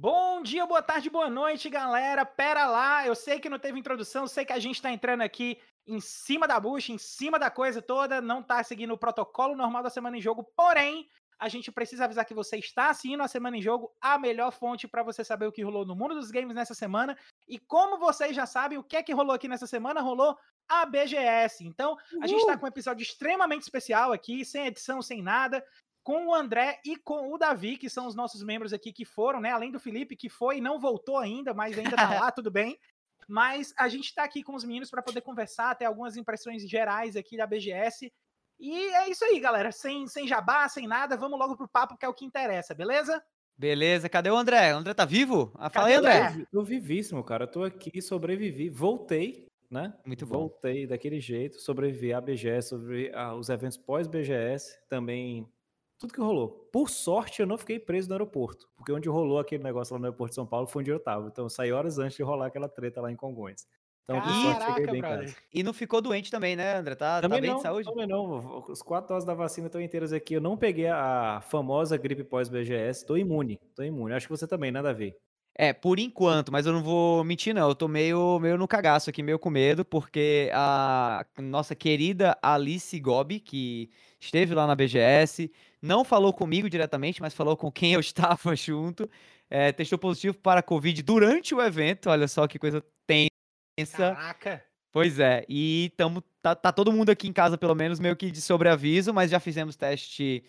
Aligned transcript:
Bom 0.00 0.44
dia, 0.44 0.64
boa 0.64 0.80
tarde, 0.80 1.10
boa 1.10 1.28
noite, 1.28 1.68
galera. 1.68 2.24
Pera 2.24 2.68
lá, 2.68 3.04
eu 3.04 3.16
sei 3.16 3.40
que 3.40 3.48
não 3.48 3.58
teve 3.58 3.80
introdução, 3.80 4.28
sei 4.28 4.44
que 4.44 4.52
a 4.52 4.58
gente 4.60 4.80
tá 4.80 4.92
entrando 4.92 5.22
aqui 5.22 5.58
em 5.88 5.98
cima 5.98 6.46
da 6.46 6.60
bucha, 6.60 6.92
em 6.92 6.98
cima 6.98 7.36
da 7.36 7.50
coisa 7.50 7.82
toda, 7.82 8.20
não 8.20 8.40
tá 8.40 8.62
seguindo 8.62 8.94
o 8.94 8.96
protocolo 8.96 9.56
normal 9.56 9.82
da 9.82 9.90
semana 9.90 10.16
em 10.16 10.20
jogo, 10.20 10.44
porém, 10.54 11.08
a 11.36 11.48
gente 11.48 11.72
precisa 11.72 12.04
avisar 12.04 12.24
que 12.24 12.32
você 12.32 12.58
está 12.58 12.90
assistindo 12.90 13.24
a 13.24 13.28
Semana 13.28 13.56
em 13.56 13.62
Jogo, 13.62 13.92
a 14.00 14.18
melhor 14.18 14.52
fonte 14.52 14.86
para 14.86 15.02
você 15.02 15.24
saber 15.24 15.46
o 15.46 15.52
que 15.52 15.62
rolou 15.62 15.84
no 15.84 15.94
mundo 15.94 16.14
dos 16.14 16.30
games 16.30 16.54
nessa 16.54 16.74
semana. 16.74 17.16
E 17.48 17.58
como 17.58 17.98
vocês 17.98 18.34
já 18.34 18.44
sabem, 18.44 18.76
o 18.76 18.82
que 18.82 18.96
é 18.96 19.02
que 19.02 19.12
rolou 19.12 19.34
aqui 19.34 19.46
nessa 19.46 19.66
semana? 19.66 20.00
Rolou 20.00 20.36
a 20.68 20.84
BGS. 20.84 21.64
Então, 21.64 21.96
a 22.20 22.26
gente 22.26 22.40
está 22.40 22.58
com 22.58 22.66
um 22.66 22.68
episódio 22.68 23.02
extremamente 23.02 23.62
especial 23.62 24.12
aqui, 24.12 24.44
sem 24.44 24.66
edição, 24.66 25.00
sem 25.00 25.22
nada, 25.22 25.64
com 26.08 26.28
o 26.28 26.34
André 26.34 26.80
e 26.86 26.96
com 26.96 27.30
o 27.30 27.36
Davi, 27.36 27.76
que 27.76 27.90
são 27.90 28.06
os 28.06 28.14
nossos 28.14 28.42
membros 28.42 28.72
aqui 28.72 28.94
que 28.94 29.04
foram, 29.04 29.42
né? 29.42 29.50
Além 29.50 29.70
do 29.70 29.78
Felipe, 29.78 30.16
que 30.16 30.30
foi 30.30 30.56
e 30.56 30.60
não 30.62 30.80
voltou 30.80 31.18
ainda, 31.18 31.52
mas 31.52 31.78
ainda 31.78 31.94
tá 31.96 32.08
lá, 32.18 32.32
tudo 32.32 32.50
bem. 32.50 32.78
Mas 33.28 33.74
a 33.76 33.90
gente 33.90 34.06
está 34.06 34.24
aqui 34.24 34.42
com 34.42 34.54
os 34.54 34.64
meninos 34.64 34.88
para 34.88 35.02
poder 35.02 35.20
conversar, 35.20 35.74
ter 35.74 35.84
algumas 35.84 36.16
impressões 36.16 36.66
gerais 36.66 37.14
aqui 37.14 37.36
da 37.36 37.46
BGS 37.46 38.10
e 38.58 38.84
é 38.94 39.10
isso 39.10 39.22
aí, 39.22 39.38
galera. 39.38 39.70
Sem, 39.70 40.06
sem 40.06 40.26
jabá, 40.26 40.66
sem 40.70 40.86
nada, 40.86 41.14
vamos 41.14 41.38
logo 41.38 41.54
pro 41.58 41.68
papo, 41.68 41.94
que 41.94 42.06
é 42.06 42.08
o 42.08 42.14
que 42.14 42.24
interessa, 42.24 42.72
beleza? 42.72 43.22
Beleza, 43.54 44.08
cadê 44.08 44.30
o 44.30 44.36
André? 44.36 44.74
O 44.74 44.78
André 44.78 44.94
tá 44.94 45.04
vivo? 45.04 45.52
Ah, 45.56 45.68
fala 45.68 45.88
aí, 45.88 45.94
André. 45.94 46.42
Tô 46.50 46.62
vivíssimo, 46.62 47.22
cara. 47.22 47.44
Eu 47.44 47.48
tô 47.48 47.64
aqui, 47.64 48.00
sobrevivi, 48.00 48.70
voltei, 48.70 49.46
né? 49.70 49.92
Muito 50.06 50.24
bom. 50.24 50.38
Voltei 50.38 50.86
daquele 50.86 51.20
jeito, 51.20 51.60
sobrevivi 51.60 52.14
à 52.14 52.20
BGS, 52.22 52.70
sobrevivi 52.70 53.14
aos 53.14 53.50
eventos 53.50 53.76
pós-BGS, 53.76 54.78
também 54.88 55.46
tudo 55.98 56.12
que 56.12 56.20
rolou. 56.20 56.68
Por 56.72 56.88
sorte, 56.88 57.40
eu 57.40 57.46
não 57.46 57.58
fiquei 57.58 57.78
preso 57.78 58.08
no 58.08 58.14
aeroporto, 58.14 58.68
porque 58.76 58.92
onde 58.92 59.08
rolou 59.08 59.38
aquele 59.38 59.62
negócio 59.62 59.94
lá 59.94 59.98
no 59.98 60.06
aeroporto 60.06 60.30
de 60.30 60.36
São 60.36 60.46
Paulo 60.46 60.66
foi 60.66 60.82
onde 60.82 60.90
eu 60.90 61.00
tava. 61.00 61.28
Então 61.28 61.46
eu 61.46 61.50
saí 61.50 61.72
horas 61.72 61.98
antes 61.98 62.16
de 62.16 62.22
rolar 62.22 62.46
aquela 62.46 62.68
treta 62.68 63.00
lá 63.00 63.10
em 63.10 63.16
Congonhas. 63.16 63.66
Então, 64.04 64.22
Caraca, 64.22 64.90
bem, 64.90 65.02
brother. 65.02 65.36
E 65.52 65.62
não 65.62 65.74
ficou 65.74 66.00
doente 66.00 66.30
também, 66.30 66.56
né, 66.56 66.76
André? 66.76 66.94
Tá, 66.94 67.16
tá 67.16 67.20
também 67.20 67.38
tá 67.38 67.42
bem 67.42 67.50
não, 67.50 67.56
de 67.58 67.62
saúde? 67.62 67.88
Também 67.90 68.06
não. 68.06 68.64
Os 68.66 68.80
quatro 68.80 69.08
doses 69.08 69.26
da 69.26 69.34
vacina 69.34 69.66
estão 69.66 69.78
inteiras 69.82 70.14
aqui. 70.14 70.32
Eu 70.32 70.40
não 70.40 70.56
peguei 70.56 70.86
a 70.86 71.42
famosa 71.42 71.94
gripe 71.98 72.24
pós-BGS. 72.24 73.04
Tô 73.04 73.18
imune. 73.18 73.60
Tô 73.74 73.82
imune. 73.82 74.14
Acho 74.14 74.26
que 74.26 74.30
você 74.30 74.46
também, 74.46 74.72
nada 74.72 74.88
a 74.88 74.94
ver. 74.94 75.14
É, 75.60 75.72
por 75.72 75.98
enquanto, 75.98 76.52
mas 76.52 76.66
eu 76.66 76.72
não 76.72 76.84
vou 76.84 77.24
mentir, 77.24 77.52
não. 77.52 77.68
Eu 77.68 77.74
tô 77.74 77.88
meio, 77.88 78.38
meio 78.38 78.56
no 78.56 78.68
cagaço 78.68 79.10
aqui, 79.10 79.24
meio 79.24 79.40
com 79.40 79.50
medo, 79.50 79.84
porque 79.84 80.50
a 80.54 81.26
nossa 81.38 81.74
querida 81.74 82.38
Alice 82.40 82.96
Gobi, 83.00 83.40
que 83.40 83.90
esteve 84.20 84.54
lá 84.54 84.68
na 84.68 84.76
BGS, 84.76 85.50
não 85.82 86.04
falou 86.04 86.32
comigo 86.32 86.70
diretamente, 86.70 87.20
mas 87.20 87.34
falou 87.34 87.56
com 87.56 87.72
quem 87.72 87.94
eu 87.94 87.98
estava 88.00 88.54
junto, 88.54 89.10
é, 89.50 89.72
testou 89.72 89.98
positivo 89.98 90.38
para 90.38 90.60
a 90.60 90.62
Covid 90.62 91.02
durante 91.02 91.56
o 91.56 91.60
evento. 91.60 92.08
Olha 92.08 92.28
só 92.28 92.46
que 92.46 92.56
coisa 92.56 92.80
tem 93.04 93.26
Caraca! 94.14 94.64
Pois 94.92 95.18
é, 95.18 95.44
e 95.48 95.92
tamo, 95.96 96.22
tá, 96.40 96.54
tá, 96.54 96.72
todo 96.72 96.92
mundo 96.92 97.10
aqui 97.10 97.28
em 97.28 97.32
casa, 97.32 97.58
pelo 97.58 97.74
menos, 97.74 98.00
meio 98.00 98.16
que 98.16 98.30
de 98.30 98.40
sobreaviso, 98.40 99.12
mas 99.12 99.30
já 99.30 99.38
fizemos 99.38 99.76
teste 99.76 100.42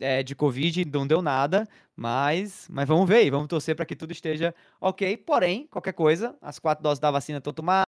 é, 0.00 0.22
de 0.22 0.34
Covid, 0.34 0.84
não 0.86 1.06
deu 1.06 1.22
nada, 1.22 1.66
mas, 1.96 2.68
mas 2.70 2.88
vamos 2.88 3.08
ver, 3.08 3.30
vamos 3.30 3.48
torcer 3.48 3.76
para 3.76 3.86
que 3.86 3.96
tudo 3.96 4.12
esteja 4.12 4.54
ok. 4.80 5.16
Porém, 5.18 5.66
qualquer 5.66 5.92
coisa, 5.92 6.36
as 6.40 6.58
quatro 6.58 6.82
doses 6.82 6.98
da 6.98 7.10
vacina 7.10 7.38
estão 7.38 7.52
tomadas, 7.52 7.86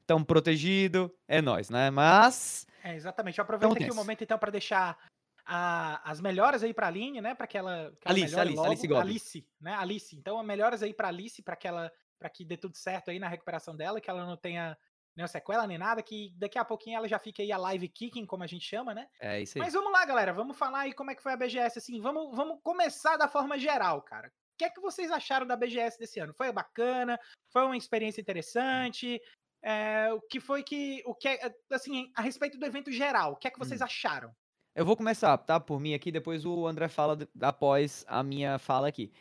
estão 0.00 0.22
protegidos, 0.22 1.10
é 1.26 1.40
nós, 1.40 1.70
né? 1.70 1.90
Mas. 1.90 2.66
É, 2.82 2.94
exatamente. 2.94 3.38
Eu 3.38 3.42
aproveito 3.42 3.72
aqui 3.72 3.90
o 3.90 3.94
momento, 3.94 4.22
então, 4.22 4.38
para 4.38 4.50
deixar 4.50 4.98
a, 5.44 6.10
as 6.10 6.20
melhoras 6.20 6.62
aí 6.62 6.74
para 6.74 6.86
a 6.86 6.88
Aline, 6.90 7.20
né? 7.20 7.34
Para 7.34 7.46
que 7.46 7.56
ela. 7.56 7.92
Que 8.00 8.08
Alice, 8.08 8.32
ela 8.32 8.42
Alice, 8.42 8.56
logo. 8.56 8.68
Alice, 8.68 8.94
Alice, 8.94 9.48
né? 9.60 9.74
Alice. 9.74 10.16
Então, 10.16 10.42
melhoras 10.42 10.82
aí 10.82 10.92
para 10.92 11.08
Alice, 11.08 11.42
para 11.42 11.56
que 11.56 11.66
ela 11.66 11.90
para 12.18 12.28
que 12.28 12.44
dê 12.44 12.56
tudo 12.56 12.76
certo 12.76 13.10
aí 13.10 13.18
na 13.18 13.28
recuperação 13.28 13.76
dela, 13.76 14.00
que 14.00 14.10
ela 14.10 14.26
não 14.26 14.36
tenha 14.36 14.76
nenhuma 15.18 15.28
sequela 15.28 15.66
nem 15.66 15.76
nada, 15.76 16.00
que 16.00 16.32
daqui 16.36 16.56
a 16.58 16.64
pouquinho 16.64 16.96
ela 16.96 17.08
já 17.08 17.18
fique 17.18 17.42
aí 17.42 17.50
a 17.50 17.58
live 17.58 17.88
kicking, 17.88 18.24
como 18.24 18.44
a 18.44 18.46
gente 18.46 18.64
chama, 18.64 18.94
né? 18.94 19.08
É 19.20 19.42
isso 19.42 19.58
aí. 19.58 19.64
Mas 19.64 19.74
vamos 19.74 19.92
lá, 19.92 20.04
galera, 20.06 20.32
vamos 20.32 20.56
falar 20.56 20.80
aí 20.80 20.92
como 20.92 21.10
é 21.10 21.14
que 21.14 21.22
foi 21.22 21.32
a 21.32 21.36
BGS, 21.36 21.78
assim, 21.78 22.00
vamos, 22.00 22.34
vamos 22.36 22.60
começar 22.62 23.16
da 23.16 23.26
forma 23.26 23.58
geral, 23.58 24.00
cara. 24.02 24.28
O 24.28 24.58
que 24.58 24.64
é 24.64 24.70
que 24.70 24.80
vocês 24.80 25.10
acharam 25.10 25.46
da 25.46 25.56
BGS 25.56 25.98
desse 25.98 26.20
ano? 26.20 26.32
Foi 26.32 26.50
bacana? 26.52 27.18
Foi 27.52 27.64
uma 27.64 27.76
experiência 27.76 28.20
interessante? 28.20 29.20
É, 29.62 30.12
o 30.12 30.20
que 30.20 30.38
foi 30.38 30.62
que, 30.62 31.02
o 31.04 31.14
que, 31.14 31.28
é, 31.28 31.52
assim, 31.72 32.12
a 32.16 32.22
respeito 32.22 32.56
do 32.56 32.64
evento 32.64 32.92
geral, 32.92 33.32
o 33.32 33.36
que 33.36 33.48
é 33.48 33.50
que 33.50 33.58
vocês 33.58 33.80
hum. 33.80 33.84
acharam? 33.84 34.32
Eu 34.74 34.84
vou 34.84 34.96
começar, 34.96 35.36
tá? 35.38 35.58
Por 35.58 35.80
mim 35.80 35.94
aqui, 35.94 36.12
depois 36.12 36.44
o 36.44 36.64
André 36.64 36.88
fala 36.88 37.18
após 37.42 38.04
a 38.06 38.22
minha 38.22 38.58
fala 38.58 38.86
aqui. 38.86 39.12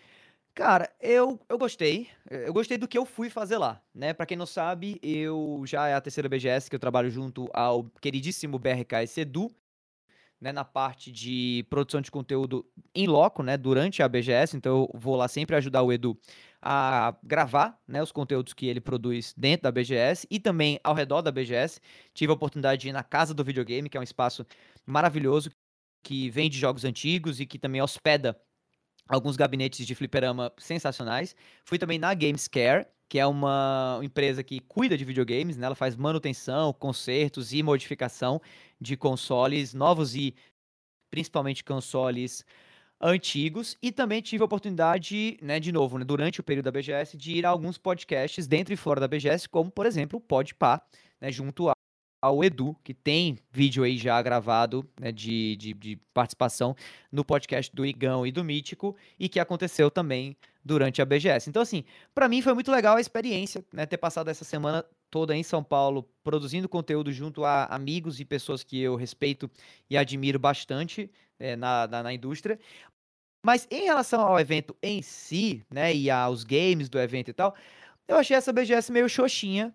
Cara, 0.58 0.92
eu, 1.00 1.40
eu 1.48 1.56
gostei. 1.56 2.10
Eu 2.28 2.52
gostei 2.52 2.80
do 2.80 2.88
que 2.88 2.98
eu 2.98 3.06
fui 3.06 3.30
fazer 3.30 3.60
lá, 3.60 3.80
né? 3.94 4.12
Pra 4.12 4.26
quem 4.26 4.36
não 4.36 4.48
sabe, 4.48 5.00
eu 5.04 5.62
já 5.68 5.88
é 5.88 5.94
a 5.94 6.02
terceira 6.02 6.28
BGS 6.28 6.68
que 6.68 6.76
eu 6.76 6.80
trabalho 6.80 7.12
junto 7.12 7.48
ao 7.54 7.84
queridíssimo 8.02 8.58
BRK 8.58 9.06
Edu, 9.18 9.52
né, 10.42 10.52
na 10.52 10.66
parte 10.66 11.12
de 11.12 11.64
produção 11.70 12.02
de 12.02 12.10
conteúdo 12.10 12.66
em 12.96 13.06
loco, 13.08 13.44
né, 13.44 13.56
durante 13.56 14.02
a 14.04 14.10
BGS, 14.10 14.58
então 14.58 14.90
eu 14.94 15.00
vou 15.00 15.16
lá 15.16 15.28
sempre 15.28 15.56
ajudar 15.56 15.84
o 15.84 15.94
Edu 15.94 16.20
a 16.62 17.16
gravar, 17.24 17.80
né, 17.88 18.02
os 18.02 18.12
conteúdos 18.12 18.54
que 18.54 18.68
ele 18.68 18.82
produz 18.82 19.34
dentro 19.38 19.64
da 19.64 19.72
BGS 19.72 20.28
e 20.30 20.40
também 20.40 20.80
ao 20.84 20.96
redor 20.96 21.22
da 21.22 21.32
BGS. 21.32 21.80
Tive 22.16 22.32
a 22.32 22.36
oportunidade 22.36 22.82
de 22.82 22.90
ir 22.90 22.94
na 22.94 23.04
Casa 23.04 23.34
do 23.34 23.44
Videogame, 23.44 23.90
que 23.90 23.98
é 23.98 24.00
um 24.00 24.04
espaço 24.04 24.46
maravilhoso 24.86 25.52
que 26.04 26.30
vende 26.30 26.58
jogos 26.58 26.86
antigos 26.86 27.40
e 27.40 27.46
que 27.46 27.60
também 27.60 27.82
hospeda 27.82 28.40
alguns 29.08 29.36
gabinetes 29.36 29.86
de 29.86 29.96
fliperama 29.96 30.52
sensacionais. 30.58 31.36
Fui 31.66 31.78
também 31.78 32.00
na 32.00 32.14
Gamescare, 32.14 32.88
que 33.10 33.20
é 33.20 33.26
uma 33.26 34.00
empresa 34.04 34.44
que 34.44 34.60
cuida 34.60 34.98
de 34.98 35.06
videogames, 35.06 35.58
né? 35.58 35.66
Ela 35.66 35.76
faz 35.76 35.96
manutenção, 35.96 36.74
consertos 36.74 37.54
e 37.54 37.64
modificação 37.64 38.42
de 38.80 38.98
consoles 38.98 39.74
novos 39.74 40.16
e 40.16 40.36
principalmente 41.10 41.64
consoles 41.64 42.46
antigos 43.02 43.78
e 43.82 43.92
também 43.92 44.22
tive 44.22 44.42
a 44.44 44.46
oportunidade, 44.46 45.38
né, 45.42 45.60
de 45.60 45.72
novo, 45.72 45.98
né, 46.00 46.06
durante 46.06 46.40
o 46.40 46.44
período 46.44 46.66
da 46.66 46.72
BGS, 46.72 47.18
de 47.18 47.34
ir 47.34 47.46
a 47.46 47.50
alguns 47.50 47.78
podcasts 47.78 48.48
dentro 48.48 48.74
e 48.74 48.78
fora 48.78 49.00
da 49.00 49.08
BGS, 49.08 49.48
como 49.50 49.72
por 49.72 49.86
exemplo 49.86 50.18
o 50.18 50.22
Podpah, 50.22 50.82
né, 51.22 51.32
junto 51.32 51.70
ao 52.22 52.44
Edu, 52.44 52.76
que 52.84 52.94
tem 52.94 53.38
vídeo 53.52 53.84
aí 53.84 53.98
já 53.98 54.22
gravado 54.22 54.88
né, 55.00 55.12
de, 55.12 55.56
de, 55.56 55.74
de, 55.74 55.96
participação 56.14 56.76
no 57.12 57.24
podcast 57.24 57.74
do 57.76 57.86
Igão 57.86 58.26
e 58.26 58.32
do 58.32 58.44
Mítico, 58.44 58.96
e 59.20 59.30
que 59.30 59.40
aconteceu 59.40 59.92
também 59.92 60.36
durante 60.64 61.02
a 61.02 61.06
BGS. 61.06 61.50
Então, 61.50 61.62
assim, 61.62 61.84
para 62.14 62.28
mim 62.28 62.42
foi 62.42 62.54
muito 62.54 62.72
legal 62.72 62.98
a 62.98 63.02
experiência, 63.02 63.64
né, 63.72 63.86
ter 63.86 63.98
passado 63.98 64.30
essa 64.30 64.44
semana 64.44 64.84
toda 65.10 65.36
em 65.36 65.44
São 65.44 65.64
Paulo 65.64 66.10
produzindo 66.24 66.68
conteúdo 66.68 67.12
junto 67.12 67.46
a 67.46 67.66
amigos 67.66 68.20
e 68.20 68.26
pessoas 68.26 68.64
que 68.64 68.80
eu 68.80 68.96
respeito 68.96 69.50
e 69.90 69.98
admiro 69.98 70.38
bastante 70.38 71.10
é, 71.40 71.56
na, 71.56 71.88
na, 71.88 72.04
na 72.04 72.14
indústria. 72.14 72.60
Mas 73.46 73.68
em 73.72 73.86
relação 73.86 74.22
ao 74.22 74.40
evento 74.40 74.76
em 74.82 75.02
si, 75.02 75.64
né, 75.72 75.96
e 75.96 76.10
aos 76.10 76.44
games 76.44 76.90
do 76.90 77.00
evento 77.00 77.30
e 77.30 77.34
tal, 77.34 77.56
eu 78.08 78.18
achei 78.18 78.36
essa 78.36 78.52
BGS 78.52 78.92
meio 78.92 79.08
xoxinha, 79.08 79.74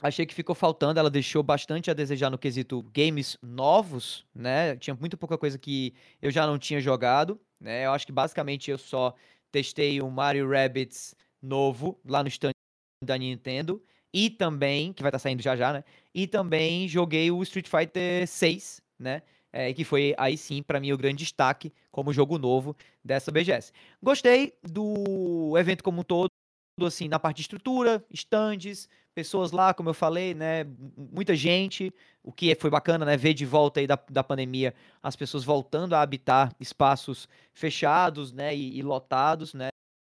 Achei 0.00 0.24
que 0.24 0.34
ficou 0.34 0.54
faltando, 0.54 1.00
ela 1.00 1.10
deixou 1.10 1.42
bastante 1.42 1.90
a 1.90 1.94
desejar 1.94 2.30
no 2.30 2.38
quesito 2.38 2.82
games 2.94 3.36
novos, 3.42 4.24
né? 4.32 4.76
Tinha 4.76 4.94
muito 4.94 5.16
pouca 5.16 5.36
coisa 5.36 5.58
que 5.58 5.92
eu 6.22 6.30
já 6.30 6.46
não 6.46 6.56
tinha 6.56 6.80
jogado, 6.80 7.40
né? 7.60 7.84
Eu 7.84 7.92
acho 7.92 8.06
que 8.06 8.12
basicamente 8.12 8.70
eu 8.70 8.78
só 8.78 9.12
testei 9.50 10.00
o 10.00 10.08
Mario 10.08 10.48
Rabbids 10.48 11.16
novo 11.42 11.98
lá 12.04 12.22
no 12.22 12.28
stand 12.28 12.52
da 13.04 13.18
Nintendo 13.18 13.82
e 14.12 14.30
também, 14.30 14.92
que 14.92 15.02
vai 15.02 15.10
estar 15.10 15.18
tá 15.18 15.22
saindo 15.22 15.42
já 15.42 15.56
já, 15.56 15.72
né? 15.72 15.84
E 16.14 16.28
também 16.28 16.86
joguei 16.86 17.30
o 17.32 17.42
Street 17.42 17.68
Fighter 17.68 18.26
6, 18.26 18.80
né? 18.98 19.22
É, 19.52 19.72
que 19.72 19.82
foi 19.82 20.14
aí 20.18 20.36
sim 20.36 20.62
para 20.62 20.78
mim 20.78 20.92
o 20.92 20.98
grande 20.98 21.24
destaque 21.24 21.72
como 21.90 22.12
jogo 22.12 22.38
novo 22.38 22.76
dessa 23.02 23.32
BGS. 23.32 23.72
Gostei 24.00 24.54
do 24.62 25.56
evento 25.58 25.82
como 25.82 26.02
um 26.02 26.04
todo, 26.04 26.28
assim, 26.86 27.08
na 27.08 27.18
parte 27.18 27.36
de 27.36 27.42
estrutura, 27.42 28.04
estandes, 28.10 28.88
pessoas 29.14 29.50
lá, 29.50 29.74
como 29.74 29.88
eu 29.88 29.94
falei, 29.94 30.34
né? 30.34 30.64
Muita 30.96 31.34
gente, 31.34 31.92
o 32.22 32.32
que 32.32 32.54
foi 32.54 32.70
bacana, 32.70 33.04
né? 33.04 33.16
Ver 33.16 33.34
de 33.34 33.44
volta 33.44 33.80
aí 33.80 33.86
da, 33.86 33.98
da 34.10 34.22
pandemia 34.22 34.74
as 35.02 35.16
pessoas 35.16 35.44
voltando 35.44 35.94
a 35.94 36.02
habitar 36.02 36.54
espaços 36.60 37.28
fechados, 37.52 38.32
né? 38.32 38.54
E, 38.54 38.78
e 38.78 38.82
lotados, 38.82 39.54
né? 39.54 39.68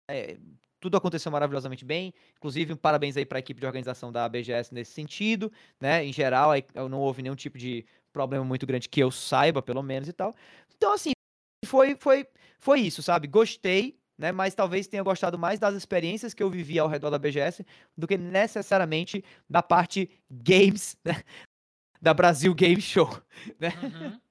É, 0.09 0.37
tudo 0.79 0.97
aconteceu 0.97 1.31
maravilhosamente 1.31 1.85
bem. 1.85 2.13
Inclusive, 2.37 2.75
parabéns 2.75 3.17
aí 3.17 3.25
para 3.25 3.37
a 3.37 3.39
equipe 3.39 3.59
de 3.59 3.65
organização 3.65 4.11
da 4.11 4.27
BGS 4.27 4.73
nesse 4.73 4.91
sentido, 4.91 5.51
né? 5.79 6.05
Em 6.05 6.13
geral, 6.13 6.51
não 6.89 6.99
houve 6.99 7.21
nenhum 7.21 7.35
tipo 7.35 7.57
de 7.57 7.85
problema 8.11 8.43
muito 8.43 8.65
grande 8.65 8.89
que 8.89 9.01
eu 9.01 9.11
saiba, 9.11 9.61
pelo 9.61 9.81
menos 9.83 10.07
e 10.09 10.13
tal. 10.13 10.35
Então, 10.75 10.93
assim, 10.93 11.11
foi, 11.65 11.95
foi, 11.95 12.27
foi 12.59 12.81
isso, 12.81 13.01
sabe? 13.01 13.27
Gostei, 13.27 13.97
né? 14.17 14.31
Mas 14.31 14.55
talvez 14.55 14.87
tenha 14.87 15.03
gostado 15.03 15.37
mais 15.37 15.59
das 15.59 15.75
experiências 15.75 16.33
que 16.33 16.41
eu 16.41 16.49
vivi 16.49 16.79
ao 16.79 16.87
redor 16.87 17.09
da 17.09 17.19
BGS 17.19 17.65
do 17.95 18.07
que 18.07 18.17
necessariamente 18.17 19.23
da 19.49 19.61
parte 19.61 20.09
games, 20.29 20.97
né? 21.05 21.23
da 22.01 22.13
Brasil 22.13 22.53
Game 22.53 22.81
Show, 22.81 23.09
né? 23.59 23.69
Uhum. 23.81 24.21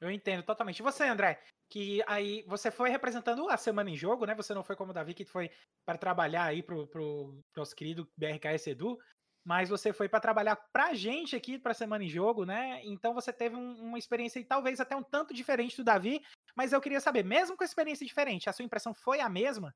Eu 0.00 0.10
entendo 0.10 0.42
totalmente. 0.42 0.80
E 0.80 0.82
você, 0.82 1.04
André? 1.04 1.40
que 1.68 2.02
aí 2.06 2.44
você 2.46 2.70
foi 2.70 2.90
representando 2.90 3.48
a 3.48 3.56
semana 3.56 3.90
em 3.90 3.96
jogo, 3.96 4.24
né? 4.24 4.34
Você 4.34 4.54
não 4.54 4.62
foi 4.62 4.76
como 4.76 4.90
o 4.90 4.94
Davi, 4.94 5.14
que 5.14 5.24
foi 5.24 5.50
para 5.84 5.98
trabalhar 5.98 6.44
aí 6.44 6.62
pro, 6.62 6.86
pro 6.86 7.38
nosso 7.56 7.74
querido 7.74 8.08
BRKS 8.16 8.68
Edu, 8.68 8.98
mas 9.44 9.68
você 9.68 9.92
foi 9.92 10.08
para 10.08 10.20
trabalhar 10.20 10.56
pra 10.72 10.94
gente 10.94 11.34
aqui 11.34 11.58
pra 11.58 11.74
semana 11.74 12.04
em 12.04 12.08
jogo, 12.08 12.44
né? 12.44 12.80
Então 12.84 13.14
você 13.14 13.32
teve 13.32 13.56
um, 13.56 13.80
uma 13.80 13.98
experiência 13.98 14.44
talvez 14.44 14.80
até 14.80 14.94
um 14.96 15.02
tanto 15.02 15.34
diferente 15.34 15.76
do 15.76 15.84
Davi, 15.84 16.22
mas 16.56 16.72
eu 16.72 16.80
queria 16.80 17.00
saber, 17.00 17.24
mesmo 17.24 17.56
com 17.56 17.62
experiência 17.62 18.06
diferente, 18.06 18.48
a 18.48 18.52
sua 18.52 18.64
impressão 18.64 18.94
foi 18.94 19.20
a 19.20 19.28
mesma? 19.28 19.74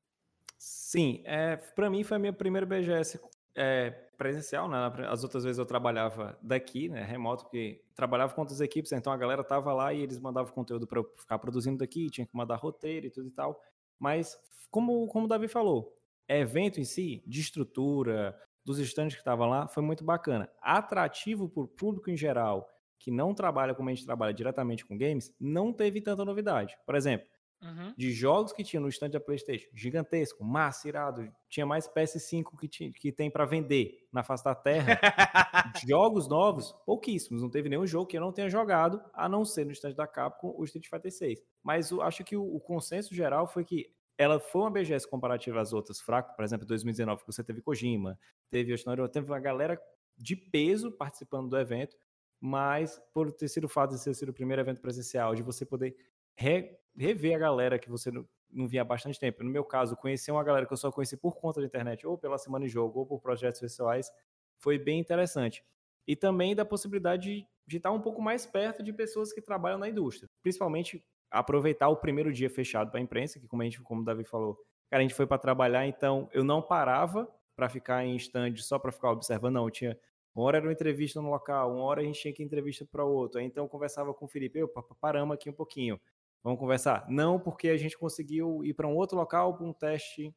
Sim, 0.57 1.21
é, 1.25 1.55
para 1.55 1.89
mim 1.89 2.03
foi 2.03 2.17
a 2.17 2.19
minha 2.19 2.33
primeira 2.33 2.65
BGS 2.65 3.19
é, 3.55 3.91
presencial, 4.17 4.67
né? 4.69 4.77
As 5.07 5.23
outras 5.23 5.43
vezes 5.43 5.57
eu 5.59 5.65
trabalhava 5.65 6.37
daqui, 6.41 6.89
né? 6.89 7.03
Remoto, 7.03 7.45
porque 7.45 7.83
trabalhava 7.95 8.33
com 8.33 8.41
outras 8.41 8.61
equipes, 8.61 8.91
então 8.91 9.11
a 9.11 9.17
galera 9.17 9.43
tava 9.43 9.73
lá 9.73 9.93
e 9.93 10.01
eles 10.01 10.19
mandavam 10.19 10.53
conteúdo 10.53 10.87
para 10.87 10.99
eu 10.99 11.13
ficar 11.17 11.39
produzindo 11.39 11.77
daqui, 11.77 12.09
tinha 12.09 12.25
que 12.25 12.35
mandar 12.35 12.55
roteiro 12.55 13.07
e 13.07 13.09
tudo 13.09 13.27
e 13.27 13.31
tal. 13.31 13.59
Mas, 13.99 14.37
como, 14.69 15.07
como 15.07 15.25
o 15.25 15.27
Davi 15.27 15.47
falou, 15.47 15.95
evento 16.27 16.79
em 16.79 16.85
si, 16.85 17.23
de 17.27 17.41
estrutura, 17.41 18.37
dos 18.63 18.79
estandes 18.79 19.15
que 19.15 19.21
estavam 19.21 19.49
lá, 19.49 19.67
foi 19.67 19.83
muito 19.83 20.03
bacana. 20.03 20.49
Atrativo 20.61 21.49
para 21.49 21.63
o 21.63 21.67
público 21.67 22.09
em 22.09 22.17
geral, 22.17 22.69
que 23.01 23.09
não 23.09 23.33
trabalha 23.33 23.73
como 23.73 23.89
a 23.89 23.93
gente 23.93 24.05
trabalha 24.05 24.33
diretamente 24.33 24.85
com 24.85 24.95
games, 24.95 25.33
não 25.39 25.73
teve 25.73 25.99
tanta 26.01 26.23
novidade. 26.23 26.77
Por 26.85 26.95
exemplo, 26.95 27.27
Uhum. 27.63 27.93
De 27.95 28.11
jogos 28.11 28.51
que 28.51 28.63
tinha 28.63 28.79
no 28.79 28.89
stand 28.89 29.11
da 29.11 29.19
PlayStation, 29.19 29.69
gigantesco, 29.71 30.43
massa, 30.43 30.87
irado. 30.87 31.31
Tinha 31.47 31.63
mais 31.63 31.87
PS5 31.87 32.57
que, 32.59 32.67
tinha, 32.67 32.91
que 32.91 33.11
tem 33.11 33.29
para 33.29 33.45
vender 33.45 34.07
na 34.11 34.23
face 34.23 34.43
da 34.43 34.55
terra. 34.55 34.99
jogos 35.87 36.27
novos, 36.27 36.71
pouquíssimos. 36.87 37.39
Não 37.39 37.51
teve 37.51 37.69
nenhum 37.69 37.85
jogo 37.85 38.07
que 38.07 38.17
eu 38.17 38.21
não 38.21 38.31
tenha 38.31 38.49
jogado, 38.49 38.99
a 39.13 39.29
não 39.29 39.45
ser 39.45 39.63
no 39.63 39.71
stand 39.73 39.93
da 39.93 40.07
Capcom, 40.07 40.55
o 40.57 40.63
Street 40.63 40.87
Fighter 40.89 41.11
6. 41.11 41.39
Mas 41.61 41.91
eu 41.91 42.01
acho 42.01 42.23
que 42.23 42.35
o, 42.35 42.43
o 42.43 42.59
consenso 42.59 43.13
geral 43.13 43.45
foi 43.45 43.63
que 43.63 43.93
ela 44.17 44.39
foi 44.39 44.61
uma 44.61 44.71
BGS 44.71 45.07
comparativa 45.07 45.61
às 45.61 45.71
outras 45.71 46.01
fracas. 46.01 46.35
Por 46.35 46.43
exemplo, 46.43 46.65
2019, 46.65 47.21
que 47.21 47.27
você 47.27 47.43
teve 47.43 47.61
Kojima, 47.61 48.17
teve 48.49 48.71
Yoshinori, 48.71 49.07
teve 49.09 49.27
uma 49.27 49.39
galera 49.39 49.79
de 50.17 50.35
peso 50.35 50.91
participando 50.91 51.49
do 51.49 51.57
evento, 51.57 51.95
mas 52.41 52.99
por 53.13 53.31
ter 53.31 53.47
sido 53.47 53.65
o 53.65 53.69
fato 53.69 53.91
de 53.91 53.99
sido 53.99 54.29
o 54.29 54.33
primeiro 54.33 54.59
evento 54.59 54.81
presencial, 54.81 55.35
de 55.35 55.43
você 55.43 55.63
poder 55.63 55.95
re, 56.35 56.75
rever 56.97 57.35
a 57.35 57.39
galera 57.39 57.77
que 57.77 57.87
você 57.87 58.09
não, 58.09 58.27
não 58.51 58.67
via 58.67 58.81
há 58.81 58.83
bastante 58.83 59.19
tempo. 59.19 59.43
No 59.43 59.51
meu 59.51 59.63
caso, 59.63 59.95
conhecer 59.95 60.31
uma 60.31 60.43
galera 60.43 60.65
que 60.65 60.73
eu 60.73 60.77
só 60.77 60.91
conheci 60.91 61.15
por 61.15 61.37
conta 61.37 61.61
da 61.61 61.67
internet, 61.67 62.05
ou 62.05 62.17
pela 62.17 62.39
semana 62.39 62.65
de 62.65 62.71
jogo, 62.71 62.99
ou 62.99 63.05
por 63.05 63.21
projetos 63.21 63.61
pessoais, 63.61 64.11
foi 64.57 64.79
bem 64.79 64.99
interessante. 64.99 65.63
E 66.07 66.15
também 66.15 66.55
da 66.55 66.65
possibilidade 66.65 67.23
de, 67.23 67.47
de 67.67 67.77
estar 67.77 67.91
um 67.91 68.01
pouco 68.01 68.19
mais 68.19 68.43
perto 68.43 68.81
de 68.81 68.91
pessoas 68.91 69.31
que 69.31 69.39
trabalham 69.39 69.77
na 69.77 69.87
indústria. 69.87 70.27
Principalmente 70.41 71.05
aproveitar 71.29 71.89
o 71.89 71.95
primeiro 71.95 72.33
dia 72.33 72.49
fechado 72.49 72.89
para 72.89 72.99
a 72.99 73.03
imprensa, 73.03 73.39
que 73.39 73.47
como 73.47 73.61
a 73.61 73.65
gente, 73.65 73.79
como 73.81 74.01
o 74.01 74.03
Davi 74.03 74.23
falou, 74.23 74.57
cara, 74.89 75.01
a 75.01 75.03
gente 75.03 75.13
foi 75.13 75.27
para 75.27 75.37
trabalhar, 75.37 75.85
então 75.85 76.27
eu 76.33 76.43
não 76.43 76.61
parava 76.61 77.31
para 77.55 77.69
ficar 77.69 78.03
em 78.03 78.15
stand 78.15 78.55
só 78.57 78.79
para 78.79 78.91
ficar 78.91 79.11
observando, 79.11 79.53
não, 79.53 79.65
eu 79.65 79.71
tinha 79.71 79.97
uma 80.33 80.45
hora 80.45 80.57
era 80.57 80.65
uma 80.65 80.71
entrevista 80.71 81.21
no 81.21 81.29
local, 81.29 81.73
uma 81.73 81.83
hora 81.83 82.01
a 82.01 82.03
gente 82.03 82.21
tinha 82.21 82.33
que 82.33 82.41
ir 82.41 82.45
entrevista 82.45 82.85
para 82.85 83.03
outro. 83.03 83.39
Aí 83.39 83.45
então 83.45 83.65
eu 83.65 83.69
conversava 83.69 84.13
com 84.13 84.25
o 84.25 84.27
Felipe, 84.27 84.59
eu 84.59 84.67
paramos 84.99 85.33
aqui 85.33 85.49
um 85.49 85.53
pouquinho. 85.53 85.99
Vamos 86.43 86.59
conversar? 86.59 87.05
Não, 87.07 87.39
porque 87.39 87.69
a 87.69 87.77
gente 87.77 87.97
conseguiu 87.97 88.63
ir 88.63 88.73
para 88.73 88.87
um 88.87 88.95
outro 88.95 89.17
local 89.17 89.55
para 89.55 89.65
um 89.65 89.73
teste 89.73 90.33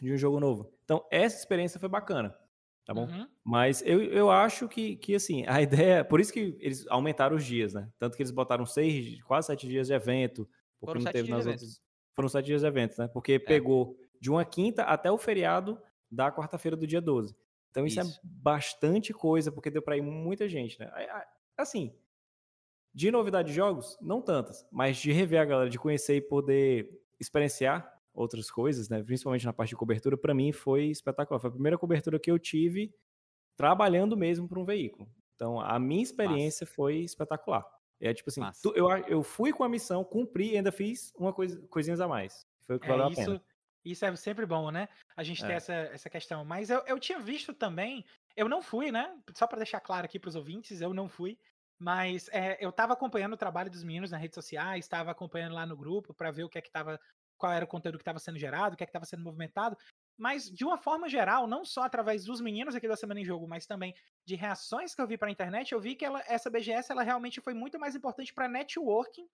de 0.00 0.12
um 0.12 0.16
jogo 0.16 0.38
novo. 0.38 0.70
Então, 0.84 1.06
essa 1.10 1.38
experiência 1.38 1.80
foi 1.80 1.88
bacana, 1.88 2.36
tá 2.84 2.92
bom? 2.92 3.06
Uhum. 3.06 3.26
Mas 3.42 3.82
eu, 3.86 4.02
eu 4.02 4.30
acho 4.30 4.68
que, 4.68 4.96
que, 4.96 5.14
assim, 5.14 5.44
a 5.46 5.62
ideia... 5.62 6.04
Por 6.04 6.20
isso 6.20 6.32
que 6.32 6.56
eles 6.60 6.86
aumentaram 6.88 7.36
os 7.36 7.44
dias, 7.44 7.72
né? 7.72 7.88
Tanto 7.98 8.16
que 8.16 8.22
eles 8.22 8.32
botaram 8.32 8.66
seis, 8.66 9.22
quase 9.22 9.46
sete 9.46 9.66
dias 9.66 9.86
de 9.86 9.94
evento, 9.94 10.46
porque 10.78 10.98
Foram 10.98 11.04
não 11.04 11.12
teve 11.12 11.30
nas 11.30 11.46
outras... 11.46 11.80
Foram 12.14 12.28
sete 12.28 12.46
dias 12.46 12.60
de 12.60 12.66
evento, 12.66 12.98
né? 12.98 13.08
Porque 13.08 13.32
é. 13.32 13.38
pegou 13.38 13.96
de 14.20 14.30
uma 14.30 14.44
quinta 14.44 14.82
até 14.82 15.10
o 15.10 15.16
feriado 15.16 15.80
da 16.10 16.30
quarta-feira 16.30 16.76
do 16.76 16.86
dia 16.86 17.00
12. 17.00 17.34
Então, 17.74 17.84
isso, 17.84 17.98
é 17.98 18.04
isso. 18.04 18.20
é 18.20 18.20
bastante 18.22 19.12
coisa, 19.12 19.50
porque 19.50 19.68
deu 19.68 19.82
para 19.82 19.96
ir 19.96 20.00
muita 20.00 20.48
gente, 20.48 20.78
né? 20.78 20.88
Assim, 21.56 21.92
de 22.94 23.10
novidade 23.10 23.48
de 23.48 23.54
jogos, 23.54 23.98
não 24.00 24.22
tantas, 24.22 24.64
mas 24.70 24.96
de 24.96 25.10
rever 25.10 25.40
a 25.40 25.44
galera, 25.44 25.68
de 25.68 25.78
conhecer 25.78 26.14
e 26.14 26.20
poder 26.20 27.02
experienciar 27.18 27.92
outras 28.12 28.48
coisas, 28.48 28.88
né? 28.88 29.02
Principalmente 29.02 29.44
na 29.44 29.52
parte 29.52 29.70
de 29.70 29.76
cobertura, 29.76 30.16
para 30.16 30.32
mim 30.32 30.52
foi 30.52 30.84
espetacular. 30.84 31.40
Foi 31.40 31.48
a 31.48 31.52
primeira 31.52 31.76
cobertura 31.76 32.20
que 32.20 32.30
eu 32.30 32.38
tive 32.38 32.94
trabalhando 33.56 34.16
mesmo 34.16 34.48
para 34.48 34.60
um 34.60 34.64
veículo. 34.64 35.08
Então, 35.34 35.60
a 35.60 35.76
minha 35.80 36.02
experiência 36.02 36.64
Massa. 36.64 36.76
foi 36.76 36.98
espetacular. 36.98 37.66
É 38.00 38.14
tipo 38.14 38.30
assim, 38.30 38.42
tu, 38.62 38.72
eu, 38.76 38.88
eu 39.08 39.22
fui 39.24 39.52
com 39.52 39.64
a 39.64 39.68
missão, 39.68 40.04
cumpri 40.04 40.52
e 40.52 40.56
ainda 40.56 40.70
fiz 40.70 41.12
uma 41.16 41.32
coisa, 41.32 41.60
coisinhas 41.68 42.00
a 42.00 42.06
mais. 42.06 42.46
Foi 42.62 42.76
o 42.76 42.78
que 42.78 42.86
é, 42.86 42.90
valeu 42.90 43.08
isso, 43.08 43.20
a 43.20 43.24
pena. 43.24 43.42
Isso 43.84 44.04
é 44.04 44.16
sempre 44.16 44.46
bom, 44.46 44.70
né? 44.70 44.88
A 45.16 45.22
gente 45.22 45.44
é. 45.44 45.46
ter 45.46 45.52
essa, 45.54 45.72
essa 45.72 46.10
questão. 46.10 46.44
Mas 46.44 46.70
eu, 46.70 46.82
eu 46.86 46.98
tinha 46.98 47.18
visto 47.18 47.52
também, 47.52 48.04
eu 48.34 48.48
não 48.48 48.62
fui, 48.62 48.90
né? 48.90 49.14
Só 49.36 49.46
para 49.46 49.58
deixar 49.58 49.80
claro 49.80 50.06
aqui 50.06 50.18
para 50.18 50.28
os 50.28 50.36
ouvintes, 50.36 50.80
eu 50.80 50.94
não 50.94 51.08
fui. 51.08 51.38
Mas 51.78 52.28
é, 52.32 52.56
eu 52.64 52.70
estava 52.70 52.92
acompanhando 52.92 53.34
o 53.34 53.36
trabalho 53.36 53.70
dos 53.70 53.84
meninos 53.84 54.10
nas 54.10 54.20
redes 54.20 54.34
sociais, 54.34 54.84
estava 54.84 55.10
acompanhando 55.10 55.54
lá 55.54 55.66
no 55.66 55.76
grupo 55.76 56.14
para 56.14 56.30
ver 56.30 56.44
o 56.44 56.48
que 56.48 56.56
é 56.56 56.62
que 56.62 56.68
estava, 56.68 56.98
qual 57.36 57.52
era 57.52 57.64
o 57.64 57.68
conteúdo 57.68 57.98
que 57.98 58.02
estava 58.02 58.18
sendo 58.18 58.38
gerado, 58.38 58.74
o 58.74 58.76
que 58.76 58.84
é 58.84 58.86
que 58.86 58.90
estava 58.90 59.04
sendo 59.04 59.22
movimentado. 59.22 59.76
Mas 60.16 60.48
de 60.48 60.64
uma 60.64 60.78
forma 60.78 61.08
geral, 61.08 61.46
não 61.46 61.64
só 61.64 61.82
através 61.82 62.24
dos 62.24 62.40
meninos 62.40 62.74
aqui 62.74 62.86
da 62.86 62.96
Semana 62.96 63.20
em 63.20 63.24
Jogo, 63.24 63.48
mas 63.48 63.66
também 63.66 63.94
de 64.24 64.36
reações 64.36 64.94
que 64.94 65.02
eu 65.02 65.06
vi 65.06 65.18
para 65.18 65.28
a 65.28 65.32
internet, 65.32 65.72
eu 65.72 65.80
vi 65.80 65.96
que 65.96 66.04
ela, 66.04 66.22
essa 66.26 66.48
BGS 66.48 66.90
ela 66.92 67.02
realmente 67.02 67.40
foi 67.40 67.52
muito 67.52 67.78
mais 67.78 67.96
importante 67.96 68.32
para 68.32 68.48
networking 68.48 69.28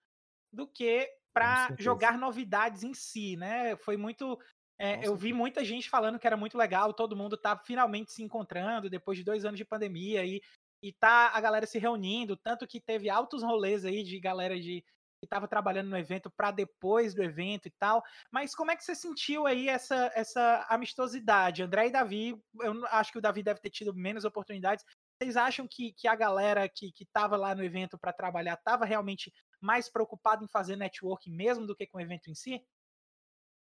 do 0.51 0.67
que 0.67 1.09
para 1.33 1.73
jogar 1.79 2.17
novidades 2.17 2.83
em 2.83 2.93
si, 2.93 3.35
né? 3.37 3.75
Foi 3.77 3.97
muito 3.97 4.37
é, 4.79 5.05
eu 5.07 5.15
vi 5.15 5.31
muita 5.31 5.63
gente 5.63 5.89
falando 5.89 6.17
que 6.17 6.25
era 6.25 6.35
muito 6.35 6.57
legal, 6.57 6.91
todo 6.91 7.15
mundo 7.15 7.37
tá 7.37 7.55
finalmente 7.55 8.11
se 8.11 8.23
encontrando 8.23 8.89
depois 8.89 9.17
de 9.17 9.23
dois 9.23 9.45
anos 9.45 9.57
de 9.57 9.65
pandemia 9.65 10.25
e 10.25 10.41
e 10.83 10.91
tá 10.91 11.29
a 11.33 11.39
galera 11.39 11.67
se 11.67 11.77
reunindo, 11.77 12.35
tanto 12.35 12.67
que 12.67 12.81
teve 12.81 13.07
altos 13.09 13.43
rolês 13.43 13.85
aí 13.85 14.03
de 14.03 14.19
galera 14.19 14.59
de 14.59 14.83
que 15.19 15.27
estava 15.27 15.47
trabalhando 15.47 15.89
no 15.89 15.97
evento 15.97 16.31
para 16.31 16.49
depois 16.49 17.13
do 17.13 17.21
evento 17.21 17.67
e 17.67 17.71
tal. 17.77 18.01
Mas 18.31 18.55
como 18.55 18.71
é 18.71 18.75
que 18.75 18.83
você 18.83 18.95
sentiu 18.95 19.45
aí 19.45 19.69
essa, 19.69 20.11
essa 20.15 20.65
amistosidade? 20.67 21.61
André 21.61 21.87
e 21.87 21.91
Davi, 21.91 22.35
eu 22.59 22.87
acho 22.87 23.11
que 23.11 23.19
o 23.19 23.21
Davi 23.21 23.43
deve 23.43 23.59
ter 23.59 23.69
tido 23.69 23.93
menos 23.93 24.25
oportunidades. 24.25 24.83
Vocês 25.21 25.37
acham 25.37 25.67
que, 25.69 25.93
que 25.93 26.07
a 26.07 26.15
galera 26.15 26.67
que 26.67 26.91
estava 26.99 27.37
lá 27.37 27.53
no 27.53 27.63
evento 27.63 27.99
para 27.99 28.11
trabalhar 28.11 28.55
estava 28.55 28.83
realmente 28.83 29.31
mais 29.61 29.89
preocupada 29.89 30.43
em 30.43 30.47
fazer 30.47 30.75
network 30.75 31.29
mesmo 31.29 31.65
do 31.65 31.75
que 31.75 31.87
com 31.87 31.97
o 31.97 32.01
evento 32.01 32.29
em 32.29 32.35
si? 32.35 32.61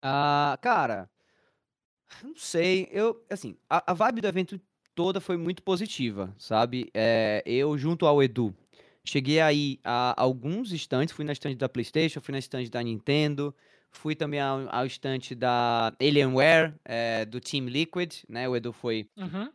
Ah, 0.02 0.58
cara, 0.62 1.10
não 2.24 2.36
sei. 2.36 2.88
Eu, 2.92 3.24
assim, 3.30 3.58
a, 3.70 3.92
a 3.92 3.94
vibe 3.94 4.22
do 4.22 4.28
evento 4.28 4.60
toda 4.96 5.22
foi 5.22 5.38
muito 5.38 5.64
positiva, 5.64 6.34
sabe? 6.38 6.90
É, 6.94 7.44
eu, 7.46 7.78
junto 7.78 8.06
ao 8.06 8.22
Edu, 8.22 8.56
cheguei 9.04 9.40
aí 9.40 9.80
a 9.84 10.14
alguns 10.22 10.72
estantes, 10.72 11.14
fui 11.14 11.26
na 11.26 11.34
estante 11.34 11.56
da 11.56 11.70
PlayStation, 11.70 12.22
fui 12.22 12.32
na 12.32 12.40
estante 12.40 12.70
da 12.70 12.82
Nintendo, 12.82 13.56
fui 13.90 14.16
também 14.16 14.40
ao, 14.40 14.68
ao 14.74 14.86
estante 14.86 15.34
da 15.36 15.94
Alienware, 16.00 16.74
é, 16.84 17.26
do 17.26 17.40
Team 17.40 17.66
Liquid, 17.66 18.24
né? 18.28 18.48
O 18.50 18.56
Edu 18.56 18.74
foi, 18.74 19.10
uhum. 19.18 19.52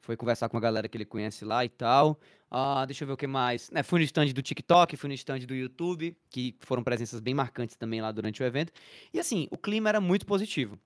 foi 0.00 0.16
conversar 0.16 0.48
com 0.48 0.56
a 0.56 0.60
galera 0.60 0.88
que 0.88 0.96
ele 0.96 1.04
conhece 1.04 1.44
lá 1.44 1.64
e 1.64 1.68
tal. 1.68 2.18
Uh, 2.50 2.86
deixa 2.86 3.04
eu 3.04 3.06
ver 3.06 3.12
o 3.12 3.16
que 3.16 3.26
mais. 3.26 3.70
É, 3.74 3.82
fui 3.82 3.98
no 3.98 4.04
stand 4.04 4.26
do 4.28 4.42
TikTok, 4.42 4.96
fui 4.96 5.08
no 5.08 5.14
stand 5.14 5.40
do 5.40 5.54
YouTube, 5.54 6.16
que 6.30 6.56
foram 6.60 6.82
presenças 6.82 7.20
bem 7.20 7.34
marcantes 7.34 7.76
também 7.76 8.00
lá 8.00 8.10
durante 8.10 8.42
o 8.42 8.46
evento. 8.46 8.72
E 9.12 9.20
assim, 9.20 9.48
o 9.50 9.58
clima 9.58 9.88
era 9.88 10.00
muito 10.00 10.24
positivo. 10.24 10.78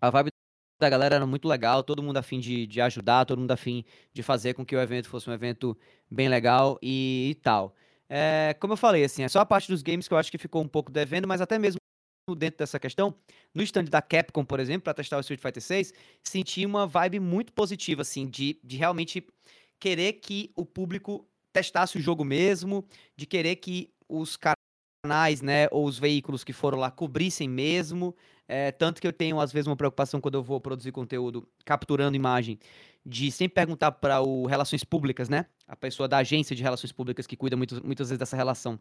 A 0.00 0.10
vibe 0.10 0.30
da 0.78 0.90
galera 0.90 1.14
era 1.14 1.26
muito 1.26 1.48
legal, 1.48 1.82
todo 1.82 2.02
mundo 2.02 2.16
afim 2.16 2.40
de, 2.40 2.66
de 2.66 2.80
ajudar, 2.80 3.24
todo 3.24 3.38
mundo 3.38 3.52
afim 3.52 3.84
de 4.12 4.22
fazer 4.22 4.52
com 4.52 4.66
que 4.66 4.74
o 4.74 4.80
evento 4.80 5.08
fosse 5.08 5.30
um 5.30 5.32
evento 5.32 5.78
bem 6.10 6.28
legal 6.28 6.78
e, 6.82 7.30
e 7.30 7.34
tal. 7.36 7.74
É, 8.08 8.54
como 8.60 8.74
eu 8.74 8.76
falei, 8.76 9.04
assim, 9.04 9.22
é 9.22 9.28
só 9.28 9.40
a 9.40 9.46
parte 9.46 9.68
dos 9.68 9.80
games 9.80 10.06
que 10.06 10.12
eu 10.12 10.18
acho 10.18 10.30
que 10.30 10.36
ficou 10.36 10.60
um 10.60 10.68
pouco 10.68 10.90
devendo, 10.92 11.26
mas 11.26 11.40
até 11.40 11.58
mesmo 11.58 11.78
dentro 12.36 12.58
dessa 12.58 12.78
questão, 12.78 13.14
no 13.54 13.62
stand 13.62 13.84
da 13.84 14.00
Capcom, 14.00 14.44
por 14.44 14.60
exemplo, 14.60 14.82
para 14.82 14.94
testar 14.94 15.16
o 15.16 15.20
Street 15.20 15.40
Fighter 15.40 15.62
6, 15.62 15.92
senti 16.22 16.64
uma 16.64 16.86
vibe 16.86 17.18
muito 17.18 17.52
positiva, 17.52 18.02
assim, 18.02 18.26
de, 18.26 18.60
de 18.62 18.76
realmente 18.76 19.26
querer 19.82 20.12
que 20.12 20.52
o 20.54 20.64
público 20.64 21.26
testasse 21.52 21.98
o 21.98 22.00
jogo 22.00 22.24
mesmo, 22.24 22.86
de 23.16 23.26
querer 23.26 23.56
que 23.56 23.92
os 24.08 24.38
canais, 25.04 25.42
né, 25.42 25.66
ou 25.72 25.84
os 25.86 25.98
veículos 25.98 26.44
que 26.44 26.52
foram 26.52 26.78
lá 26.78 26.88
cobrissem 26.88 27.48
mesmo, 27.48 28.14
é, 28.46 28.70
tanto 28.70 29.00
que 29.00 29.06
eu 29.08 29.12
tenho, 29.12 29.40
às 29.40 29.52
vezes, 29.52 29.66
uma 29.66 29.74
preocupação 29.74 30.20
quando 30.20 30.36
eu 30.36 30.42
vou 30.42 30.60
produzir 30.60 30.92
conteúdo 30.92 31.48
capturando 31.64 32.14
imagem, 32.14 32.60
de 33.04 33.32
sempre 33.32 33.56
perguntar 33.56 33.90
para 33.90 34.20
o 34.20 34.46
Relações 34.46 34.84
Públicas, 34.84 35.28
né? 35.28 35.46
A 35.66 35.74
pessoa 35.74 36.06
da 36.06 36.18
agência 36.18 36.54
de 36.54 36.62
Relações 36.62 36.92
Públicas 36.92 37.26
que 37.26 37.36
cuida 37.36 37.56
muito, 37.56 37.84
muitas 37.84 38.08
vezes 38.08 38.20
dessa 38.20 38.36
relação. 38.36 38.78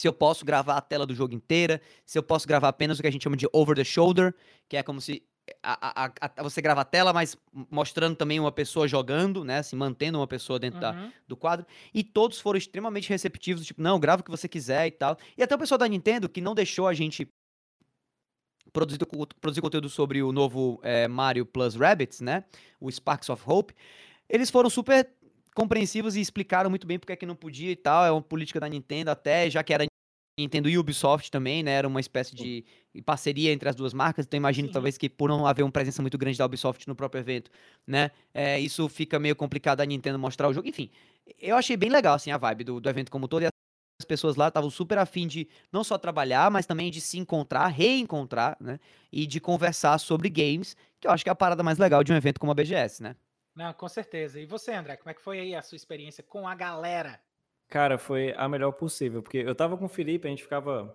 Se 0.00 0.06
eu 0.06 0.12
posso 0.12 0.44
gravar 0.44 0.76
a 0.76 0.80
tela 0.80 1.04
do 1.04 1.14
jogo 1.14 1.34
inteira, 1.34 1.82
se 2.06 2.16
eu 2.16 2.22
posso 2.22 2.46
gravar 2.46 2.68
apenas 2.68 2.98
o 2.98 3.02
que 3.02 3.08
a 3.08 3.10
gente 3.10 3.24
chama 3.24 3.36
de 3.36 3.48
over 3.52 3.74
the 3.74 3.82
shoulder, 3.82 4.32
que 4.68 4.76
é 4.76 4.82
como 4.84 5.00
se 5.00 5.24
a, 5.62 6.04
a, 6.04 6.12
a, 6.20 6.42
você 6.42 6.60
grava 6.60 6.80
a 6.80 6.84
tela, 6.84 7.12
mas 7.12 7.36
mostrando 7.70 8.16
também 8.16 8.40
uma 8.40 8.52
pessoa 8.52 8.88
jogando, 8.88 9.44
né? 9.44 9.58
Assim, 9.58 9.76
mantendo 9.76 10.18
uma 10.18 10.26
pessoa 10.26 10.58
dentro 10.58 10.76
uhum. 10.76 10.80
da, 10.80 11.12
do 11.26 11.36
quadro. 11.36 11.66
E 11.92 12.02
todos 12.02 12.40
foram 12.40 12.58
extremamente 12.58 13.08
receptivos, 13.08 13.66
tipo, 13.66 13.82
não, 13.82 13.98
grava 14.00 14.20
o 14.20 14.24
que 14.24 14.30
você 14.30 14.48
quiser 14.48 14.86
e 14.86 14.90
tal. 14.90 15.16
E 15.36 15.42
até 15.42 15.54
o 15.54 15.58
pessoal 15.58 15.78
da 15.78 15.88
Nintendo, 15.88 16.28
que 16.28 16.40
não 16.40 16.54
deixou 16.54 16.86
a 16.86 16.94
gente 16.94 17.28
produzir, 18.72 18.98
produzir 19.40 19.60
conteúdo 19.60 19.88
sobre 19.88 20.22
o 20.22 20.32
novo 20.32 20.80
é, 20.82 21.08
Mario 21.08 21.44
Plus 21.44 21.74
Rabbits, 21.74 22.20
né? 22.20 22.44
O 22.80 22.90
Sparks 22.90 23.28
of 23.28 23.42
Hope. 23.46 23.74
Eles 24.28 24.50
foram 24.50 24.70
super 24.70 25.08
compreensivos 25.54 26.16
e 26.16 26.20
explicaram 26.20 26.70
muito 26.70 26.86
bem 26.86 26.98
porque 26.98 27.12
é 27.12 27.16
que 27.16 27.26
não 27.26 27.36
podia 27.36 27.70
e 27.70 27.76
tal. 27.76 28.04
É 28.04 28.10
uma 28.10 28.22
política 28.22 28.60
da 28.60 28.68
Nintendo 28.68 29.10
até, 29.10 29.50
já 29.50 29.62
que 29.62 29.74
era 29.74 29.84
Nintendo 30.40 30.68
e 30.68 30.78
Ubisoft 30.78 31.30
também, 31.30 31.62
né? 31.62 31.72
Era 31.72 31.86
uma 31.86 32.00
espécie 32.00 32.34
de 32.34 32.64
parceria 33.04 33.52
entre 33.52 33.68
as 33.68 33.74
duas 33.74 33.92
marcas. 33.92 34.26
Então 34.26 34.36
imagino 34.36 34.68
Sim. 34.68 34.72
talvez 34.72 34.98
que 34.98 35.08
por 35.08 35.28
não 35.28 35.46
haver 35.46 35.62
uma 35.62 35.70
presença 35.70 36.02
muito 36.02 36.18
grande 36.18 36.38
da 36.38 36.46
Ubisoft 36.46 36.88
no 36.88 36.94
próprio 36.94 37.20
evento, 37.20 37.50
né? 37.86 38.10
É, 38.32 38.58
isso 38.58 38.88
fica 38.88 39.18
meio 39.18 39.36
complicado 39.36 39.80
a 39.80 39.86
Nintendo 39.86 40.18
mostrar 40.18 40.48
o 40.48 40.52
jogo. 40.52 40.68
Enfim, 40.68 40.90
eu 41.38 41.56
achei 41.56 41.76
bem 41.76 41.90
legal 41.90 42.14
assim 42.14 42.30
a 42.30 42.38
vibe 42.38 42.64
do, 42.64 42.80
do 42.80 42.88
evento 42.88 43.10
como 43.10 43.28
todo. 43.28 43.42
E 43.42 43.46
as 43.46 44.04
pessoas 44.06 44.36
lá 44.36 44.48
estavam 44.48 44.70
super 44.70 44.98
afim 44.98 45.26
de 45.26 45.46
não 45.70 45.84
só 45.84 45.98
trabalhar, 45.98 46.50
mas 46.50 46.66
também 46.66 46.90
de 46.90 47.00
se 47.00 47.18
encontrar, 47.18 47.66
reencontrar, 47.68 48.56
né? 48.60 48.80
E 49.12 49.26
de 49.26 49.40
conversar 49.40 49.98
sobre 49.98 50.28
games, 50.30 50.76
que 50.98 51.06
eu 51.06 51.12
acho 51.12 51.22
que 51.22 51.30
é 51.30 51.32
a 51.32 51.36
parada 51.36 51.62
mais 51.62 51.78
legal 51.78 52.02
de 52.02 52.12
um 52.12 52.16
evento 52.16 52.40
como 52.40 52.50
a 52.50 52.54
BGS, 52.54 53.02
né? 53.02 53.14
Não, 53.54 53.72
com 53.74 53.88
certeza. 53.88 54.40
E 54.40 54.46
você, 54.46 54.72
André, 54.72 54.96
como 54.96 55.10
é 55.10 55.14
que 55.14 55.20
foi 55.20 55.38
aí 55.38 55.54
a 55.54 55.62
sua 55.62 55.76
experiência 55.76 56.22
com 56.22 56.48
a 56.48 56.54
galera? 56.54 57.20
Cara, 57.70 57.98
foi 57.98 58.34
a 58.36 58.48
melhor 58.48 58.72
possível, 58.72 59.22
porque 59.22 59.38
eu 59.38 59.54
tava 59.54 59.78
com 59.78 59.84
o 59.84 59.88
Felipe, 59.88 60.26
a 60.26 60.30
gente 60.30 60.42
ficava 60.42 60.92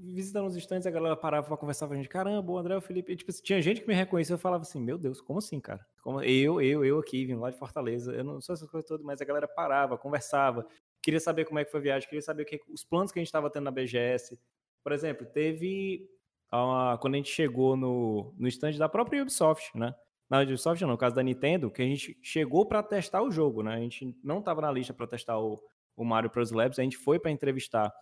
visitando 0.00 0.46
os 0.46 0.56
estantes, 0.56 0.86
a 0.86 0.90
galera 0.90 1.14
parava 1.14 1.46
pra 1.46 1.56
conversar 1.56 1.86
com 1.86 1.92
a 1.92 1.96
gente, 1.96 2.08
caramba, 2.08 2.50
o 2.50 2.56
André, 2.56 2.74
o 2.74 2.80
Felipe, 2.80 3.12
e, 3.12 3.16
tipo, 3.16 3.30
tinha 3.42 3.60
gente 3.60 3.82
que 3.82 3.88
me 3.88 3.92
reconhecia, 3.92 4.32
eu 4.32 4.38
falava 4.38 4.62
assim, 4.62 4.80
meu 4.80 4.96
Deus, 4.96 5.20
como 5.20 5.38
assim, 5.38 5.60
cara? 5.60 5.84
Como, 6.02 6.22
eu, 6.22 6.62
eu, 6.62 6.82
eu 6.82 6.98
aqui, 6.98 7.26
vim 7.26 7.34
lá 7.34 7.50
de 7.50 7.58
Fortaleza, 7.58 8.14
eu 8.14 8.24
não 8.24 8.40
sou 8.40 8.54
essas 8.54 8.70
coisas 8.70 8.88
todas, 8.88 9.04
mas 9.04 9.20
a 9.20 9.24
galera 9.26 9.46
parava, 9.46 9.98
conversava, 9.98 10.66
queria 11.02 11.20
saber 11.20 11.44
como 11.44 11.58
é 11.58 11.64
que 11.64 11.70
foi 11.70 11.80
a 11.80 11.82
viagem, 11.82 12.08
queria 12.08 12.22
saber 12.22 12.46
que, 12.46 12.58
os 12.72 12.82
planos 12.82 13.12
que 13.12 13.18
a 13.18 13.22
gente 13.22 13.30
tava 13.30 13.50
tendo 13.50 13.64
na 13.64 13.70
BGS. 13.70 14.40
Por 14.82 14.92
exemplo, 14.92 15.26
teve, 15.26 16.08
uma, 16.50 16.96
quando 16.96 17.14
a 17.14 17.16
gente 17.18 17.30
chegou 17.30 17.76
no, 17.76 18.34
no 18.38 18.48
stand 18.48 18.78
da 18.78 18.88
própria 18.88 19.20
Ubisoft, 19.20 19.76
né? 19.76 19.94
Na 20.30 20.40
Ubisoft 20.40 20.80
não, 20.82 20.92
no 20.92 20.98
caso 20.98 21.14
da 21.14 21.22
Nintendo, 21.22 21.70
que 21.70 21.82
a 21.82 21.84
gente 21.84 22.18
chegou 22.22 22.64
para 22.64 22.82
testar 22.82 23.22
o 23.22 23.30
jogo, 23.30 23.62
né? 23.62 23.74
A 23.74 23.80
gente 23.80 24.16
não 24.24 24.40
tava 24.40 24.62
na 24.62 24.72
lista 24.72 24.94
para 24.94 25.06
testar 25.06 25.38
o, 25.38 25.60
o 25.98 26.04
Mario 26.04 26.30
Bros. 26.30 26.52
Labs, 26.52 26.78
a 26.78 26.82
gente 26.82 26.96
foi 26.96 27.18
para 27.18 27.30
entrevistar 27.30 27.92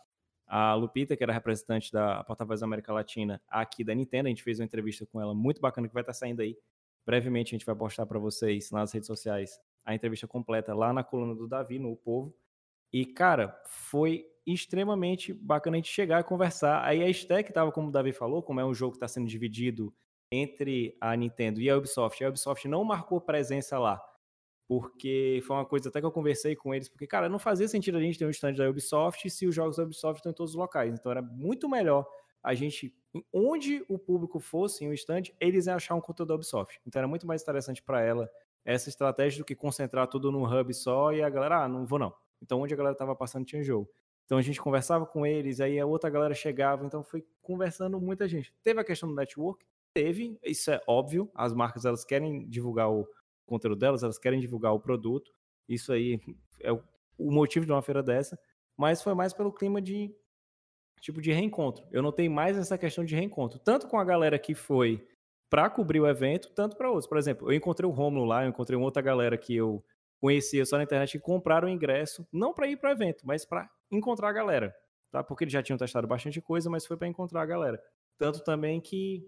a 0.47 0.75
Lupita, 0.75 1.17
que 1.17 1.23
era 1.23 1.33
representante 1.33 1.91
da 1.91 2.23
Porta-Voz 2.23 2.63
América 2.63 2.93
Latina 2.93 3.41
aqui 3.49 3.83
da 3.83 3.95
Nintendo. 3.95 4.27
A 4.27 4.29
gente 4.29 4.43
fez 4.43 4.61
uma 4.61 4.67
entrevista 4.67 5.07
com 5.07 5.21
ela 5.21 5.35
muito 5.35 5.61
bacana 5.61 5.89
que 5.89 5.95
vai 5.95 6.03
estar 6.03 6.13
tá 6.13 6.19
saindo 6.19 6.43
aí. 6.43 6.57
Brevemente 7.05 7.55
a 7.55 7.59
gente 7.59 7.67
vai 7.67 7.75
postar 7.75 8.05
para 8.05 8.19
vocês 8.19 8.71
nas 8.71 8.93
redes 8.93 9.07
sociais 9.07 9.59
a 9.85 9.95
entrevista 9.95 10.27
completa 10.27 10.75
lá 10.75 10.93
na 10.93 11.03
coluna 11.03 11.35
do 11.35 11.49
Davi, 11.49 11.79
no 11.79 11.93
o 11.93 11.97
Povo. 11.97 12.37
E, 12.93 13.07
cara, 13.07 13.59
foi 13.67 14.27
extremamente 14.47 15.33
bacana 15.33 15.77
a 15.77 15.79
gente 15.79 15.91
chegar 15.91 16.21
e 16.21 16.25
conversar. 16.25 16.85
Aí 16.85 17.03
a 17.03 17.09
Stack 17.09 17.51
estava, 17.51 17.73
como 17.73 17.89
o 17.89 17.93
Davi 17.93 18.13
falou, 18.13 18.43
como 18.43 18.61
é 18.61 18.65
um 18.65 18.75
jogo 18.75 18.93
que 18.93 18.97
está 18.97 19.09
sendo 19.09 19.27
dividido 19.27 19.95
entre 20.31 20.97
a 21.01 21.17
Nintendo 21.17 21.61
e 21.61 21.71
a 21.71 21.77
Ubisoft. 21.77 22.23
A 22.23 22.29
Ubisoft 22.29 22.69
não 22.69 22.85
marcou 22.85 23.21
presença 23.21 23.79
lá 23.79 24.03
porque 24.69 25.41
foi 25.47 25.57
uma 25.57 25.65
coisa 25.65 25.89
até 25.89 26.01
que 26.01 26.07
eu 26.07 26.13
conversei 26.13 26.57
com 26.57 26.75
eles, 26.75 26.89
porque, 26.89 27.07
cara, 27.07 27.29
não 27.29 27.39
fazia 27.39 27.69
sentido 27.69 27.99
a 27.99 28.01
gente 28.01 28.19
ter 28.19 28.27
um 28.27 28.31
stand 28.31 28.55
da 28.55 28.69
Ubisoft 28.69 29.29
se 29.31 29.47
os 29.47 29.55
jogos 29.55 29.77
da 29.77 29.85
Ubisoft 29.85 30.19
estão 30.19 30.33
em 30.33 30.35
todos 30.35 30.53
os 30.53 30.57
locais. 30.57 30.93
Então 30.93 31.13
era 31.13 31.23
muito 31.23 31.69
melhor 31.69 32.07
a 32.43 32.55
gente, 32.55 32.95
onde 33.33 33.85
o 33.89 33.99
público 33.99 34.39
fosse 34.39 34.85
em 34.85 34.89
um 34.89 34.93
stand, 34.93 35.25
eles 35.41 35.67
iam 35.67 35.77
achar 35.77 35.95
um 35.95 36.01
conteúdo 36.01 36.29
da 36.29 36.35
Ubisoft. 36.35 36.81
Então 36.87 37.01
era 37.01 37.09
muito 37.09 37.27
mais 37.27 37.43
interessante 37.43 37.83
para 37.83 38.01
ela 38.01 38.31
essa 38.65 38.89
estratégia 38.89 39.39
do 39.39 39.45
que 39.45 39.55
concentrar 39.55 40.09
tudo 40.09 40.33
num 40.33 40.45
hub 40.45 40.75
só 40.75 41.13
e 41.13 41.23
a 41.23 41.31
galera, 41.31 41.65
ah, 41.65 41.69
não 41.69 41.87
vou 41.87 41.99
não. 41.99 42.13
Então 42.43 42.61
onde 42.61 42.75
a 42.75 42.77
galera 42.77 42.97
tava 42.97 43.15
passando 43.15 43.45
tinha 43.45 43.63
jogo. 43.63 43.89
Então 44.25 44.39
a 44.39 44.43
gente 44.43 44.61
conversava 44.61 45.07
com 45.07 45.25
eles, 45.25 45.61
aí 45.61 45.79
a 45.79 45.87
outra 45.87 46.11
galera 46.11 46.35
chegava, 46.35 46.85
então 46.85 47.03
foi 47.05 47.25
conversando 47.41 48.01
muita 48.01 48.29
gente. 48.29 48.53
Teve 48.63 48.81
a 48.81 48.85
questão 48.85 49.09
do 49.09 49.15
network, 49.15 49.65
teve, 49.95 50.37
isso 50.45 50.71
é 50.71 50.83
óbvio, 50.87 51.31
as 51.35 51.55
marcas 51.55 51.85
elas 51.85 52.05
querem 52.05 52.49
divulgar 52.49 52.91
o, 52.91 53.09
conteúdo 53.47 53.79
delas, 53.79 54.03
elas 54.03 54.19
querem 54.19 54.41
divulgar 54.41 54.73
o 54.73 54.81
produto. 54.81 55.33
Isso 55.69 55.93
aí 55.93 56.21
é 56.61 56.73
o, 56.73 56.83
motivo 57.19 57.65
de 57.65 57.73
uma 57.73 57.83
feira 57.83 58.03
dessa, 58.03 58.39
mas 58.77 59.03
foi 59.03 59.15
mais 59.15 59.33
pelo 59.33 59.53
clima 59.53 59.81
de 59.81 60.15
tipo 61.01 61.21
de 61.21 61.33
reencontro. 61.33 61.87
Eu 61.91 62.03
notei 62.03 62.29
mais 62.29 62.57
essa 62.57 62.77
questão 62.77 63.05
de 63.05 63.15
reencontro, 63.15 63.59
tanto 63.59 63.87
com 63.87 63.99
a 63.99 64.05
galera 64.05 64.39
que 64.39 64.55
foi 64.55 65.07
para 65.49 65.71
cobrir 65.71 66.01
o 66.01 66.09
evento, 66.09 66.53
tanto 66.55 66.77
para 66.77 66.89
outros. 66.89 67.07
Por 67.07 67.19
exemplo, 67.19 67.51
eu 67.51 67.57
encontrei 67.57 67.89
o 67.89 67.93
Romulo 67.93 68.25
lá, 68.25 68.45
eu 68.45 68.49
encontrei 68.49 68.79
outra 68.79 69.03
galera 69.03 69.39
que 69.39 69.55
eu 69.55 69.85
conhecia 70.21 70.65
só 70.65 70.77
na 70.77 70.85
internet 70.85 71.13
que 71.13 71.25
compraram 71.25 71.69
o 71.69 71.71
ingresso, 71.71 72.27
não 72.33 72.53
para 72.53 72.67
ir 72.67 72.77
para 72.77 72.91
o 72.91 72.93
evento, 72.93 73.27
mas 73.27 73.45
para 73.45 73.71
encontrar 73.91 74.31
a 74.31 74.33
galera, 74.33 74.75
tá? 75.11 75.23
Porque 75.23 75.45
eles 75.45 75.53
já 75.53 75.63
tinham 75.63 75.79
testado 75.79 76.07
bastante 76.07 76.41
coisa, 76.41 76.71
mas 76.71 76.87
foi 76.87 76.97
para 76.97 77.07
encontrar 77.07 77.43
a 77.43 77.47
galera. 77.47 77.81
Tanto 78.19 78.43
também 78.43 78.81
que, 78.81 79.25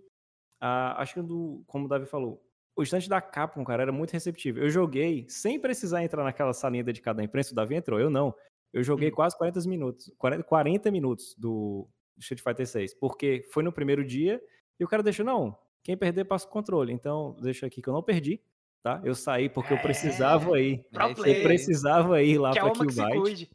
ah, 0.61 1.01
acho 1.01 1.15
que, 1.15 1.23
do, 1.23 1.63
como 1.67 1.85
o 1.85 1.89
Davi 1.89 2.07
falou, 2.07 2.43
o 2.79 2.83
estante 2.85 3.09
da 3.09 3.21
Capcom, 3.21 3.65
cara, 3.65 3.83
era 3.83 3.93
muito 3.93 4.13
receptivo. 4.13 4.61
Eu 4.61 4.71
joguei 4.71 5.27
sem 5.29 5.59
precisar 5.59 6.05
entrar 6.05 6.23
naquela 6.23 6.53
salinha 6.53 6.85
dedicada 6.85 7.21
à 7.21 7.25
imprensa, 7.25 7.51
o 7.51 7.55
Davi 7.55 7.75
entrou, 7.75 7.99
eu 7.99 8.09
não. 8.09 8.33
Eu 8.73 8.85
joguei 8.85 9.09
hum. 9.09 9.15
quase 9.15 9.37
40 9.37 9.69
minutos, 9.69 10.13
40, 10.17 10.45
40 10.45 10.91
minutos 10.93 11.35
do 11.37 11.89
Street 12.19 12.41
Fighter 12.41 12.67
6, 12.69 12.95
porque 12.95 13.45
foi 13.53 13.65
no 13.65 13.73
primeiro 13.73 14.05
dia 14.05 14.41
e 14.79 14.85
o 14.85 14.89
cara 14.89 15.03
deixou, 15.03 15.27
não, 15.27 15.59
quem 15.83 15.97
perder 15.97 16.25
passa 16.25 16.47
o 16.47 16.51
controle. 16.51 16.93
Então, 16.93 17.37
deixa 17.41 17.67
aqui 17.67 17.83
que 17.83 17.89
eu 17.89 17.93
não 17.93 18.03
perdi, 18.03 18.41
tá? 18.81 19.01
Eu 19.03 19.17
saí 19.17 19.49
porque 19.49 19.73
eu 19.73 19.79
precisava 19.79 20.57
é, 20.57 20.63
ir. 20.63 20.87
Eu 20.93 21.43
precisava 21.43 22.23
ir 22.23 22.39
lá 22.39 22.53
para 22.53 22.71
Killbyte. 22.71 23.51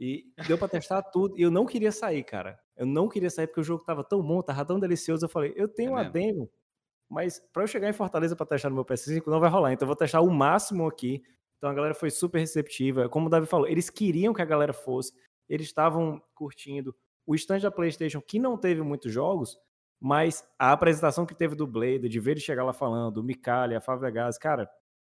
E 0.00 0.32
deu 0.48 0.58
para 0.58 0.68
testar 0.68 1.02
tudo. 1.02 1.38
E 1.38 1.42
eu 1.42 1.50
não 1.50 1.64
queria 1.64 1.92
sair, 1.92 2.24
cara. 2.24 2.58
Eu 2.76 2.86
não 2.86 3.08
queria 3.08 3.30
sair 3.30 3.46
porque 3.46 3.60
o 3.60 3.64
jogo 3.64 3.84
tava 3.84 4.02
tão 4.02 4.20
bom, 4.20 4.42
tava 4.42 4.64
tão 4.64 4.80
delicioso. 4.80 5.24
Eu 5.24 5.28
falei, 5.28 5.52
eu 5.56 5.68
tenho 5.68 5.90
é 5.90 5.92
uma 5.92 6.00
mesmo? 6.00 6.12
demo 6.12 6.50
mas 7.08 7.40
para 7.52 7.62
eu 7.62 7.66
chegar 7.66 7.88
em 7.88 7.92
Fortaleza 7.92 8.36
para 8.36 8.46
testar 8.46 8.68
no 8.68 8.74
meu 8.74 8.84
PS5 8.84 9.26
não 9.26 9.40
vai 9.40 9.50
rolar. 9.50 9.72
Então 9.72 9.86
eu 9.86 9.88
vou 9.88 9.96
testar 9.96 10.20
o 10.20 10.30
máximo 10.30 10.86
aqui. 10.86 11.22
Então 11.56 11.70
a 11.70 11.74
galera 11.74 11.94
foi 11.94 12.10
super 12.10 12.38
receptiva. 12.38 13.08
Como 13.08 13.26
o 13.26 13.30
Davi 13.30 13.46
falou, 13.46 13.66
eles 13.66 13.90
queriam 13.90 14.34
que 14.34 14.42
a 14.42 14.44
galera 14.44 14.72
fosse, 14.72 15.12
eles 15.48 15.66
estavam 15.66 16.22
curtindo. 16.34 16.94
O 17.26 17.34
stand 17.34 17.60
da 17.60 17.70
PlayStation, 17.70 18.20
que 18.20 18.38
não 18.38 18.56
teve 18.56 18.82
muitos 18.82 19.12
jogos, 19.12 19.58
mas 20.00 20.46
a 20.58 20.72
apresentação 20.72 21.26
que 21.26 21.34
teve 21.34 21.54
do 21.54 21.66
Blade, 21.66 22.08
de 22.08 22.20
ver 22.20 22.32
ele 22.32 22.40
chegar 22.40 22.64
lá 22.64 22.72
falando, 22.72 23.18
o 23.18 23.22
Micali, 23.22 23.74
a 23.74 23.80
Fábio 23.80 24.10
Gás, 24.12 24.38
cara, 24.38 24.70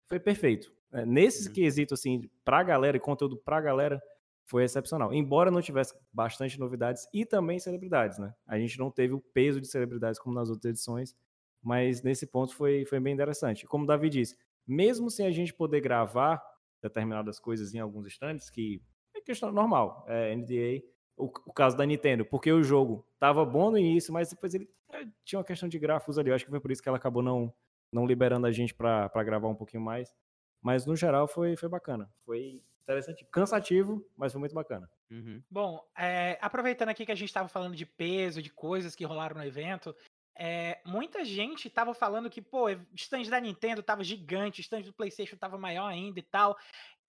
foi 0.08 0.20
perfeito. 0.20 0.74
É, 0.92 1.06
nesses 1.06 1.48
uhum. 1.48 1.54
quesitos, 1.54 2.00
assim, 2.00 2.30
pra 2.44 2.64
galera 2.64 2.98
e 2.98 3.00
conteúdo 3.00 3.38
pra 3.38 3.62
galera, 3.62 4.02
foi 4.46 4.64
excepcional. 4.64 5.14
Embora 5.14 5.50
não 5.50 5.62
tivesse 5.62 5.94
bastante 6.12 6.60
novidades 6.60 7.08
e 7.14 7.26
também 7.26 7.60
celebridades, 7.60 8.18
né? 8.18 8.34
A 8.46 8.58
gente 8.58 8.78
não 8.78 8.92
teve 8.92 9.14
o 9.14 9.22
peso 9.34 9.62
de 9.62 9.68
celebridades 9.68 10.20
como 10.20 10.36
nas 10.36 10.50
outras 10.50 10.72
edições, 10.72 11.16
mas 11.62 12.02
nesse 12.02 12.26
ponto 12.26 12.56
foi, 12.56 12.86
foi 12.86 13.00
bem 13.00 13.14
interessante. 13.14 13.66
Como 13.66 13.84
o 13.84 13.88
Davi 13.88 14.10
disse, 14.10 14.38
mesmo 14.68 15.10
sem 15.10 15.26
a 15.26 15.32
gente 15.32 15.54
poder 15.54 15.82
gravar 15.82 16.42
determinadas 16.82 17.40
coisas 17.40 17.74
em 17.74 17.80
alguns 17.80 18.08
stands, 18.08 18.50
que 18.50 18.82
é 19.16 19.22
questão 19.22 19.52
normal, 19.52 20.06
é 20.08 20.36
NDA, 20.36 20.84
o, 21.16 21.26
o 21.26 21.54
caso 21.54 21.78
da 21.78 21.86
Nintendo, 21.86 22.26
porque 22.26 22.52
o 22.52 22.64
jogo 22.64 23.06
tava 23.20 23.46
bom 23.46 23.70
no 23.70 23.78
início, 23.78 24.12
mas 24.12 24.30
depois 24.30 24.54
ele 24.54 24.70
é, 24.92 25.06
tinha 25.24 25.40
uma 25.40 25.46
questão 25.46 25.70
de 25.70 25.78
gráficos 25.78 26.18
ali, 26.18 26.30
eu 26.30 26.36
acho 26.36 26.46
que 26.46 26.52
foi 26.52 26.60
por 26.60 26.72
isso 26.72 26.82
que 26.82 26.90
ela 26.90 26.98
acabou 26.98 27.22
não, 27.22 27.54
não 27.92 28.06
liberando 28.06 28.48
a 28.48 28.52
gente 28.52 28.74
para 28.74 29.24
gravar 29.24 29.48
um 29.48 29.56
pouquinho 29.56 29.84
mais. 29.84 30.14
Mas 30.62 30.86
no 30.86 30.96
geral 30.96 31.28
foi, 31.28 31.56
foi 31.56 31.68
bacana. 31.68 32.12
Foi 32.24 32.62
interessante, 32.84 33.26
cansativo, 33.32 34.06
mas 34.16 34.32
foi 34.32 34.40
muito 34.40 34.54
bacana. 34.54 34.90
Uhum. 35.10 35.42
Bom, 35.50 35.80
é, 35.98 36.38
aproveitando 36.42 36.90
aqui 36.90 37.06
que 37.06 37.12
a 37.12 37.16
gente 37.16 37.30
estava 37.30 37.48
falando 37.48 37.76
de 37.76 37.86
peso, 37.86 38.42
de 38.42 38.52
coisas 38.52 38.96
que 38.96 39.06
rolaram 39.06 39.38
no 39.38 39.46
evento, 39.46 39.96
é, 40.36 40.82
muita 40.86 41.24
gente 41.24 41.70
tava 41.70 41.94
falando 41.94 42.30
que, 42.30 42.42
pô, 42.42 42.68
o 42.70 42.86
stand 42.96 43.24
da 43.24 43.40
Nintendo 43.40 43.84
tava 43.84 44.04
gigante, 44.04 44.62
stand 44.62 44.82
do 44.82 44.94
PlayStation 44.94 45.38
tava 45.38 45.58
maior 45.58 45.88
ainda 45.88 46.20
e 46.20 46.24
tal. 46.24 46.58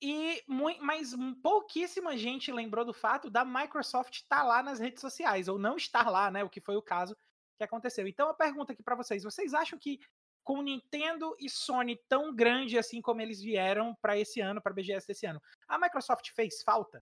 E 0.01 0.43
mas 0.81 1.15
pouquíssima 1.43 2.17
gente 2.17 2.51
lembrou 2.51 2.85
do 2.85 2.93
fato 2.93 3.31
da 3.31 3.45
Microsoft 3.45 4.15
estar 4.15 4.39
tá 4.39 4.43
lá 4.43 4.63
nas 4.63 4.81
redes 4.81 5.01
sociais, 5.01 5.47
ou 5.47 5.59
não 5.59 5.77
estar 5.77 6.11
lá, 6.11 6.31
né? 6.31 6.43
O 6.43 6.51
que 6.51 6.61
foi 6.61 6.77
o 6.77 6.83
caso 6.83 7.17
que 7.57 7.63
aconteceu. 7.63 8.07
Então, 8.09 8.29
a 8.29 8.35
pergunta 8.35 8.73
aqui 8.73 8.83
para 8.83 8.97
vocês: 8.97 9.23
vocês 9.23 9.55
acham 9.55 9.79
que 9.79 10.01
com 10.43 10.61
Nintendo 10.61 11.37
e 11.39 11.49
Sony 11.49 11.97
tão 12.09 12.35
grande 12.35 12.77
assim 12.77 13.01
como 13.01 13.21
eles 13.21 13.41
vieram 13.41 13.95
para 14.03 14.19
esse 14.19 14.41
ano, 14.41 14.61
para 14.61 14.75
BGS 14.75 15.07
desse 15.07 15.25
ano, 15.25 15.41
a 15.69 15.79
Microsoft 15.79 16.31
fez 16.35 16.63
falta? 16.63 17.03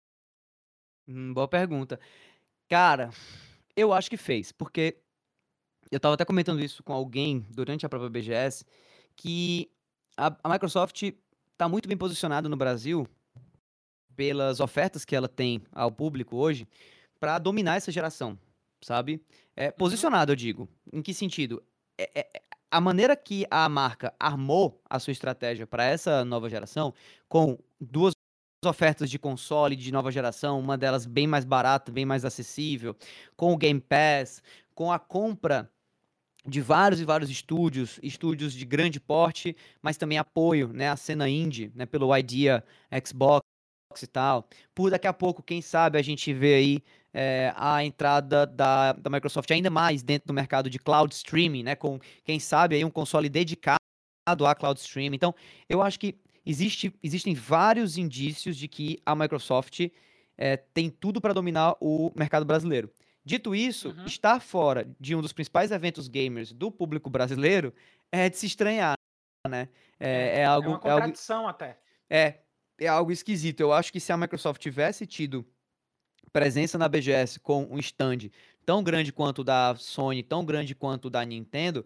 Hum, 1.07 1.33
boa 1.33 1.47
pergunta. 1.47 1.99
Cara, 2.69 3.09
eu 3.75 3.91
acho 3.91 4.09
que 4.09 4.17
fez, 4.17 4.51
porque 4.51 5.02
eu 5.91 5.97
estava 5.97 6.15
até 6.15 6.25
comentando 6.25 6.61
isso 6.61 6.83
com 6.83 6.93
alguém 6.93 7.45
durante 7.49 7.85
a 7.85 7.89
própria 7.89 8.09
BGS, 8.09 8.65
que 9.15 9.69
a, 10.17 10.35
a 10.43 10.49
Microsoft 10.49 11.01
está 11.51 11.69
muito 11.69 11.87
bem 11.87 11.97
posicionada 11.97 12.49
no 12.49 12.57
Brasil 12.57 13.07
pelas 14.15 14.59
ofertas 14.59 15.05
que 15.05 15.15
ela 15.15 15.27
tem 15.27 15.61
ao 15.71 15.91
público 15.91 16.35
hoje 16.37 16.67
para 17.19 17.39
dominar 17.39 17.77
essa 17.77 17.91
geração, 17.91 18.37
sabe? 18.81 19.21
É, 19.55 19.67
uhum. 19.67 19.73
posicionado, 19.73 20.31
eu 20.31 20.35
digo. 20.35 20.67
Em 20.91 21.01
que 21.01 21.13
sentido? 21.13 21.63
É, 21.97 22.11
é, 22.19 22.41
a 22.69 22.81
maneira 22.81 23.15
que 23.15 23.45
a 23.49 23.69
marca 23.69 24.13
armou 24.19 24.81
a 24.89 24.99
sua 24.99 25.11
estratégia 25.11 25.65
para 25.65 25.85
essa 25.85 26.25
nova 26.25 26.49
geração, 26.49 26.93
com 27.29 27.57
duas 27.79 28.13
ofertas 28.65 29.09
de 29.09 29.19
console 29.19 29.75
de 29.75 29.91
nova 29.91 30.11
geração, 30.11 30.59
uma 30.59 30.77
delas 30.77 31.05
bem 31.05 31.27
mais 31.27 31.45
barata, 31.45 31.91
bem 31.91 32.05
mais 32.05 32.25
acessível, 32.25 32.95
com 33.35 33.53
o 33.53 33.57
Game 33.57 33.79
Pass, 33.79 34.41
com 34.73 34.91
a 34.91 34.99
compra 34.99 35.69
de 36.45 36.59
vários 36.61 36.99
e 36.99 37.05
vários 37.05 37.29
estúdios, 37.29 37.99
estúdios 38.03 38.53
de 38.53 38.65
grande 38.65 38.99
porte, 38.99 39.55
mas 39.81 39.97
também 39.97 40.17
apoio, 40.17 40.67
né, 40.73 40.89
à 40.89 40.95
cena 40.95 41.29
indie, 41.29 41.71
né, 41.73 41.85
pelo 41.85 42.15
Idea 42.15 42.63
Xbox 43.05 43.43
e 44.01 44.07
tal. 44.07 44.47
Por 44.75 44.91
daqui 44.91 45.07
a 45.07 45.13
pouco, 45.13 45.41
quem 45.41 45.61
sabe 45.61 45.97
a 45.97 46.01
gente 46.01 46.33
vê 46.33 46.55
aí 46.55 46.83
é, 47.13 47.53
a 47.55 47.83
entrada 47.83 48.45
da, 48.45 48.93
da 48.93 49.09
Microsoft 49.09 49.49
ainda 49.51 49.69
mais 49.69 50.03
dentro 50.03 50.27
do 50.27 50.33
mercado 50.33 50.69
de 50.69 50.79
cloud 50.79 51.13
streaming, 51.13 51.63
né, 51.63 51.75
com 51.75 51.99
quem 52.25 52.39
sabe 52.39 52.75
aí 52.75 52.83
um 52.83 52.89
console 52.89 53.29
dedicado 53.29 53.77
a 54.25 54.55
cloud 54.55 54.79
streaming. 54.79 55.15
Então, 55.15 55.33
eu 55.69 55.81
acho 55.81 55.99
que 55.99 56.17
existe, 56.45 56.93
existem 57.01 57.33
vários 57.33 57.97
indícios 57.97 58.57
de 58.57 58.67
que 58.67 58.99
a 59.05 59.15
Microsoft 59.15 59.79
é, 60.37 60.57
tem 60.57 60.89
tudo 60.89 61.21
para 61.21 61.33
dominar 61.33 61.75
o 61.79 62.11
mercado 62.15 62.45
brasileiro. 62.45 62.89
Dito 63.25 63.55
isso, 63.55 63.89
uhum. 63.89 64.05
estar 64.05 64.41
fora 64.41 64.87
de 64.99 65.15
um 65.15 65.21
dos 65.21 65.31
principais 65.31 65.71
eventos 65.71 66.07
gamers 66.07 66.51
do 66.51 66.69
público 66.69 67.09
brasileiro 67.09 67.73
é 68.11 68.29
de 68.29 68.37
se 68.37 68.45
estranhar, 68.45 68.95
né? 69.47 69.69
É, 69.99 70.09
é, 70.09 70.39
é 70.39 70.45
algo. 70.45 70.67
É 70.67 70.71
uma 70.71 70.79
contradição 70.79 71.35
é 71.35 71.39
algo, 71.39 71.49
até. 71.49 71.79
É, 72.09 72.39
é 72.79 72.87
algo 72.87 73.11
esquisito. 73.11 73.61
Eu 73.61 73.71
acho 73.71 73.91
que 73.93 73.99
se 73.99 74.11
a 74.11 74.17
Microsoft 74.17 74.61
tivesse 74.61 75.07
tido 75.07 75.45
presença 76.33 76.77
na 76.77 76.89
BGS 76.89 77.39
com 77.39 77.65
um 77.69 77.79
stand 77.79 78.29
tão 78.65 78.83
grande 78.83 79.13
quanto 79.13 79.39
o 79.39 79.43
da 79.43 79.75
Sony, 79.75 80.23
tão 80.23 80.43
grande 80.43 80.75
quanto 80.75 81.05
o 81.05 81.09
da 81.09 81.23
Nintendo, 81.23 81.85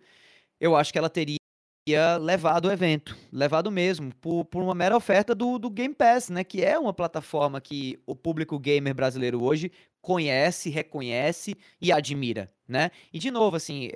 eu 0.60 0.76
acho 0.76 0.92
que 0.92 0.98
ela 0.98 1.10
teria 1.10 1.38
levado 2.20 2.66
o 2.66 2.72
evento, 2.72 3.16
levado 3.32 3.72
mesmo, 3.72 4.14
por, 4.16 4.44
por 4.46 4.62
uma 4.62 4.76
mera 4.76 4.96
oferta 4.96 5.34
do, 5.34 5.58
do 5.58 5.70
Game 5.70 5.94
Pass, 5.94 6.30
né? 6.30 6.44
Que 6.44 6.64
é 6.64 6.78
uma 6.78 6.94
plataforma 6.94 7.62
que 7.62 8.00
o 8.06 8.16
público 8.16 8.60
gamer 8.60 8.94
brasileiro 8.94 9.44
hoje 9.44 9.72
conhece, 10.08 10.70
reconhece 10.70 11.54
e 11.82 11.92
admira, 11.92 12.50
né? 12.66 12.92
E 13.12 13.20
de 13.20 13.30
novo, 13.30 13.58
assim, 13.58 13.90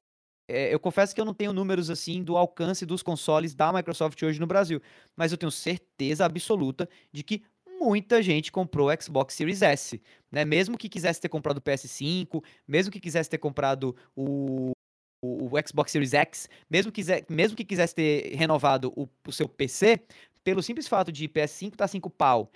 é, 0.46 0.74
eu 0.74 0.78
confesso 0.78 1.16
que 1.16 1.22
eu 1.22 1.24
não 1.24 1.34
tenho 1.34 1.54
números 1.54 1.90
assim 1.90 2.22
do 2.22 2.36
alcance 2.36 2.86
dos 2.86 3.02
consoles 3.02 3.56
da 3.56 3.72
Microsoft 3.72 4.22
hoje 4.22 4.38
no 4.38 4.46
Brasil, 4.46 4.82
mas 5.16 5.32
eu 5.32 5.38
tenho 5.38 5.50
certeza 5.50 6.26
absoluta 6.26 6.90
de 7.14 7.24
que 7.24 7.44
muita 7.80 8.22
gente 8.22 8.52
comprou 8.52 8.90
o 8.90 9.02
Xbox 9.02 9.36
Series 9.36 9.62
S, 9.62 10.02
né? 10.30 10.44
Mesmo 10.44 10.78
que 10.78 10.90
quisesse 10.90 11.22
ter 11.22 11.30
comprado 11.30 11.60
o 11.60 11.62
PS5, 11.62 12.44
mesmo 12.68 12.92
que 12.92 13.00
quisesse 13.00 13.30
ter 13.30 13.38
comprado 13.38 13.96
o, 14.14 14.72
o, 15.24 15.50
Xbox 15.66 15.94
Series 15.94 16.14
X, 16.14 16.50
mesmo, 16.70 16.92
quiser, 16.92 17.26
mesmo 17.30 17.56
que 17.56 17.64
quisesse 17.64 17.96
ter 17.96 18.36
renovado 18.36 18.92
o, 18.98 19.08
o 19.26 19.32
seu 19.32 19.48
PC, 19.48 20.02
pelo 20.44 20.62
simples 20.62 20.90
fato 20.90 21.10
de 21.10 21.30
PS5 21.30 21.76
tá 21.78 21.88
5 21.88 22.10
pau, 22.10 22.52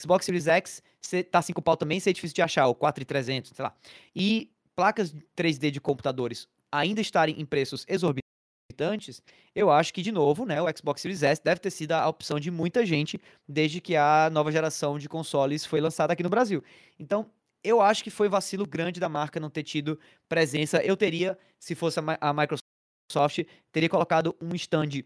Xbox 0.00 0.24
Series 0.24 0.46
X 0.46 0.82
tá 1.30 1.40
5 1.40 1.62
pau 1.62 1.76
também, 1.76 2.00
seria 2.00 2.14
difícil 2.14 2.34
de 2.34 2.42
achar, 2.42 2.66
o 2.66 2.74
4300, 2.74 3.52
sei 3.54 3.62
lá. 3.62 3.74
E 4.14 4.50
placas 4.74 5.14
3D 5.36 5.70
de 5.70 5.80
computadores 5.80 6.48
ainda 6.70 7.00
estarem 7.00 7.40
em 7.40 7.46
preços 7.46 7.84
exorbitantes, 7.88 9.22
eu 9.54 9.70
acho 9.70 9.94
que, 9.94 10.02
de 10.02 10.12
novo, 10.12 10.44
né, 10.44 10.60
o 10.60 10.66
Xbox 10.76 11.00
Series 11.00 11.22
S 11.22 11.40
deve 11.42 11.60
ter 11.60 11.70
sido 11.70 11.92
a 11.92 12.06
opção 12.06 12.38
de 12.38 12.50
muita 12.50 12.84
gente 12.84 13.18
desde 13.48 13.80
que 13.80 13.96
a 13.96 14.28
nova 14.30 14.52
geração 14.52 14.98
de 14.98 15.08
consoles 15.08 15.64
foi 15.64 15.80
lançada 15.80 16.12
aqui 16.12 16.22
no 16.22 16.28
Brasil. 16.28 16.62
Então, 16.98 17.30
eu 17.64 17.80
acho 17.80 18.04
que 18.04 18.10
foi 18.10 18.28
vacilo 18.28 18.66
grande 18.66 19.00
da 19.00 19.08
marca 19.08 19.40
não 19.40 19.48
ter 19.48 19.62
tido 19.62 19.98
presença. 20.28 20.82
Eu 20.84 20.96
teria, 20.96 21.38
se 21.58 21.74
fosse 21.74 21.98
a 21.98 22.32
Microsoft, 22.34 23.46
teria 23.72 23.88
colocado 23.88 24.36
um 24.40 24.54
stand 24.54 25.02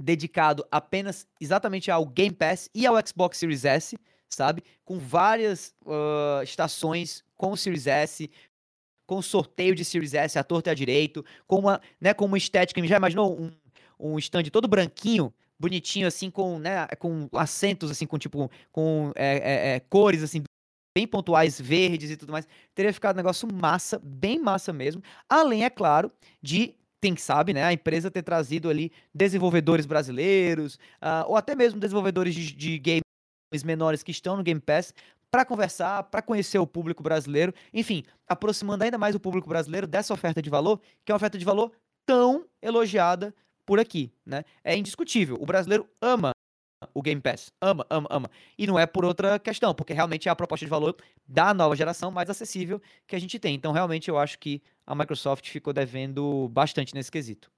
dedicado 0.00 0.66
apenas 0.70 1.26
exatamente 1.40 1.90
ao 1.90 2.06
Game 2.06 2.34
Pass 2.34 2.70
e 2.74 2.86
ao 2.86 2.94
Xbox 3.06 3.38
Series 3.38 3.64
S, 3.64 3.98
sabe? 4.28 4.62
Com 4.84 4.98
várias 4.98 5.74
uh, 5.84 6.42
estações 6.42 7.24
com 7.36 7.52
o 7.52 7.56
Series 7.56 7.86
S, 7.86 8.30
com 9.06 9.22
sorteio 9.22 9.74
de 9.74 9.84
Series 9.84 10.14
S 10.14 10.38
à 10.38 10.44
torta 10.44 10.70
e 10.70 10.72
à 10.72 10.74
direito, 10.74 11.24
com 11.46 11.60
uma, 11.60 11.80
né, 12.00 12.12
com 12.12 12.26
uma 12.26 12.36
estética, 12.36 12.84
já 12.86 12.96
imaginou 12.96 13.40
um, 13.40 13.50
um 13.98 14.18
stand 14.18 14.44
todo 14.44 14.68
branquinho, 14.68 15.32
bonitinho, 15.58 16.06
assim, 16.06 16.30
com, 16.30 16.58
né, 16.58 16.86
com 16.98 17.28
acentos, 17.32 17.90
assim, 17.90 18.06
com, 18.06 18.18
tipo, 18.18 18.50
com 18.70 19.12
é, 19.16 19.36
é, 19.38 19.76
é, 19.76 19.80
cores, 19.80 20.22
assim, 20.22 20.42
bem 20.96 21.06
pontuais, 21.06 21.60
verdes 21.60 22.10
e 22.10 22.16
tudo 22.16 22.32
mais. 22.32 22.46
Teria 22.74 22.92
ficado 22.92 23.16
um 23.16 23.18
negócio 23.18 23.48
massa, 23.52 23.98
bem 24.02 24.38
massa 24.38 24.72
mesmo. 24.72 25.02
Além, 25.28 25.64
é 25.64 25.70
claro, 25.70 26.12
de 26.42 26.74
quem 27.00 27.16
sabe, 27.16 27.54
né, 27.54 27.62
a 27.64 27.72
empresa 27.72 28.10
ter 28.10 28.22
trazido 28.22 28.68
ali 28.68 28.92
desenvolvedores 29.14 29.86
brasileiros, 29.86 30.74
uh, 31.02 31.28
ou 31.28 31.36
até 31.36 31.54
mesmo 31.54 31.78
desenvolvedores 31.78 32.34
de, 32.34 32.52
de 32.52 32.78
games 32.78 33.64
menores 33.64 34.02
que 34.02 34.10
estão 34.10 34.36
no 34.36 34.42
Game 34.42 34.60
Pass 34.60 34.92
para 35.30 35.44
conversar, 35.44 36.04
para 36.04 36.22
conhecer 36.22 36.58
o 36.58 36.66
público 36.66 37.02
brasileiro, 37.02 37.52
enfim, 37.72 38.02
aproximando 38.26 38.84
ainda 38.84 38.98
mais 38.98 39.14
o 39.14 39.20
público 39.20 39.48
brasileiro 39.48 39.86
dessa 39.86 40.12
oferta 40.14 40.40
de 40.40 40.50
valor, 40.50 40.80
que 41.04 41.12
é 41.12 41.14
uma 41.14 41.18
oferta 41.18 41.38
de 41.38 41.44
valor 41.44 41.72
tão 42.06 42.46
elogiada 42.62 43.34
por 43.66 43.78
aqui, 43.78 44.10
né? 44.24 44.44
É 44.64 44.74
indiscutível. 44.74 45.36
O 45.38 45.44
brasileiro 45.44 45.86
ama 46.00 46.30
o 46.94 47.02
Game 47.02 47.20
Pass. 47.20 47.52
Ama, 47.60 47.86
ama, 47.90 48.08
ama. 48.10 48.30
E 48.56 48.66
não 48.66 48.78
é 48.78 48.86
por 48.86 49.04
outra 49.04 49.38
questão, 49.38 49.74
porque 49.74 49.92
realmente 49.92 50.28
é 50.28 50.30
a 50.30 50.36
proposta 50.36 50.64
de 50.64 50.70
valor 50.70 50.96
da 51.26 51.52
nova 51.52 51.74
geração 51.74 52.10
mais 52.10 52.30
acessível 52.30 52.80
que 53.06 53.16
a 53.16 53.18
gente 53.18 53.38
tem. 53.38 53.54
Então, 53.54 53.72
realmente, 53.72 54.08
eu 54.08 54.18
acho 54.18 54.38
que 54.38 54.62
a 54.86 54.94
Microsoft 54.94 55.48
ficou 55.48 55.72
devendo 55.72 56.48
bastante 56.48 56.94
nesse 56.94 57.10
quesito. 57.10 57.50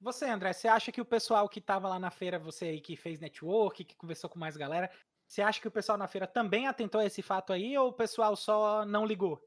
Você, 0.00 0.24
André, 0.24 0.52
você 0.52 0.66
acha 0.66 0.90
que 0.90 1.00
o 1.00 1.04
pessoal 1.04 1.48
que 1.48 1.60
estava 1.60 1.88
lá 1.88 1.98
na 1.98 2.10
feira, 2.10 2.38
você 2.38 2.66
aí 2.66 2.80
que 2.80 2.96
fez 2.96 3.20
network, 3.20 3.84
que 3.84 3.96
conversou 3.96 4.28
com 4.28 4.38
mais 4.38 4.56
galera, 4.56 4.90
você 5.28 5.42
acha 5.42 5.60
que 5.60 5.68
o 5.68 5.70
pessoal 5.70 5.96
na 5.96 6.08
feira 6.08 6.26
também 6.26 6.66
atentou 6.66 7.00
a 7.00 7.06
esse 7.06 7.22
fato 7.22 7.52
aí 7.52 7.78
ou 7.78 7.88
o 7.88 7.92
pessoal 7.92 8.34
só 8.34 8.84
não 8.84 9.06
ligou? 9.06 9.40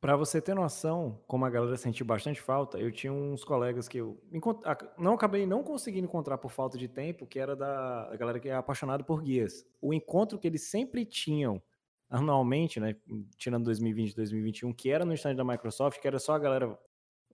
Para 0.00 0.16
você 0.16 0.40
ter 0.40 0.54
noção, 0.54 1.20
como 1.26 1.44
a 1.44 1.50
galera 1.50 1.76
sentiu 1.76 2.06
bastante 2.06 2.40
falta, 2.40 2.78
eu 2.78 2.90
tinha 2.90 3.12
uns 3.12 3.44
colegas 3.44 3.86
que 3.86 3.98
eu 3.98 4.18
não 4.96 5.12
acabei 5.12 5.44
não 5.44 5.62
conseguindo 5.62 6.06
encontrar 6.06 6.38
por 6.38 6.50
falta 6.50 6.78
de 6.78 6.88
tempo, 6.88 7.26
que 7.26 7.38
era 7.38 7.54
da 7.54 8.10
galera 8.16 8.40
que 8.40 8.48
é 8.48 8.54
apaixonada 8.54 9.04
por 9.04 9.22
guias. 9.22 9.66
O 9.78 9.92
encontro 9.92 10.38
que 10.38 10.46
eles 10.46 10.62
sempre 10.62 11.04
tinham 11.04 11.62
anualmente, 12.08 12.80
né, 12.80 12.96
tirando 13.36 13.64
2020 13.64 14.10
e 14.10 14.16
2021, 14.16 14.72
que 14.72 14.90
era 14.90 15.04
no 15.04 15.12
stand 15.12 15.34
da 15.34 15.44
Microsoft, 15.44 16.00
que 16.00 16.08
era 16.08 16.18
só 16.18 16.32
a 16.32 16.38
galera 16.38 16.78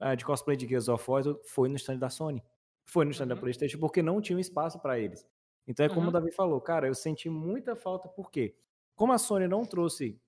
ah, 0.01 0.17
de 0.17 0.25
cosplay 0.25 0.57
de 0.57 0.67
Gears 0.67 0.89
of 0.89 1.09
War, 1.09 1.23
foi 1.47 1.69
no 1.69 1.77
stand 1.77 1.99
da 1.99 2.11
Sony. 2.11 2.43
Foi 2.85 3.05
no 3.05 3.13
stand 3.13 3.27
uhum. 3.27 3.29
da 3.29 3.37
PlayStation 3.37 3.79
porque 3.79 4.03
não 4.03 4.21
tinha 4.21 4.41
espaço 4.41 4.81
para 4.81 4.99
eles. 4.99 5.25
Então 5.69 5.87
é 5.87 5.89
como 5.89 6.03
uhum. 6.03 6.09
o 6.09 6.13
Davi 6.13 6.33
falou, 6.33 6.61
cara, 6.61 6.89
eu 6.89 6.95
senti 6.97 7.31
muita 7.31 7.77
falta 7.77 8.09
porque 8.09 8.57
como 8.97 9.13
a 9.13 9.19
Sony 9.19 9.47
não 9.47 9.65
trouxe 9.65 10.21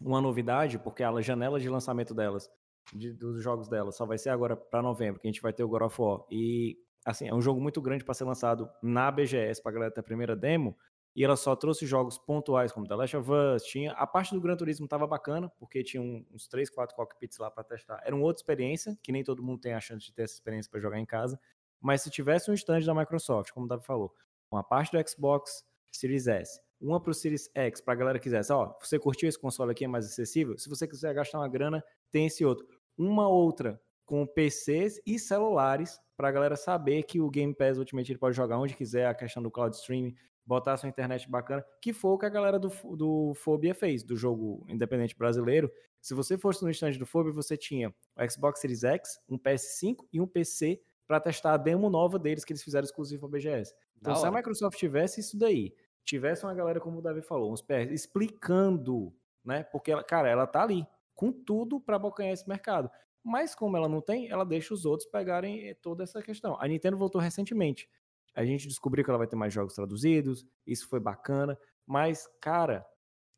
uma 0.00 0.20
novidade, 0.20 0.78
porque 0.78 1.02
a 1.02 1.20
janela 1.20 1.60
de 1.60 1.68
lançamento 1.68 2.14
delas, 2.14 2.50
de, 2.92 3.12
dos 3.12 3.42
jogos 3.42 3.68
delas, 3.68 3.96
só 3.96 4.04
vai 4.04 4.18
ser 4.18 4.30
agora 4.30 4.56
para 4.56 4.82
novembro, 4.82 5.20
que 5.20 5.26
a 5.26 5.30
gente 5.30 5.42
vai 5.42 5.52
ter 5.52 5.62
o 5.62 5.68
God 5.68 5.82
of 5.82 6.00
War. 6.00 6.24
E, 6.30 6.76
assim, 7.04 7.28
é 7.28 7.34
um 7.34 7.40
jogo 7.40 7.60
muito 7.60 7.80
grande 7.80 8.04
para 8.04 8.14
ser 8.14 8.24
lançado 8.24 8.68
na 8.82 9.10
BGS, 9.10 9.62
pra 9.62 9.72
galera 9.72 9.92
ter 9.92 10.00
a 10.00 10.04
primeira 10.04 10.34
demo. 10.34 10.76
E 11.14 11.22
ela 11.22 11.36
só 11.36 11.54
trouxe 11.54 11.84
jogos 11.84 12.16
pontuais, 12.16 12.72
como 12.72 12.86
The 12.86 12.94
Last 12.94 13.16
of 13.18 13.30
Us. 13.30 13.62
Tinha, 13.64 13.92
a 13.92 14.06
parte 14.06 14.34
do 14.34 14.40
Gran 14.40 14.56
Turismo 14.56 14.88
tava 14.88 15.06
bacana, 15.06 15.50
porque 15.58 15.82
tinha 15.82 16.02
uns 16.02 16.48
3, 16.48 16.70
4 16.70 16.96
cockpits 16.96 17.36
lá 17.36 17.50
para 17.50 17.62
testar. 17.62 18.00
Era 18.02 18.16
uma 18.16 18.24
outra 18.24 18.40
experiência, 18.40 18.98
que 19.02 19.12
nem 19.12 19.22
todo 19.22 19.42
mundo 19.42 19.60
tem 19.60 19.74
a 19.74 19.80
chance 19.80 20.06
de 20.06 20.12
ter 20.12 20.22
essa 20.22 20.34
experiência 20.34 20.70
para 20.70 20.80
jogar 20.80 20.98
em 20.98 21.04
casa. 21.04 21.38
Mas 21.80 22.00
se 22.00 22.10
tivesse 22.10 22.50
um 22.50 22.54
stand 22.54 22.80
da 22.80 22.94
Microsoft, 22.94 23.50
como 23.52 23.66
o 23.66 23.68
Davi 23.68 23.84
falou, 23.84 24.14
uma 24.50 24.64
parte 24.64 24.92
do 24.92 25.08
Xbox 25.08 25.64
Series 25.90 26.26
S, 26.26 26.60
uma 26.82 27.00
para 27.00 27.10
o 27.10 27.14
Series 27.14 27.48
X, 27.54 27.80
para 27.80 27.94
a 27.94 27.96
galera 27.96 28.18
que 28.18 28.24
quisesse, 28.24 28.52
ó, 28.52 28.74
você 28.80 28.98
curtiu 28.98 29.28
esse 29.28 29.38
console 29.38 29.70
aqui, 29.70 29.84
é 29.84 29.88
mais 29.88 30.04
acessível? 30.04 30.58
Se 30.58 30.68
você 30.68 30.86
quiser 30.86 31.14
gastar 31.14 31.38
uma 31.38 31.48
grana, 31.48 31.82
tem 32.10 32.26
esse 32.26 32.44
outro. 32.44 32.66
Uma 32.98 33.28
outra 33.28 33.80
com 34.04 34.26
PCs 34.26 35.00
e 35.06 35.18
celulares, 35.18 35.98
para 36.16 36.28
a 36.28 36.32
galera 36.32 36.56
saber 36.56 37.04
que 37.04 37.20
o 37.20 37.30
Game 37.30 37.54
Pass 37.54 37.78
Ultimate 37.78 38.12
ele 38.12 38.18
pode 38.18 38.36
jogar 38.36 38.58
onde 38.58 38.74
quiser, 38.74 39.06
a 39.06 39.14
questão 39.14 39.42
do 39.42 39.50
cloud 39.50 39.74
streaming, 39.74 40.14
botar 40.44 40.76
sua 40.76 40.88
internet 40.88 41.30
bacana, 41.30 41.64
que 41.80 41.92
foi 41.92 42.10
o 42.10 42.18
que 42.18 42.26
a 42.26 42.28
galera 42.28 42.58
do, 42.58 42.68
do 42.96 43.32
Phobia 43.36 43.74
fez, 43.74 44.02
do 44.02 44.16
jogo 44.16 44.66
independente 44.68 45.16
brasileiro. 45.16 45.70
Se 46.00 46.14
você 46.14 46.36
fosse 46.36 46.62
no 46.64 46.70
stand 46.70 46.98
do 46.98 47.06
Phobia, 47.06 47.32
você 47.32 47.56
tinha 47.56 47.90
o 47.90 48.30
Xbox 48.30 48.60
Series 48.60 48.82
X, 48.82 49.20
um 49.28 49.38
PS5 49.38 49.98
e 50.12 50.20
um 50.20 50.26
PC 50.26 50.80
para 51.06 51.20
testar 51.20 51.54
a 51.54 51.56
demo 51.56 51.88
nova 51.88 52.18
deles 52.18 52.44
que 52.44 52.52
eles 52.52 52.62
fizeram 52.62 52.84
exclusivo 52.84 53.28
para 53.28 53.38
BGS. 53.38 53.72
Então, 54.00 54.16
se 54.16 54.26
a 54.26 54.30
Microsoft 54.32 54.76
tivesse 54.76 55.20
isso 55.20 55.38
daí, 55.38 55.72
tivesse 56.04 56.44
uma 56.44 56.54
galera, 56.54 56.80
como 56.80 56.98
o 56.98 57.02
Davi 57.02 57.22
falou, 57.22 57.52
uns 57.52 57.62
pés 57.62 57.90
explicando, 57.90 59.14
né? 59.44 59.62
Porque, 59.64 59.92
ela, 59.92 60.02
cara, 60.02 60.28
ela 60.28 60.46
tá 60.46 60.62
ali 60.62 60.86
com 61.14 61.32
tudo 61.32 61.80
para 61.80 61.96
abocanhar 61.96 62.32
esse 62.32 62.48
mercado. 62.48 62.90
Mas 63.24 63.54
como 63.54 63.76
ela 63.76 63.88
não 63.88 64.00
tem, 64.00 64.28
ela 64.28 64.44
deixa 64.44 64.74
os 64.74 64.84
outros 64.84 65.08
pegarem 65.08 65.68
eh, 65.68 65.74
toda 65.74 66.02
essa 66.02 66.20
questão. 66.22 66.56
A 66.60 66.66
Nintendo 66.66 66.96
voltou 66.96 67.20
recentemente. 67.20 67.88
A 68.34 68.44
gente 68.44 68.66
descobriu 68.66 69.04
que 69.04 69.10
ela 69.10 69.18
vai 69.18 69.26
ter 69.26 69.36
mais 69.36 69.52
jogos 69.52 69.74
traduzidos, 69.74 70.46
isso 70.66 70.88
foi 70.88 70.98
bacana, 70.98 71.58
mas, 71.86 72.28
cara, 72.40 72.84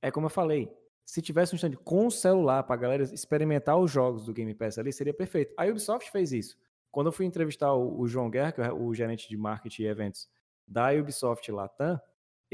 é 0.00 0.10
como 0.10 0.26
eu 0.26 0.30
falei, 0.30 0.72
se 1.04 1.20
tivesse 1.20 1.52
um 1.52 1.56
stand 1.56 1.72
com 1.84 2.08
celular 2.10 2.62
pra 2.62 2.76
galera 2.76 3.02
experimentar 3.02 3.76
os 3.76 3.90
jogos 3.90 4.24
do 4.24 4.32
Game 4.32 4.54
Pass 4.54 4.78
ali, 4.78 4.92
seria 4.92 5.12
perfeito. 5.12 5.52
A 5.56 5.66
Ubisoft 5.66 6.10
fez 6.10 6.32
isso. 6.32 6.56
Quando 6.90 7.08
eu 7.08 7.12
fui 7.12 7.26
entrevistar 7.26 7.74
o, 7.74 8.00
o 8.00 8.06
João 8.06 8.30
Guerra, 8.30 8.52
que 8.52 8.60
é 8.60 8.72
o 8.72 8.94
gerente 8.94 9.28
de 9.28 9.36
marketing 9.36 9.82
e 9.82 9.86
eventos 9.86 10.28
da 10.66 10.92
Ubisoft 10.92 11.50
Latam, 11.50 12.00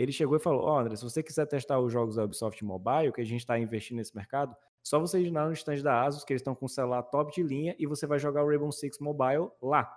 ele 0.02 0.12
chegou 0.12 0.36
e 0.36 0.40
falou: 0.40 0.62
Ó, 0.62 0.76
oh, 0.76 0.78
André, 0.78 0.96
se 0.96 1.02
você 1.02 1.22
quiser 1.22 1.46
testar 1.46 1.78
os 1.78 1.92
jogos 1.92 2.16
da 2.16 2.24
Ubisoft 2.24 2.64
Mobile, 2.64 3.12
que 3.12 3.20
a 3.20 3.24
gente 3.24 3.40
está 3.40 3.58
investindo 3.58 3.98
nesse 3.98 4.16
mercado, 4.16 4.56
só 4.82 4.98
você 4.98 5.20
ir 5.20 5.30
lá 5.30 5.46
no 5.46 5.52
stand 5.52 5.82
da 5.82 6.02
Asus, 6.04 6.24
que 6.24 6.32
eles 6.32 6.40
estão 6.40 6.54
com 6.54 6.64
um 6.64 6.68
celular 6.68 7.02
top 7.02 7.32
de 7.34 7.42
linha, 7.42 7.76
e 7.78 7.86
você 7.86 8.06
vai 8.06 8.18
jogar 8.18 8.42
o 8.42 8.48
Rainbow 8.48 8.72
Six 8.72 8.98
Mobile 8.98 9.50
lá. 9.60 9.94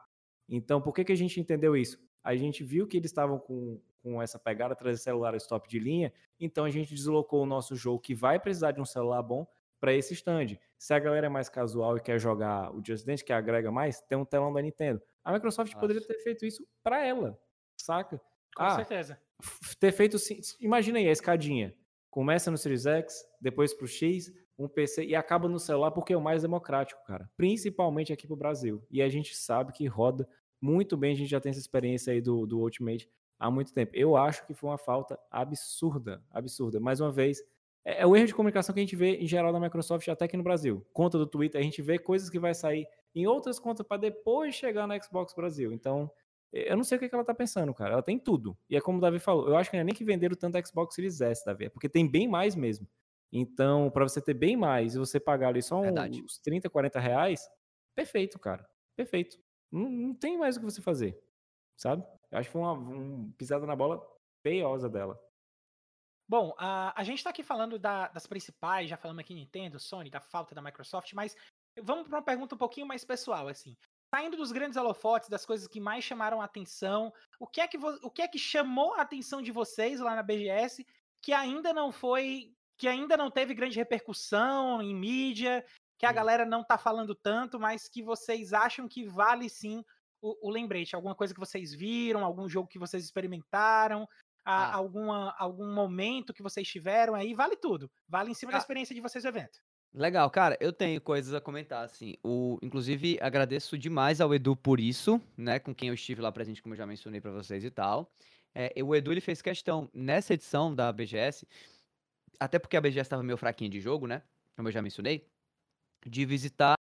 Então, 0.50 0.82
por 0.82 0.94
que, 0.94 1.06
que 1.06 1.14
a 1.14 1.16
gente 1.16 1.40
entendeu 1.40 1.76
isso? 1.76 1.98
A 2.22 2.36
gente 2.36 2.64
viu 2.64 2.86
que 2.86 2.98
eles 2.98 3.12
estavam 3.12 3.40
com, 3.40 3.80
com 4.02 4.22
essa 4.22 4.38
pegada, 4.38 4.76
trazer 4.76 4.98
celulares 4.98 5.48
top 5.48 5.70
de 5.70 5.80
linha, 5.80 6.12
então 6.38 6.66
a 6.66 6.70
gente 6.70 6.94
deslocou 6.94 7.44
o 7.44 7.46
nosso 7.46 7.76
jogo, 7.76 8.00
que 8.00 8.14
vai 8.14 8.38
precisar 8.40 8.72
de 8.72 8.82
um 8.82 8.86
celular 8.86 9.22
bom, 9.22 9.48
para 9.80 9.94
esse 9.94 10.14
stand. 10.14 10.58
Se 10.78 10.94
a 10.94 11.00
galera 11.00 11.28
é 11.28 11.30
mais 11.30 11.50
casual 11.50 11.98
e 11.98 12.02
quer 12.02 12.18
jogar 12.18 12.74
o 12.74 12.82
Just 12.82 13.06
Dance, 13.06 13.24
que 13.24 13.34
agrega 13.34 13.70
mais, 13.70 14.02
tem 14.02 14.18
um 14.18 14.24
telão 14.24 14.54
da 14.54 14.62
Nintendo. 14.62 15.02
A 15.24 15.34
Microsoft 15.34 15.74
Nossa. 15.74 15.80
poderia 15.80 16.06
ter 16.06 16.20
feito 16.20 16.46
isso 16.46 16.66
para 16.82 17.06
ela, 17.06 17.38
saca? 17.78 18.22
Com 18.56 18.64
ah, 18.64 18.76
certeza. 18.76 19.20
Ter 19.80 19.92
feito, 19.92 20.18
imagina 20.60 21.00
aí 21.00 21.08
a 21.08 21.12
escadinha. 21.12 21.74
Começa 22.10 22.52
no 22.52 22.58
Series 22.58 22.86
X, 22.86 23.26
depois 23.42 23.74
pro 23.74 23.88
X, 23.88 24.32
um 24.58 24.68
PC 24.68 25.06
e 25.06 25.16
acaba 25.16 25.48
no 25.50 25.60
celular 25.60 25.92
porque 25.92 26.14
é 26.14 26.18
o 26.18 26.22
mais 26.22 26.44
democrático, 26.44 27.04
cara. 27.06 27.30
Principalmente 27.36 28.14
aqui 28.14 28.28
pro 28.28 28.36
Brasil. 28.36 28.86
E 28.90 29.02
a 29.02 29.10
gente 29.10 29.36
sabe 29.36 29.74
que 29.74 29.88
roda 29.88 30.28
muito 30.62 30.96
bem, 30.96 31.12
a 31.12 31.16
gente 31.16 31.30
já 31.30 31.42
tem 31.42 31.50
essa 31.50 31.60
experiência 31.60 32.14
aí 32.14 32.22
do, 32.22 32.46
do 32.46 32.60
Ultimate 32.60 33.10
há 33.38 33.52
muito 33.52 33.74
tempo. 33.74 33.92
Eu 33.94 34.16
acho 34.16 34.46
que 34.46 34.54
foi 34.54 34.70
uma 34.70 34.78
falta 34.78 35.20
absurda, 35.30 36.24
absurda. 36.32 36.80
Mais 36.80 37.02
uma 37.02 37.12
vez, 37.12 37.44
é, 37.84 38.02
é, 38.02 38.06
o 38.06 38.16
erro 38.16 38.28
de 38.28 38.36
comunicação 38.36 38.74
que 38.74 38.80
a 38.80 38.84
gente 38.84 38.96
vê 38.96 39.18
em 39.18 39.28
geral 39.28 39.52
da 39.52 39.60
Microsoft 39.60 40.08
até 40.08 40.26
aqui 40.26 40.38
no 40.38 40.44
Brasil. 40.44 40.86
Conta 40.94 41.18
do 41.18 41.28
Twitter, 41.28 41.60
a 41.60 41.64
gente 41.64 41.82
vê 41.82 42.00
coisas 42.00 42.30
que 42.30 42.40
vai 42.40 42.54
sair 42.54 42.88
em 43.14 43.28
outras 43.28 43.60
contas 43.60 43.86
para 43.86 43.98
depois 43.98 44.56
chegar 44.56 44.88
na 44.88 45.00
Xbox 45.00 45.34
Brasil. 45.34 45.74
Então, 45.74 46.10
eu 46.54 46.78
não 46.78 46.84
sei 46.84 46.98
o 46.98 47.00
que, 47.00 47.14
ela 47.14 47.26
tá 47.26 47.34
pensando, 47.34 47.74
cara. 47.74 47.94
Ela 47.94 48.04
tem 48.04 48.20
tudo. 48.20 48.56
E 48.70 48.76
é 48.76 48.82
como 48.82 49.00
o 49.00 49.02
Davi 49.02 49.20
falou, 49.20 49.48
eu 49.48 49.58
acho 49.58 49.72
que 49.72 49.76
não 49.76 49.82
é 49.82 49.84
nem 49.84 49.96
que 49.96 50.04
venderam 50.04 50.36
tanto 50.36 50.66
Xbox 50.66 50.94
Series 50.94 51.20
S, 51.20 51.44
Davi, 51.44 51.66
é 51.66 51.70
porque 51.70 51.90
tem 51.90 52.10
bem 52.10 52.28
mais 52.28 52.56
mesmo. 52.56 52.88
Então, 53.32 53.90
para 53.90 54.04
você 54.04 54.22
ter 54.22 54.36
bem 54.36 54.56
mais 54.56 54.94
e 54.94 55.00
você 55.00 55.20
pagar 55.20 55.48
ali 55.48 55.64
só 55.64 55.82
uns 55.82 56.38
30, 56.38 56.70
40 56.70 57.00
reais, 57.00 57.50
perfeito, 57.96 58.38
cara. 58.38 58.70
Perfeito. 58.96 59.40
Não, 59.72 59.90
não 59.90 60.14
tem 60.14 60.38
mais 60.38 60.56
o 60.56 60.60
que 60.60 60.66
você 60.66 60.82
fazer, 60.84 61.20
sabe? 61.76 62.06
Eu 62.30 62.38
acho 62.38 62.50
que 62.50 62.54
foi 62.54 62.62
uma, 62.62 62.74
uma 62.74 63.34
pisada 63.36 63.66
na 63.66 63.76
bola 63.76 64.08
feiosa 64.44 64.88
dela. 64.88 65.20
Bom, 66.30 66.54
a, 66.60 66.94
a 67.00 67.04
gente 67.04 67.18
está 67.18 67.32
aqui 67.32 67.42
falando 67.42 67.80
da, 67.80 68.08
das 68.10 68.28
principais, 68.28 68.88
já 68.88 68.98
falamos 68.98 69.22
aqui 69.22 69.34
Nintendo, 69.34 69.80
Sony, 69.80 70.12
da 70.12 70.22
falta 70.22 70.54
da 70.54 70.62
Microsoft, 70.62 71.14
mas 71.14 71.36
vamos 71.82 72.08
para 72.08 72.18
uma 72.18 72.24
pergunta 72.24 72.54
um 72.54 72.58
pouquinho 72.58 72.88
mais 72.88 73.04
pessoal, 73.04 73.48
assim. 73.48 73.76
Saindo 74.14 74.38
dos 74.38 74.52
grandes 74.52 74.78
holofotes, 74.78 75.28
das 75.28 75.44
coisas 75.44 75.68
que 75.68 75.80
mais 75.80 76.04
chamaram 76.04 76.40
a 76.40 76.46
atenção, 76.46 77.12
o 77.40 77.48
que 77.48 77.60
é 77.60 77.68
que, 77.68 77.78
o 77.78 78.12
que, 78.12 78.22
é 78.22 78.28
que 78.28 78.38
chamou 78.38 78.94
a 78.94 79.02
atenção 79.02 79.42
de 79.42 79.52
vocês 79.52 80.00
lá 80.00 80.16
na 80.16 80.22
BGS 80.22 80.86
que 81.20 81.34
ainda 81.34 81.74
não 81.74 81.92
foi, 81.92 82.54
que 82.78 82.88
ainda 82.88 83.18
não 83.18 83.32
teve 83.32 83.56
grande 83.56 83.76
repercussão 83.80 84.84
em 84.84 84.94
mídia, 84.94 85.66
que 85.98 86.06
a 86.06 86.12
galera 86.12 86.46
não 86.46 86.62
está 86.62 86.78
falando 86.78 87.16
tanto, 87.16 87.60
mas 87.60 87.90
que 87.90 88.04
vocês 88.04 88.54
acham 88.54 88.88
que 88.88 89.04
vale 89.04 89.50
sim 89.50 89.84
o, 90.22 90.48
o, 90.48 90.52
lembrete? 90.52 90.96
Alguma 90.96 91.16
coisa 91.16 91.34
que 91.34 91.40
vocês 91.40 91.74
viram, 91.74 92.24
algum 92.24 92.48
jogo 92.48 92.68
que 92.68 92.78
vocês 92.78 93.04
experimentaram, 93.04 94.08
a, 94.46 94.66
ah. 94.66 94.76
alguma, 94.76 95.34
algum 95.40 95.74
momento 95.74 96.36
que 96.36 96.44
vocês 96.44 96.68
tiveram 96.68 97.16
aí, 97.16 97.34
vale 97.34 97.56
tudo. 97.56 97.90
Vale 98.08 98.30
em 98.30 98.36
cima 98.36 98.52
ah. 98.52 98.54
da 98.54 98.60
experiência 98.60 98.94
de 98.94 99.02
vocês 99.02 99.24
do 99.24 99.30
evento. 99.30 99.60
Legal, 99.96 100.28
cara, 100.32 100.58
eu 100.60 100.74
tenho 100.74 101.00
coisas 101.00 101.36
a 101.36 101.42
comentar, 101.42 101.86
assim. 101.86 102.16
O, 102.24 102.58
inclusive, 102.64 103.20
agradeço 103.22 103.78
demais 103.78 104.20
ao 104.20 104.34
Edu 104.34 104.56
por 104.56 104.80
isso, 104.80 105.22
né? 105.38 105.60
Com 105.60 105.74
quem 105.74 105.90
eu 105.90 105.94
estive 105.94 106.20
lá 106.20 106.32
presente, 106.32 106.64
como 106.64 106.74
eu 106.74 106.78
já 106.78 106.86
mencionei 106.86 107.22
para 107.22 107.32
vocês 107.32 107.64
e 107.64 107.70
tal. 107.70 108.12
É, 108.56 108.74
o 108.84 108.96
Edu 108.96 109.12
ele 109.12 109.22
fez 109.22 109.40
questão 109.40 109.90
nessa 109.94 110.34
edição 110.34 110.74
da 110.74 110.92
BGS, 110.92 111.48
até 112.40 112.58
porque 112.58 112.76
a 112.76 112.82
BGS 112.82 113.02
estava 113.02 113.22
meio 113.22 113.38
fraquinha 113.38 113.70
de 113.70 113.80
jogo, 113.80 114.08
né? 114.08 114.24
Como 114.56 114.68
eu 114.68 114.72
já 114.72 114.82
mencionei, 114.82 115.28
de 116.06 116.26
visitar 116.26 116.74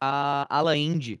a 0.00 0.46
Ala 0.48 0.76
Indie 0.76 1.20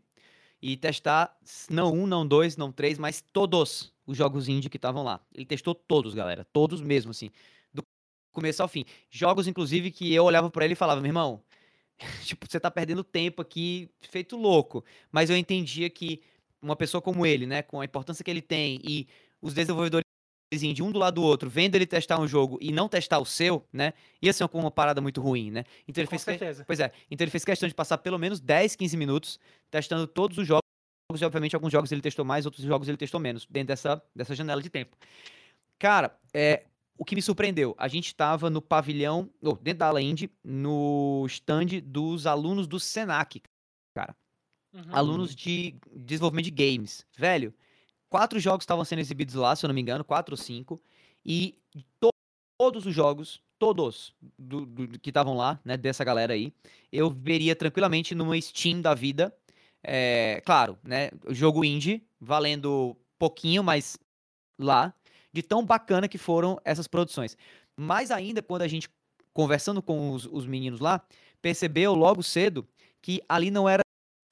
e 0.62 0.76
testar 0.76 1.36
não 1.68 1.92
um, 1.92 2.06
não 2.06 2.26
dois, 2.26 2.56
não 2.56 2.70
três, 2.70 2.98
mas 2.98 3.20
todos 3.20 3.92
os 4.06 4.16
jogos 4.16 4.48
indie 4.48 4.70
que 4.70 4.76
estavam 4.76 5.02
lá. 5.02 5.20
Ele 5.34 5.44
testou 5.44 5.74
todos, 5.74 6.14
galera. 6.14 6.44
Todos 6.52 6.80
mesmo, 6.80 7.10
assim. 7.10 7.30
Começo 8.36 8.62
ao 8.62 8.68
fim. 8.68 8.84
Jogos, 9.10 9.46
inclusive, 9.46 9.90
que 9.90 10.12
eu 10.12 10.22
olhava 10.22 10.50
para 10.50 10.62
ele 10.66 10.74
e 10.74 10.76
falava, 10.76 11.00
meu 11.00 11.08
irmão, 11.08 11.42
tipo, 12.22 12.46
você 12.46 12.60
tá 12.60 12.70
perdendo 12.70 13.02
tempo 13.02 13.40
aqui, 13.40 13.88
feito 14.02 14.36
louco. 14.36 14.84
Mas 15.10 15.30
eu 15.30 15.36
entendia 15.38 15.88
que 15.88 16.20
uma 16.60 16.76
pessoa 16.76 17.00
como 17.00 17.24
ele, 17.24 17.46
né, 17.46 17.62
com 17.62 17.80
a 17.80 17.84
importância 17.86 18.22
que 18.22 18.30
ele 18.30 18.42
tem 18.42 18.78
e 18.84 19.08
os 19.40 19.54
desenvolvedores 19.54 20.04
de 20.52 20.82
um 20.82 20.92
do 20.92 20.98
lado 20.98 21.14
do 21.14 21.22
outro, 21.22 21.48
vendo 21.48 21.76
ele 21.76 21.86
testar 21.86 22.20
um 22.20 22.28
jogo 22.28 22.58
e 22.60 22.70
não 22.70 22.88
testar 22.90 23.18
o 23.18 23.24
seu, 23.24 23.66
né? 23.72 23.94
Ia 24.20 24.32
ser 24.32 24.44
uma 24.52 24.70
parada 24.70 25.00
muito 25.00 25.20
ruim, 25.20 25.50
né? 25.50 25.64
Então 25.88 26.02
ele 26.02 26.06
Com 26.06 26.10
fez 26.10 26.22
certeza. 26.22 26.62
Pois 26.66 26.78
é. 26.78 26.92
Então 27.10 27.24
ele 27.24 27.30
fez 27.30 27.44
questão 27.44 27.66
de 27.66 27.74
passar 27.74 27.98
pelo 27.98 28.18
menos 28.18 28.38
10, 28.38 28.76
15 28.76 28.96
minutos 28.96 29.40
testando 29.70 30.06
todos 30.06 30.36
os 30.38 30.46
jogos 30.46 30.60
jogos, 31.10 31.22
e 31.22 31.24
obviamente 31.24 31.54
alguns 31.54 31.72
jogos 31.72 31.90
ele 31.90 32.00
testou 32.00 32.24
mais, 32.24 32.44
outros 32.44 32.64
jogos 32.64 32.88
ele 32.88 32.96
testou 32.96 33.20
menos, 33.20 33.46
dentro 33.46 33.68
dessa, 33.68 34.02
dessa 34.14 34.34
janela 34.34 34.60
de 34.60 34.68
tempo. 34.68 34.96
Cara, 35.78 36.16
é, 36.32 36.64
o 36.98 37.04
que 37.04 37.14
me 37.14 37.22
surpreendeu, 37.22 37.74
a 37.78 37.88
gente 37.88 38.06
estava 38.06 38.48
no 38.48 38.62
pavilhão, 38.62 39.30
ou 39.42 39.56
dentro 39.56 39.80
da 39.80 39.88
ala 39.88 40.00
indie, 40.00 40.30
no 40.42 41.24
stand 41.28 41.80
dos 41.84 42.26
alunos 42.26 42.66
do 42.66 42.80
Senac, 42.80 43.42
cara. 43.94 44.16
Uhum. 44.72 44.84
Alunos 44.90 45.34
de 45.34 45.74
desenvolvimento 45.94 46.46
de 46.46 46.50
games. 46.50 47.06
Velho, 47.16 47.54
quatro 48.08 48.38
jogos 48.40 48.62
estavam 48.62 48.84
sendo 48.84 49.00
exibidos 49.00 49.34
lá, 49.34 49.54
se 49.54 49.64
eu 49.64 49.68
não 49.68 49.74
me 49.74 49.80
engano, 49.80 50.04
quatro 50.04 50.34
ou 50.34 50.36
cinco, 50.36 50.80
e 51.24 51.58
to 52.00 52.10
todos 52.58 52.86
os 52.86 52.94
jogos, 52.94 53.42
todos 53.58 54.14
do, 54.38 54.64
do, 54.64 54.98
que 54.98 55.10
estavam 55.10 55.34
lá, 55.34 55.60
né, 55.64 55.76
dessa 55.76 56.02
galera 56.04 56.32
aí, 56.32 56.52
eu 56.90 57.10
veria 57.10 57.54
tranquilamente 57.54 58.14
numa 58.14 58.40
Steam 58.40 58.80
da 58.80 58.94
vida, 58.94 59.34
é, 59.82 60.42
claro, 60.44 60.78
né? 60.82 61.10
Jogo 61.28 61.64
indie, 61.64 62.02
valendo 62.20 62.96
pouquinho, 63.18 63.62
mas 63.62 63.98
lá, 64.58 64.92
de 65.32 65.42
tão 65.42 65.64
bacana 65.64 66.08
que 66.08 66.18
foram 66.18 66.58
essas 66.64 66.86
produções. 66.86 67.36
Mais 67.76 68.10
ainda, 68.10 68.42
quando 68.42 68.62
a 68.62 68.68
gente, 68.68 68.88
conversando 69.32 69.82
com 69.82 70.12
os, 70.12 70.26
os 70.26 70.46
meninos 70.46 70.80
lá, 70.80 71.04
percebeu 71.42 71.94
logo 71.94 72.22
cedo 72.22 72.66
que 73.02 73.20
ali 73.28 73.50
não 73.50 73.68
era 73.68 73.82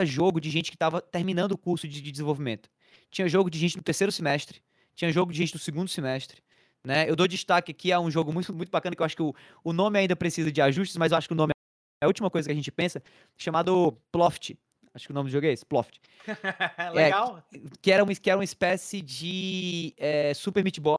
jogo 0.02 0.40
de 0.40 0.50
gente 0.50 0.70
que 0.70 0.76
estava 0.76 1.00
terminando 1.00 1.52
o 1.52 1.58
curso 1.58 1.86
de, 1.86 2.00
de, 2.00 2.10
desenvolvimento. 2.10 2.68
Tinha 3.10 3.28
jogo 3.28 3.48
de 3.48 3.58
gente 3.58 3.76
no 3.76 3.82
terceiro 3.82 4.10
semestre, 4.10 4.60
tinha 4.94 5.12
jogo 5.12 5.32
de 5.32 5.38
gente 5.38 5.54
no 5.54 5.60
segundo 5.60 5.88
semestre. 5.88 6.42
Né? 6.84 7.08
Eu 7.08 7.16
dou 7.16 7.26
destaque 7.26 7.70
aqui 7.70 7.92
a 7.92 8.00
um 8.00 8.10
jogo 8.10 8.32
muito, 8.32 8.52
muito 8.52 8.70
bacana, 8.70 8.94
que 8.94 9.00
eu 9.00 9.06
acho 9.06 9.16
que 9.16 9.22
o, 9.22 9.34
o 9.62 9.72
nome 9.72 9.98
ainda 9.98 10.14
precisa 10.14 10.50
de 10.50 10.60
ajustes, 10.60 10.96
mas 10.96 11.12
eu 11.12 11.18
acho 11.18 11.28
que 11.28 11.32
o 11.32 11.36
nome 11.36 11.52
é 12.02 12.04
a 12.04 12.08
última 12.08 12.30
coisa 12.30 12.48
que 12.48 12.52
a 12.52 12.54
gente 12.54 12.70
pensa, 12.70 13.02
chamado 13.38 13.96
Ploft. 14.12 14.54
Acho 14.94 15.06
que 15.06 15.10
o 15.10 15.14
nome 15.14 15.28
do 15.28 15.32
jogo 15.32 15.46
é 15.46 15.52
esse, 15.52 15.66
Ploft. 15.66 16.00
Legal. 16.94 17.42
É, 17.52 17.58
que, 17.82 17.90
era 17.90 18.04
uma, 18.04 18.14
que 18.14 18.30
era 18.30 18.38
uma 18.38 18.44
espécie 18.44 19.02
de 19.02 19.92
é, 19.98 20.32
Super 20.32 20.62
Meat 20.62 20.78
Boy 20.80 20.96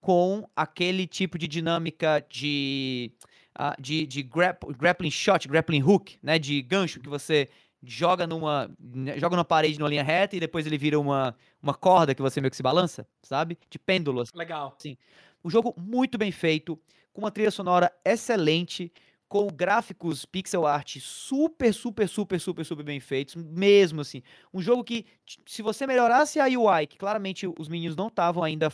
com 0.00 0.48
aquele 0.56 1.06
tipo 1.06 1.38
de 1.38 1.46
dinâmica 1.46 2.24
de, 2.28 3.12
uh, 3.58 3.80
de, 3.80 4.06
de 4.06 4.22
grappling 4.22 5.10
shot, 5.10 5.46
grappling 5.46 5.82
hook, 5.82 6.18
né? 6.22 6.38
De 6.38 6.60
gancho 6.62 7.00
que 7.00 7.08
você 7.08 7.48
joga 7.82 8.26
numa 8.26 8.70
né, 8.78 9.18
joga 9.18 9.36
numa 9.36 9.44
parede 9.44 9.78
numa 9.78 9.88
linha 9.88 10.02
reta 10.02 10.36
e 10.36 10.40
depois 10.40 10.66
ele 10.66 10.76
vira 10.76 10.98
uma, 11.00 11.34
uma 11.62 11.72
corda 11.74 12.14
que 12.14 12.20
você 12.20 12.40
meio 12.40 12.50
que 12.50 12.56
se 12.56 12.62
balança, 12.62 13.06
sabe? 13.22 13.58
De 13.70 13.78
pêndulo. 13.78 14.20
Assim. 14.20 14.32
Legal. 14.34 14.74
Sim. 14.78 14.96
Um 15.44 15.48
jogo 15.48 15.74
muito 15.78 16.18
bem 16.18 16.30
feito, 16.30 16.78
com 17.12 17.22
uma 17.22 17.30
trilha 17.30 17.50
sonora 17.50 17.90
excelente, 18.04 18.92
com 19.30 19.46
gráficos 19.46 20.24
pixel 20.24 20.66
art 20.66 20.98
super, 21.00 21.72
super, 21.72 22.08
super, 22.08 22.40
super, 22.40 22.64
super 22.64 22.82
bem 22.82 22.98
feitos, 22.98 23.36
mesmo 23.36 24.00
assim. 24.00 24.24
Um 24.52 24.60
jogo 24.60 24.82
que, 24.82 25.06
se 25.46 25.62
você 25.62 25.86
melhorasse 25.86 26.40
a 26.40 26.46
UI, 26.46 26.88
que 26.88 26.98
claramente 26.98 27.46
os 27.46 27.68
meninos 27.68 27.94
não 27.94 28.08
estavam 28.08 28.42
ainda 28.42 28.72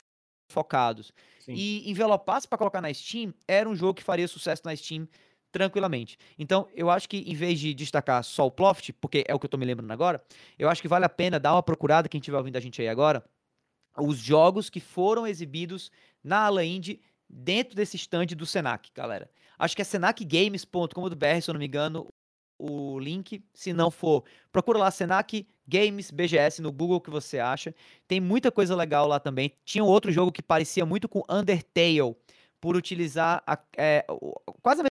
focados, 0.51 1.13
Sim. 1.41 1.53
e 1.53 1.91
envelopasse 1.91 2.49
para 2.49 2.57
colocar 2.57 2.81
na 2.81 2.93
Steam, 2.93 3.35
era 3.47 3.69
um 3.69 3.77
jogo 3.77 3.93
que 3.93 4.03
faria 4.03 4.27
sucesso 4.27 4.63
na 4.65 4.75
Steam 4.75 5.07
tranquilamente. 5.53 6.17
Então, 6.39 6.67
eu 6.75 6.89
acho 6.89 7.07
que 7.07 7.19
em 7.19 7.35
vez 7.35 7.61
de 7.61 7.75
destacar 7.75 8.25
só 8.25 8.47
o 8.47 8.51
Ploft, 8.51 8.95
porque 8.95 9.25
é 9.29 9.35
o 9.35 9.39
que 9.39 9.45
eu 9.45 9.51
tô 9.51 9.59
me 9.59 9.67
lembrando 9.67 9.91
agora, 9.91 10.25
eu 10.59 10.71
acho 10.71 10.81
que 10.81 10.89
vale 10.89 11.05
a 11.05 11.11
pena 11.11 11.39
dar 11.39 11.53
uma 11.53 11.63
procurada, 11.63 12.09
quem 12.09 12.19
estiver 12.19 12.39
ouvindo 12.39 12.57
a 12.57 12.61
gente 12.61 12.81
aí 12.81 12.89
agora, 12.89 13.23
os 13.99 14.17
jogos 14.17 14.71
que 14.71 14.81
foram 14.81 15.27
exibidos 15.27 15.91
na 16.25 16.47
Ala 16.47 16.65
Indie 16.65 17.03
dentro 17.29 17.77
desse 17.77 17.97
stand 17.97 18.29
do 18.29 18.47
Senac, 18.47 18.91
galera. 18.95 19.31
Acho 19.59 19.77
que 19.77 19.83
é 19.83 19.85
senacgames.com.br, 19.85 21.41
se 21.41 21.51
eu 21.51 21.55
não 21.55 21.59
me 21.59 21.67
engano, 21.67 22.09
o 22.59 22.99
link. 22.99 23.43
Se 23.55 23.73
não 23.73 23.91
for, 23.91 24.25
procura 24.53 24.79
lá 24.79 24.91
Senac 24.91 25.47
Games 25.67 26.11
BGS 26.11 26.63
no 26.63 26.73
Google 26.73 27.01
que 27.01 27.11
você 27.11 27.39
acha. 27.39 27.75
Tem 28.07 28.21
muita 28.21 28.51
coisa 28.51 28.75
legal 28.75 29.07
lá 29.07 29.21
também. 29.21 29.53
Tinha 29.65 29.85
um 29.85 29.89
outro 29.89 30.13
jogo 30.13 30.33
que 30.33 30.43
parecia 30.43 30.87
muito 30.87 31.09
com 31.09 31.23
Undertale, 31.29 32.17
por 32.61 32.77
utilizar 32.77 33.43
a, 33.47 33.59
é, 33.77 34.05
quase 34.63 34.81
a 34.81 34.87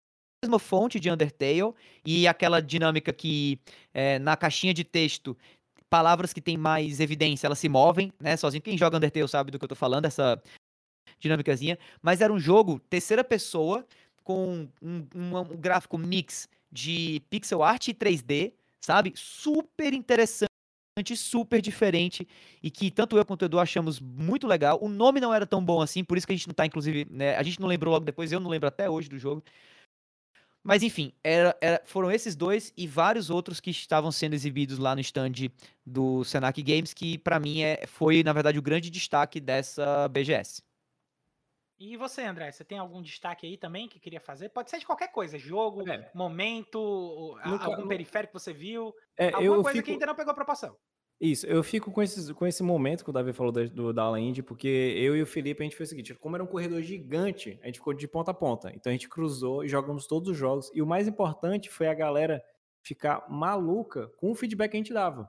mesma 0.44 0.60
fonte 0.60 1.00
de 1.00 1.10
Undertale 1.10 1.74
e 2.06 2.28
aquela 2.28 2.62
dinâmica 2.62 3.14
que 3.14 3.60
é, 3.94 4.18
na 4.20 4.36
caixinha 4.36 4.74
de 4.74 4.84
texto 4.84 5.38
palavras 5.90 6.32
que 6.32 6.42
têm 6.42 6.58
mais 6.58 7.02
evidência, 7.02 7.48
elas 7.48 7.60
se 7.60 7.68
movem, 7.68 8.14
né, 8.20 8.38
sozinho. 8.38 8.62
Quem 8.62 8.78
joga 8.78 8.98
Undertale 8.98 9.28
sabe 9.28 9.52
do 9.52 9.60
que 9.60 9.66
eu 9.66 9.70
tô 9.70 9.76
falando, 9.76 10.06
essa 10.06 10.42
dinâmicazinha. 11.20 11.78
Mas 12.02 12.22
era 12.22 12.32
um 12.32 12.40
jogo 12.40 12.80
terceira 12.90 13.24
pessoa 13.24 13.86
com 14.24 14.68
um, 14.82 15.08
um, 15.14 15.38
um 15.38 15.58
gráfico 15.58 15.98
mix 15.98 16.48
de 16.72 17.22
pixel 17.30 17.64
art 17.64 17.88
e 17.88 17.94
3D, 17.94 18.54
sabe? 18.80 19.14
Super 19.16 19.94
interessante 19.94 20.52
super 21.16 21.62
diferente 21.62 22.28
e 22.62 22.70
que 22.70 22.92
tanto 22.92 23.18
eu 23.18 23.26
quanto 23.26 23.42
o 23.42 23.46
Edu 23.46 23.60
achamos 23.60 24.00
muito 24.00 24.46
legal. 24.46 24.78
O 24.82 24.90
nome 24.90 25.20
não 25.20 25.34
era 25.34 25.46
tão 25.46 25.64
bom 25.64 25.82
assim, 25.82 26.04
por 26.04 26.18
isso 26.18 26.28
que 26.28 26.34
a 26.34 26.36
gente 26.36 26.48
não 26.48 26.54
tá, 26.54 26.66
inclusive, 26.66 27.08
né? 27.10 27.36
A 27.38 27.44
gente 27.44 27.60
não 27.60 27.68
lembrou 27.68 27.94
logo 27.94 28.06
depois, 28.06 28.32
eu 28.32 28.40
não 28.40 28.50
lembro 28.50 28.68
até 28.68 28.90
hoje 28.90 29.10
do 29.10 29.18
jogo. 29.18 29.44
Mas 30.64 30.84
enfim, 30.84 31.12
era, 31.24 31.58
era, 31.60 31.82
foram 31.86 32.12
esses 32.12 32.36
dois 32.36 32.72
e 32.78 32.86
vários 32.86 33.30
outros 33.30 33.60
que 33.60 33.72
estavam 33.72 34.12
sendo 34.12 34.36
exibidos 34.36 34.78
lá 34.78 34.94
no 34.94 35.02
stand 35.02 35.50
do 35.86 36.24
Senac 36.24 36.62
Games, 36.62 36.94
que 36.94 37.18
para 37.18 37.40
mim 37.40 37.62
é, 37.62 37.86
foi, 37.88 38.22
na 38.22 38.32
verdade, 38.32 38.60
o 38.60 38.62
grande 38.62 38.90
destaque 38.92 39.40
dessa 39.40 40.08
BGS. 40.10 40.62
E 41.84 41.98
você, 41.98 42.22
André, 42.22 42.52
você 42.52 42.64
tem 42.64 42.78
algum 42.78 43.02
destaque 43.02 43.48
aí 43.48 43.58
também 43.58 43.88
que 43.88 44.00
queria 44.00 44.20
fazer? 44.20 44.50
Pode 44.50 44.70
ser 44.70 44.78
de 44.78 44.86
qualquer 44.86 45.12
coisa, 45.12 45.36
jogo, 45.40 45.90
é. 45.90 46.12
momento, 46.14 47.36
no, 47.44 47.56
algum 47.56 47.82
no, 47.82 47.88
periférico 47.88 48.32
que 48.34 48.40
você 48.40 48.54
viu, 48.54 48.94
é, 49.18 49.34
alguma 49.34 49.64
coisa 49.64 49.72
fico... 49.72 49.86
que 49.86 49.92
ainda 49.94 50.06
não 50.06 50.14
pegou 50.14 50.32
proporção. 50.32 50.78
Isso, 51.20 51.48
eu 51.48 51.64
fico 51.64 51.92
com, 51.92 52.04
esses, 52.04 52.32
com 52.34 52.46
esse 52.46 52.62
momento 52.62 53.04
que 53.04 53.10
o 53.10 53.14
Davi 53.14 53.34
falou 53.34 53.52
do, 53.52 53.68
do, 53.68 53.94
da 53.94 54.04
aula 54.04 54.20
Indy, 54.20 54.44
porque 54.44 54.68
eu 54.68 55.16
e 55.16 55.24
o 55.24 55.26
Felipe, 55.26 55.64
a 55.64 55.64
gente 55.64 55.76
fez 55.76 55.90
o 55.90 55.92
seguinte, 55.92 56.14
como 56.14 56.36
era 56.36 56.44
um 56.44 56.48
corredor 56.48 56.84
gigante, 56.84 57.60
a 57.64 57.66
gente 57.66 57.80
ficou 57.80 57.96
de 57.96 58.08
ponta 58.08 58.30
a 58.30 58.34
ponta. 58.34 58.72
Então 58.76 58.92
a 58.92 58.94
gente 58.94 59.10
cruzou 59.10 59.64
e 59.64 59.68
jogamos 59.68 60.06
todos 60.06 60.30
os 60.30 60.38
jogos. 60.38 60.70
E 60.76 60.84
o 60.84 60.88
mais 60.88 61.08
importante 61.08 61.68
foi 61.68 61.88
a 61.88 61.96
galera 61.96 62.44
ficar 62.84 63.26
maluca 63.28 64.08
com 64.18 64.30
o 64.32 64.36
feedback 64.36 64.70
que 64.70 64.78
a 64.78 64.80
gente 64.80 64.94
dava. 64.94 65.28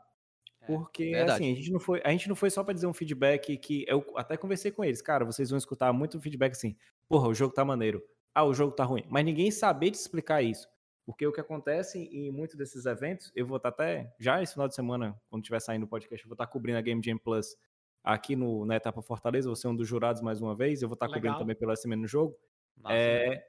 É, 0.63 0.67
porque, 0.67 1.11
Verdade. 1.11 1.33
assim, 1.33 1.53
a 1.53 1.57
gente 1.57 1.71
não 1.71 1.81
foi, 1.81 2.01
a 2.05 2.11
gente 2.11 2.29
não 2.29 2.37
foi 2.37 2.51
só 2.51 2.63
para 2.63 2.75
dizer 2.75 2.87
um 2.87 2.95
feedback 2.95 3.57
que 3.59 3.85
eu 3.89 4.05
até 4.17 4.37
conversei 4.37 4.71
com 4.71 4.85
eles, 4.85 5.03
cara, 5.03 5.25
vocês 5.25 5.51
vão 5.51 5.59
escutar 5.59 5.93
muito 5.93 6.21
feedback 6.21 6.53
assim, 6.53 6.77
porra, 7.09 7.29
o 7.29 7.35
jogo 7.35 7.53
tá 7.53 7.65
maneiro, 7.65 8.03
ah, 8.35 8.45
o 8.45 8.55
jogo 8.55 8.73
tá 8.73 8.85
ruim, 8.85 9.05
mas 9.09 9.25
ninguém 9.25 9.51
sabia 9.51 9.91
te 9.91 9.95
explicar 9.95 10.43
isso. 10.43 10.71
Porque 11.05 11.27
o 11.27 11.33
que 11.33 11.41
acontece 11.41 11.99
em 12.13 12.31
muitos 12.31 12.57
desses 12.57 12.87
eventos, 12.87 13.33
eu 13.35 13.45
vou 13.45 13.57
estar 13.57 13.73
tá 13.73 13.83
até, 13.83 14.15
já 14.21 14.41
esse 14.41 14.53
final 14.53 14.69
de 14.69 14.75
semana, 14.75 15.21
quando 15.29 15.43
estiver 15.43 15.61
saindo 15.61 15.83
o 15.83 15.89
podcast, 15.89 16.25
eu 16.25 16.29
vou 16.29 16.35
estar 16.35 16.47
tá 16.47 16.53
cobrindo 16.53 16.79
a 16.79 16.81
Game 16.81 17.03
Jam 17.05 17.19
Plus 17.19 17.57
aqui 18.05 18.37
no, 18.37 18.65
na 18.65 18.77
etapa 18.77 19.03
Fortaleza, 19.03 19.49
vou 19.49 19.57
ser 19.57 19.69
um 19.69 19.75
dos 19.75 19.89
jurados 19.89 20.23
mais 20.23 20.41
uma 20.41 20.55
vez, 20.55 20.81
eu 20.81 20.89
vou 20.89 20.95
estar 20.95 21.09
tá 21.09 21.15
cobrindo 21.15 21.39
também 21.39 21.57
pelo 21.57 21.77
SM 21.77 21.97
no 21.97 22.07
jogo. 22.07 22.39
Nossa, 22.77 22.95
é, 22.95 23.45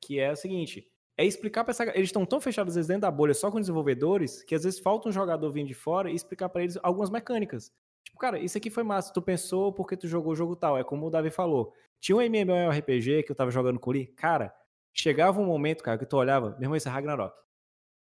que 0.00 0.18
é 0.18 0.32
o 0.32 0.36
seguinte, 0.36 0.90
é 1.18 1.24
explicar 1.24 1.64
para 1.64 1.70
essa 1.70 1.84
eles 1.84 2.08
estão 2.08 2.26
tão 2.26 2.40
fechados 2.40 2.74
vezes, 2.74 2.88
dentro 2.88 3.02
da 3.02 3.10
bolha 3.10 3.32
só 3.32 3.50
com 3.50 3.58
desenvolvedores 3.58 4.42
que 4.42 4.54
às 4.54 4.64
vezes 4.64 4.78
falta 4.78 5.08
um 5.08 5.12
jogador 5.12 5.50
vindo 5.50 5.68
de 5.68 5.74
fora 5.74 6.10
e 6.10 6.14
explicar 6.14 6.48
para 6.48 6.62
eles 6.62 6.78
algumas 6.82 7.10
mecânicas. 7.10 7.72
Tipo, 8.04 8.18
cara, 8.18 8.38
isso 8.38 8.56
aqui 8.56 8.70
foi 8.70 8.82
massa, 8.82 9.12
tu 9.12 9.22
pensou 9.22 9.72
porque 9.72 9.96
tu 9.96 10.06
jogou 10.06 10.32
o 10.32 10.36
jogo 10.36 10.54
tal, 10.54 10.78
é 10.78 10.84
como 10.84 11.06
o 11.06 11.10
Davi 11.10 11.30
falou. 11.30 11.72
Tinha 12.00 12.16
um 12.16 12.22
MMORPG 12.22 13.22
que 13.22 13.32
eu 13.32 13.36
tava 13.36 13.50
jogando 13.50 13.80
com 13.80 13.94
ele, 13.94 14.06
cara, 14.06 14.54
chegava 14.92 15.40
um 15.40 15.46
momento, 15.46 15.82
cara, 15.82 15.98
que 15.98 16.06
tu 16.06 16.16
olhava, 16.16 16.50
meu 16.50 16.62
irmão, 16.62 16.76
isso 16.76 16.88
é 16.88 16.90
Ragnarok. 16.90 17.34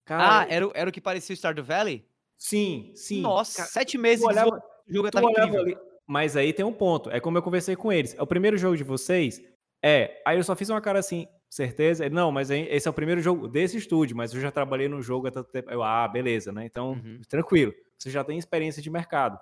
Cara, 0.06 0.40
ah, 0.40 0.48
era, 0.50 0.68
o, 0.68 0.72
era 0.74 0.90
o 0.90 0.94
que 0.94 1.02
parecia 1.02 1.34
o 1.34 1.38
Stardew 1.38 1.64
Valley? 1.64 2.06
Sim, 2.38 2.92
sim. 2.96 3.22
Nossa, 3.22 3.58
cara, 3.58 3.70
sete 3.70 3.98
meses 3.98 4.24
olhava, 4.24 4.64
o 4.88 4.94
jogo 4.94 5.12
tava 5.12 5.30
incrível. 5.30 5.62
Ali, 5.62 5.78
mas 6.08 6.38
aí 6.38 6.54
tem 6.54 6.66
um 6.66 6.74
ponto, 6.74 7.10
é 7.12 7.20
como 7.20 7.38
eu 7.38 7.44
conversei 7.44 7.76
com 7.76 7.92
eles. 7.92 8.16
É 8.16 8.22
o 8.22 8.28
primeiro 8.28 8.58
jogo 8.58 8.78
de 8.78 8.84
vocês? 8.84 9.42
É, 9.84 10.22
aí 10.26 10.38
eu 10.38 10.44
só 10.44 10.56
fiz 10.56 10.70
uma 10.70 10.82
cara 10.82 11.00
assim, 11.00 11.28
certeza? 11.50 12.06
Ele, 12.06 12.16
não, 12.16 12.32
mas 12.32 12.50
esse 12.50 12.88
é 12.88 12.92
o 12.92 12.94
primeiro 12.94 13.22
jogo 13.22 13.48
desse 13.48 13.78
estúdio, 13.78 14.16
mas 14.16 14.34
eu 14.34 14.40
já 14.40 14.52
trabalhei 14.52 14.88
no 14.88 15.02
jogo 15.02 15.28
há 15.28 15.32
tanto 15.32 15.50
tempo. 15.52 15.70
Eu, 15.72 15.84
ah, 15.84 16.08
beleza, 16.08 16.52
né? 16.52 16.66
Então, 16.66 16.92
uhum. 16.92 17.22
tranquilo. 17.28 17.74
Você 17.98 18.10
já 18.10 18.24
tem 18.24 18.38
experiência 18.38 18.82
de 18.82 18.90
mercado. 18.90 19.40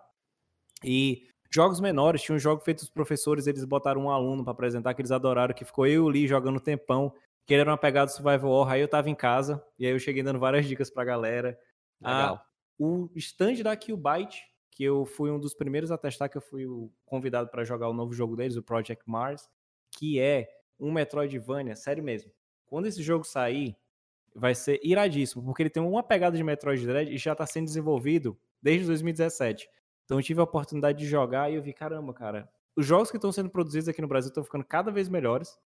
E 0.83 1.27
jogos 1.51 1.79
menores, 1.79 2.21
tinha 2.21 2.35
um 2.35 2.39
jogo 2.39 2.61
feito 2.63 2.79
os 2.79 2.89
professores, 2.89 3.47
eles 3.47 3.63
botaram 3.65 4.01
um 4.01 4.09
aluno 4.09 4.43
para 4.43 4.51
apresentar 4.51 4.93
que 4.93 5.01
eles 5.01 5.11
adoraram, 5.11 5.53
que 5.53 5.65
ficou 5.65 5.85
eu 5.85 5.93
e 5.93 5.99
o 5.99 6.09
Lee 6.09 6.27
jogando 6.27 6.59
tempão, 6.59 7.13
que 7.45 7.53
era 7.53 7.69
uma 7.69 7.77
pegada 7.77 8.11
survival 8.11 8.51
horror, 8.51 8.73
aí 8.73 8.81
eu 8.81 8.87
tava 8.87 9.09
em 9.09 9.15
casa, 9.15 9.63
e 9.79 9.85
aí 9.85 9.91
eu 9.91 9.99
cheguei 9.99 10.21
dando 10.21 10.39
várias 10.39 10.65
dicas 10.65 10.89
pra 10.89 11.05
galera. 11.05 11.57
Legal. 12.01 12.35
Ah, 12.35 12.45
o 12.77 13.09
stand 13.15 13.63
da 13.63 13.75
Qbyte, 13.75 14.43
que 14.71 14.83
eu 14.83 15.05
fui 15.05 15.31
um 15.31 15.39
dos 15.39 15.53
primeiros 15.53 15.89
a 15.91 15.97
testar, 15.97 16.29
que 16.29 16.37
eu 16.37 16.41
fui 16.41 16.65
convidado 17.05 17.49
para 17.49 17.63
jogar 17.63 17.89
o 17.89 17.93
novo 17.93 18.13
jogo 18.13 18.35
deles, 18.35 18.57
o 18.57 18.63
Project 18.63 19.03
Mars, 19.07 19.49
que 19.97 20.19
é 20.19 20.47
um 20.79 20.91
Metroidvania, 20.91 21.75
sério 21.75 22.03
mesmo. 22.03 22.31
Quando 22.65 22.87
esse 22.87 23.01
jogo 23.01 23.23
sair, 23.23 23.75
vai 24.35 24.53
ser 24.53 24.79
iradíssimo, 24.83 25.43
porque 25.43 25.63
ele 25.63 25.69
tem 25.69 25.81
uma 25.81 26.03
pegada 26.03 26.37
de 26.37 26.43
Metroid 26.43 26.85
Dread 26.85 27.13
e 27.13 27.17
já 27.17 27.31
está 27.31 27.45
sendo 27.45 27.65
desenvolvido 27.65 28.37
desde 28.61 28.85
2017. 28.87 29.69
Então 30.05 30.19
eu 30.19 30.23
tive 30.23 30.39
a 30.39 30.43
oportunidade 30.43 30.99
de 30.99 31.05
jogar 31.05 31.51
e 31.51 31.55
eu 31.55 31.61
vi, 31.61 31.73
caramba, 31.73 32.13
cara, 32.13 32.49
os 32.77 32.85
jogos 32.85 33.09
que 33.09 33.17
estão 33.17 33.31
sendo 33.31 33.49
produzidos 33.49 33.89
aqui 33.89 34.01
no 34.01 34.07
Brasil 34.07 34.29
estão 34.29 34.43
ficando 34.43 34.63
cada 34.63 34.91
vez 34.91 35.09
melhores. 35.09 35.57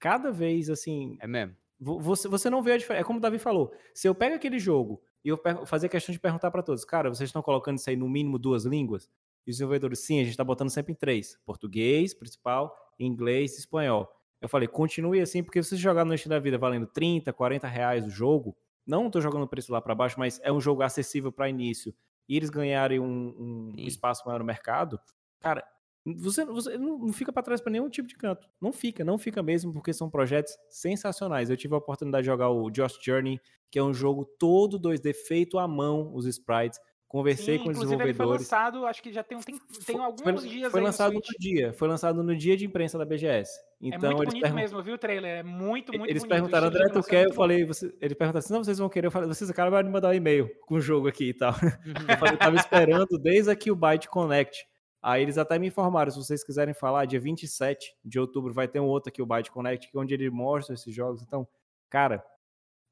Cada 0.00 0.32
vez, 0.32 0.68
assim. 0.68 1.16
É 1.20 1.26
mesmo. 1.26 1.56
Você, 1.78 2.26
você 2.26 2.50
não 2.50 2.62
vê 2.62 2.72
a 2.72 2.76
diferença. 2.76 3.02
É 3.02 3.04
como 3.04 3.18
o 3.18 3.22
Davi 3.22 3.38
falou. 3.38 3.72
Se 3.94 4.08
eu 4.08 4.14
pego 4.14 4.34
aquele 4.34 4.58
jogo 4.58 5.00
e 5.24 5.28
eu 5.28 5.40
fazer 5.64 5.88
questão 5.88 6.12
de 6.12 6.18
perguntar 6.18 6.50
para 6.50 6.62
todos, 6.62 6.84
cara, 6.84 7.08
vocês 7.08 7.28
estão 7.28 7.40
colocando 7.40 7.78
isso 7.78 7.88
aí 7.88 7.96
no 7.96 8.08
mínimo 8.08 8.38
duas 8.38 8.64
línguas? 8.64 9.08
E 9.46 9.50
os 9.50 9.56
desenvolvedores, 9.56 10.00
sim, 10.00 10.16
a 10.16 10.22
gente 10.22 10.32
está 10.32 10.42
botando 10.42 10.70
sempre 10.70 10.92
em 10.92 10.96
três: 10.96 11.38
português, 11.46 12.12
principal, 12.12 12.76
inglês 12.98 13.54
e 13.56 13.60
espanhol. 13.60 14.10
Eu 14.40 14.48
falei, 14.48 14.68
continue 14.68 15.20
assim, 15.20 15.42
porque 15.42 15.62
se 15.62 15.70
você 15.70 15.76
jogar 15.76 16.04
no 16.04 16.16
Steam 16.16 16.30
da 16.30 16.38
vida 16.38 16.58
valendo 16.58 16.86
30, 16.86 17.32
40 17.32 17.66
reais 17.66 18.04
o 18.04 18.10
jogo, 18.10 18.56
não 18.86 19.06
estou 19.06 19.20
jogando 19.20 19.44
o 19.44 19.48
preço 19.48 19.72
lá 19.72 19.80
para 19.80 19.94
baixo, 19.94 20.18
mas 20.18 20.40
é 20.42 20.52
um 20.52 20.60
jogo 20.60 20.82
acessível 20.82 21.32
para 21.32 21.48
início, 21.48 21.94
e 22.28 22.36
eles 22.36 22.50
ganharem 22.50 23.00
um, 23.00 23.72
um 23.74 23.74
espaço 23.78 24.22
maior 24.26 24.38
no 24.38 24.44
mercado, 24.44 25.00
cara, 25.40 25.64
você, 26.14 26.44
você 26.44 26.78
não 26.78 27.12
fica 27.12 27.32
para 27.32 27.42
trás 27.42 27.60
para 27.60 27.72
nenhum 27.72 27.88
tipo 27.88 28.06
de 28.06 28.14
canto. 28.14 28.48
Não 28.60 28.72
fica, 28.72 29.04
não 29.04 29.18
fica 29.18 29.42
mesmo, 29.42 29.72
porque 29.72 29.92
são 29.92 30.08
projetos 30.08 30.56
sensacionais. 30.68 31.50
Eu 31.50 31.56
tive 31.56 31.74
a 31.74 31.78
oportunidade 31.78 32.22
de 32.22 32.30
jogar 32.30 32.48
o 32.50 32.72
Just 32.72 33.04
Journey, 33.04 33.40
que 33.70 33.78
é 33.78 33.82
um 33.82 33.92
jogo 33.92 34.24
todo 34.24 34.78
2D 34.78 35.12
feito 35.12 35.58
à 35.58 35.66
mão, 35.66 36.14
os 36.14 36.24
sprites. 36.26 36.78
Conversei 37.08 37.56
Sim, 37.56 37.64
com 37.64 37.70
os 37.70 37.78
desenvolvedores. 37.78 38.18
Ele 38.18 38.26
foi 38.26 38.26
lançado, 38.26 38.84
acho 38.86 39.02
que 39.02 39.12
já 39.12 39.22
tem, 39.22 39.38
tem, 39.38 39.58
tem 39.86 39.98
alguns 40.00 40.40
foi, 40.40 40.48
dias 40.48 40.72
Foi 40.72 40.80
lançado 40.80 41.12
no, 41.12 41.20
no 41.20 41.38
dia, 41.38 41.72
foi 41.72 41.88
lançado 41.88 42.22
no 42.22 42.36
dia 42.36 42.56
de 42.56 42.66
imprensa 42.66 42.98
da 42.98 43.04
BGS. 43.04 43.50
É 43.80 43.88
então, 43.88 44.10
é 44.10 44.14
muito 44.14 44.30
bonito 44.30 44.54
mesmo, 44.54 44.82
viu 44.82 44.94
o 44.94 44.98
trailer? 44.98 45.38
É 45.38 45.42
muito, 45.44 45.92
muito 45.92 46.10
eles 46.10 46.22
bonito. 46.22 46.28
perguntaram, 46.28 46.66
André, 46.66 46.88
tu 46.88 47.00
quer? 47.02 47.26
Eu 47.26 47.32
falei, 47.32 47.64
você... 47.64 47.94
ele 48.00 48.14
perguntou 48.14 48.40
assim, 48.40 48.52
não, 48.52 48.64
vocês 48.64 48.78
vão 48.78 48.88
querer. 48.88 49.06
Eu 49.06 49.10
falei, 49.12 49.28
vocês 49.28 49.48
acabaram 49.48 49.86
de 49.86 49.92
mandar 49.92 50.08
um 50.08 50.14
e-mail 50.14 50.50
com 50.66 50.74
o 50.74 50.80
jogo 50.80 51.06
aqui 51.06 51.28
e 51.28 51.34
tal. 51.34 51.52
Eu 52.08 52.18
falei, 52.18 52.34
eu 52.34 52.38
tava 52.38 52.56
esperando 52.56 53.18
desde 53.18 53.50
aqui 53.50 53.70
o 53.70 53.76
Byte 53.76 54.08
Connect. 54.08 54.66
Aí 55.02 55.22
eles 55.22 55.38
até 55.38 55.58
me 55.58 55.68
informaram, 55.68 56.10
se 56.10 56.18
vocês 56.18 56.42
quiserem 56.42 56.74
falar, 56.74 57.04
dia 57.04 57.20
27 57.20 57.96
de 58.04 58.18
outubro 58.18 58.52
vai 58.52 58.66
ter 58.66 58.80
um 58.80 58.86
outro 58.86 59.08
aqui, 59.08 59.22
o 59.22 59.26
Byte 59.26 59.52
Connect, 59.52 59.88
que 59.88 59.96
é 59.96 60.00
onde 60.00 60.12
ele 60.12 60.28
mostra 60.30 60.74
esses 60.74 60.92
jogos. 60.92 61.22
Então, 61.22 61.46
cara, 61.88 62.24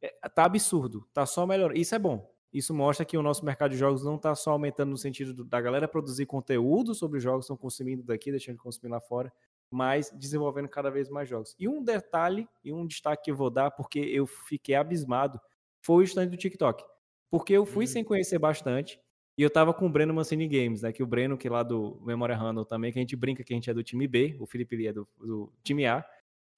é, 0.01 0.13
tá 0.29 0.45
absurdo, 0.45 1.07
tá 1.13 1.27
só 1.27 1.47
melhor. 1.47 1.77
Isso 1.77 1.95
é 1.95 1.99
bom, 1.99 2.31
isso 2.55 2.73
mostra 2.73 3.05
que 3.05 3.19
o 3.19 3.23
nosso 3.23 3.45
mercado 3.45 3.73
de 3.73 3.77
jogos 3.77 4.05
não 4.05 4.15
está 4.15 4.33
só 4.37 4.53
aumentando 4.53 4.91
no 4.91 4.97
sentido 4.97 5.45
da 5.45 5.61
galera 5.61 5.89
produzir 5.89 6.25
conteúdo 6.25 6.95
sobre 6.95 7.19
jogos, 7.19 7.47
estão 7.47 7.57
consumindo 7.57 8.05
daqui, 8.05 8.31
deixando 8.31 8.57
de 8.57 8.63
consumir 8.63 8.93
lá 8.93 9.01
fora, 9.01 9.33
mas 9.69 10.09
desenvolvendo 10.15 10.69
cada 10.69 10.89
vez 10.89 11.11
mais 11.11 11.29
jogos. 11.29 11.57
E 11.59 11.69
um 11.69 11.83
detalhe 11.83 12.49
e 12.65 12.73
um 12.73 12.87
destaque 12.87 13.25
que 13.25 13.31
eu 13.33 13.37
vou 13.37 13.51
dar, 13.51 13.73
porque 13.73 13.99
eu 13.99 14.25
fiquei 14.25 14.77
abismado, 14.77 15.41
foi 15.81 15.97
o 15.97 16.03
stand 16.03 16.29
do 16.29 16.37
TikTok. 16.37 16.85
Porque 17.29 17.53
eu 17.53 17.67
fui 17.67 17.87
uhum. 17.87 17.91
sem 17.91 18.05
conhecer 18.05 18.39
bastante, 18.39 19.01
e 19.37 19.43
eu 19.43 19.51
tava 19.51 19.75
com 19.75 19.87
o 19.87 19.91
Breno 19.91 20.15
Mancini 20.15 20.47
Games, 20.47 20.83
né? 20.83 20.93
Que 20.93 21.03
o 21.03 21.07
Breno, 21.07 21.37
que 21.37 21.49
é 21.49 21.51
lá 21.51 21.65
do 21.65 22.01
Memória 22.07 22.37
Handle 22.37 22.65
também, 22.65 22.93
que 22.93 23.01
a 23.01 23.03
gente 23.03 23.17
brinca 23.17 23.43
que 23.43 23.53
a 23.53 23.57
gente 23.57 23.69
é 23.69 23.75
do 23.75 23.83
time 23.83 24.07
B, 24.07 24.37
o 24.39 24.47
Felipe 24.47 24.77
Lee 24.77 24.87
é 24.87 24.93
do, 24.93 25.09
do 25.19 25.53
time 25.65 25.87
A. 25.87 26.05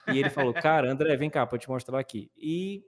E 0.08 0.18
ele 0.18 0.28
falou, 0.28 0.52
cara, 0.52 0.92
André, 0.92 1.16
vem 1.16 1.30
cá, 1.30 1.46
pra 1.46 1.56
eu 1.56 1.60
te 1.60 1.70
mostrar 1.70 1.98
aqui. 1.98 2.30
E 2.36 2.84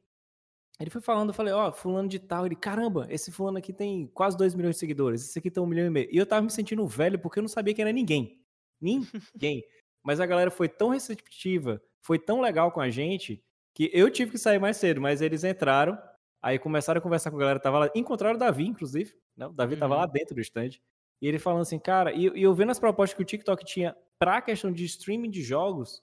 ele 0.80 0.90
foi 0.90 1.00
falando, 1.00 1.30
eu 1.30 1.34
falei, 1.34 1.52
ó, 1.52 1.68
oh, 1.68 1.72
fulano 1.72 2.08
de 2.08 2.18
tal. 2.18 2.46
Ele, 2.46 2.54
caramba, 2.54 3.06
esse 3.10 3.32
fulano 3.32 3.58
aqui 3.58 3.72
tem 3.72 4.06
quase 4.08 4.36
2 4.36 4.54
milhões 4.54 4.76
de 4.76 4.80
seguidores, 4.80 5.22
esse 5.22 5.38
aqui 5.38 5.50
tem 5.50 5.62
um 5.62 5.66
milhão 5.66 5.86
e 5.86 5.90
meio. 5.90 6.08
E 6.10 6.16
eu 6.16 6.26
tava 6.26 6.42
me 6.42 6.50
sentindo 6.50 6.86
velho 6.86 7.18
porque 7.18 7.38
eu 7.38 7.42
não 7.42 7.48
sabia 7.48 7.74
quem 7.74 7.82
era 7.82 7.92
ninguém. 7.92 8.40
Ninguém. 8.80 9.64
mas 10.04 10.20
a 10.20 10.26
galera 10.26 10.50
foi 10.50 10.68
tão 10.68 10.90
receptiva, 10.90 11.82
foi 12.00 12.18
tão 12.18 12.40
legal 12.40 12.70
com 12.70 12.80
a 12.80 12.88
gente, 12.88 13.42
que 13.74 13.90
eu 13.92 14.10
tive 14.10 14.30
que 14.30 14.38
sair 14.38 14.58
mais 14.58 14.76
cedo, 14.76 15.00
mas 15.00 15.20
eles 15.20 15.44
entraram, 15.44 15.98
aí 16.40 16.58
começaram 16.58 16.98
a 16.98 17.02
conversar 17.02 17.30
com 17.30 17.36
a 17.36 17.40
galera, 17.40 17.60
tava 17.60 17.80
lá, 17.80 17.90
encontraram 17.94 18.36
o 18.36 18.38
Davi, 18.38 18.66
inclusive, 18.66 19.14
né? 19.36 19.46
O 19.46 19.52
Davi 19.52 19.74
uhum. 19.74 19.80
tava 19.80 19.96
lá 19.96 20.04
uhum. 20.04 20.12
dentro 20.12 20.34
do 20.34 20.40
stand. 20.40 20.70
E 21.20 21.26
ele 21.26 21.38
falando 21.38 21.62
assim, 21.62 21.78
cara, 21.78 22.12
e, 22.12 22.28
e 22.28 22.42
eu 22.42 22.54
vendo 22.54 22.70
as 22.70 22.78
propostas 22.78 23.16
que 23.16 23.22
o 23.22 23.26
TikTok 23.26 23.64
tinha 23.64 23.96
pra 24.18 24.40
questão 24.40 24.72
de 24.72 24.84
streaming 24.84 25.30
de 25.30 25.42
jogos, 25.42 25.98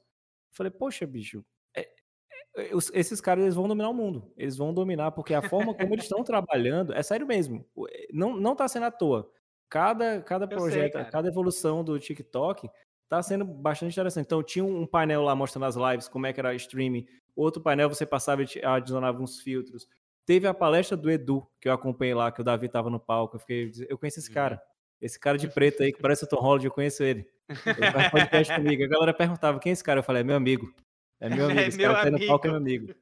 eu 0.51 0.55
falei, 0.57 0.71
poxa, 0.71 1.07
bicho, 1.07 1.43
esses 2.93 3.19
caras 3.19 3.43
eles 3.43 3.55
vão 3.55 3.67
dominar 3.67 3.89
o 3.89 3.93
mundo. 3.93 4.31
Eles 4.37 4.55
vão 4.55 4.73
dominar, 4.73 5.11
porque 5.11 5.33
a 5.33 5.41
forma 5.41 5.73
como 5.73 5.93
eles 5.93 6.05
estão 6.05 6.23
trabalhando, 6.23 6.93
é 6.93 7.03
sério 7.03 7.27
mesmo. 7.27 7.65
Eh, 7.89 8.07
não, 8.13 8.35
não 8.35 8.55
tá 8.55 8.67
sendo 8.67 8.85
à 8.85 8.91
toa. 8.91 9.29
Cada, 9.69 10.21
cada 10.21 10.47
projeto, 10.47 10.93
sei, 10.93 11.05
cada 11.05 11.27
evolução 11.27 11.83
do 11.83 11.99
TikTok 11.99 12.69
tá 13.09 13.21
sendo 13.21 13.45
bastante 13.45 13.93
interessante. 13.93 14.25
Então, 14.25 14.41
tinha 14.41 14.63
um 14.63 14.85
painel 14.85 15.21
lá 15.21 15.35
mostrando 15.35 15.65
as 15.65 15.75
lives, 15.75 16.07
como 16.07 16.25
é 16.25 16.33
que 16.33 16.39
era 16.39 16.55
streaming. 16.55 17.05
Outro 17.35 17.61
painel 17.61 17.89
você 17.89 18.05
passava 18.05 18.43
e 18.43 18.47
adicionava 18.63 19.21
uns 19.21 19.41
filtros. 19.41 19.87
Teve 20.25 20.47
a 20.47 20.53
palestra 20.53 20.97
do 20.97 21.11
Edu, 21.11 21.45
que 21.59 21.67
eu 21.67 21.73
acompanhei 21.73 22.13
lá, 22.13 22.31
que 22.31 22.41
o 22.41 22.43
Davi 22.43 22.67
tava 22.69 22.89
no 22.89 22.99
palco. 22.99 23.35
Eu, 23.35 23.39
fiquei, 23.39 23.71
eu 23.89 23.97
conheço 23.97 24.19
esse 24.19 24.31
cara. 24.31 24.61
Esse 25.01 25.19
cara 25.19 25.37
de 25.37 25.47
preto 25.47 25.83
aí, 25.83 25.91
que 25.91 26.01
parece 26.01 26.23
o 26.23 26.27
Tom 26.27 26.37
Holland, 26.37 26.65
eu 26.65 26.71
conheço 26.71 27.03
ele. 27.03 27.27
Ele 27.49 27.91
faz 27.91 28.09
podcast 28.09 28.53
comigo. 28.55 28.83
A 28.83 28.87
galera 28.87 29.13
perguntava 29.13 29.59
quem 29.59 29.69
é 29.69 29.73
esse 29.73 29.83
cara. 29.83 29.99
Eu 29.99 30.03
falei, 30.03 30.21
é 30.21 30.23
meu 30.23 30.35
amigo. 30.35 30.73
É 31.25 31.29
meu 31.35 31.45
amigo. 31.45 31.59
É 31.59 31.67
esse 31.67 31.77
meu 31.77 31.91
cara 31.91 32.01
tá 32.03 32.07
amigo. 32.15 32.27
palco 32.27 32.47
é 32.47 32.49
meu 32.49 32.57
amigo. 32.59 32.93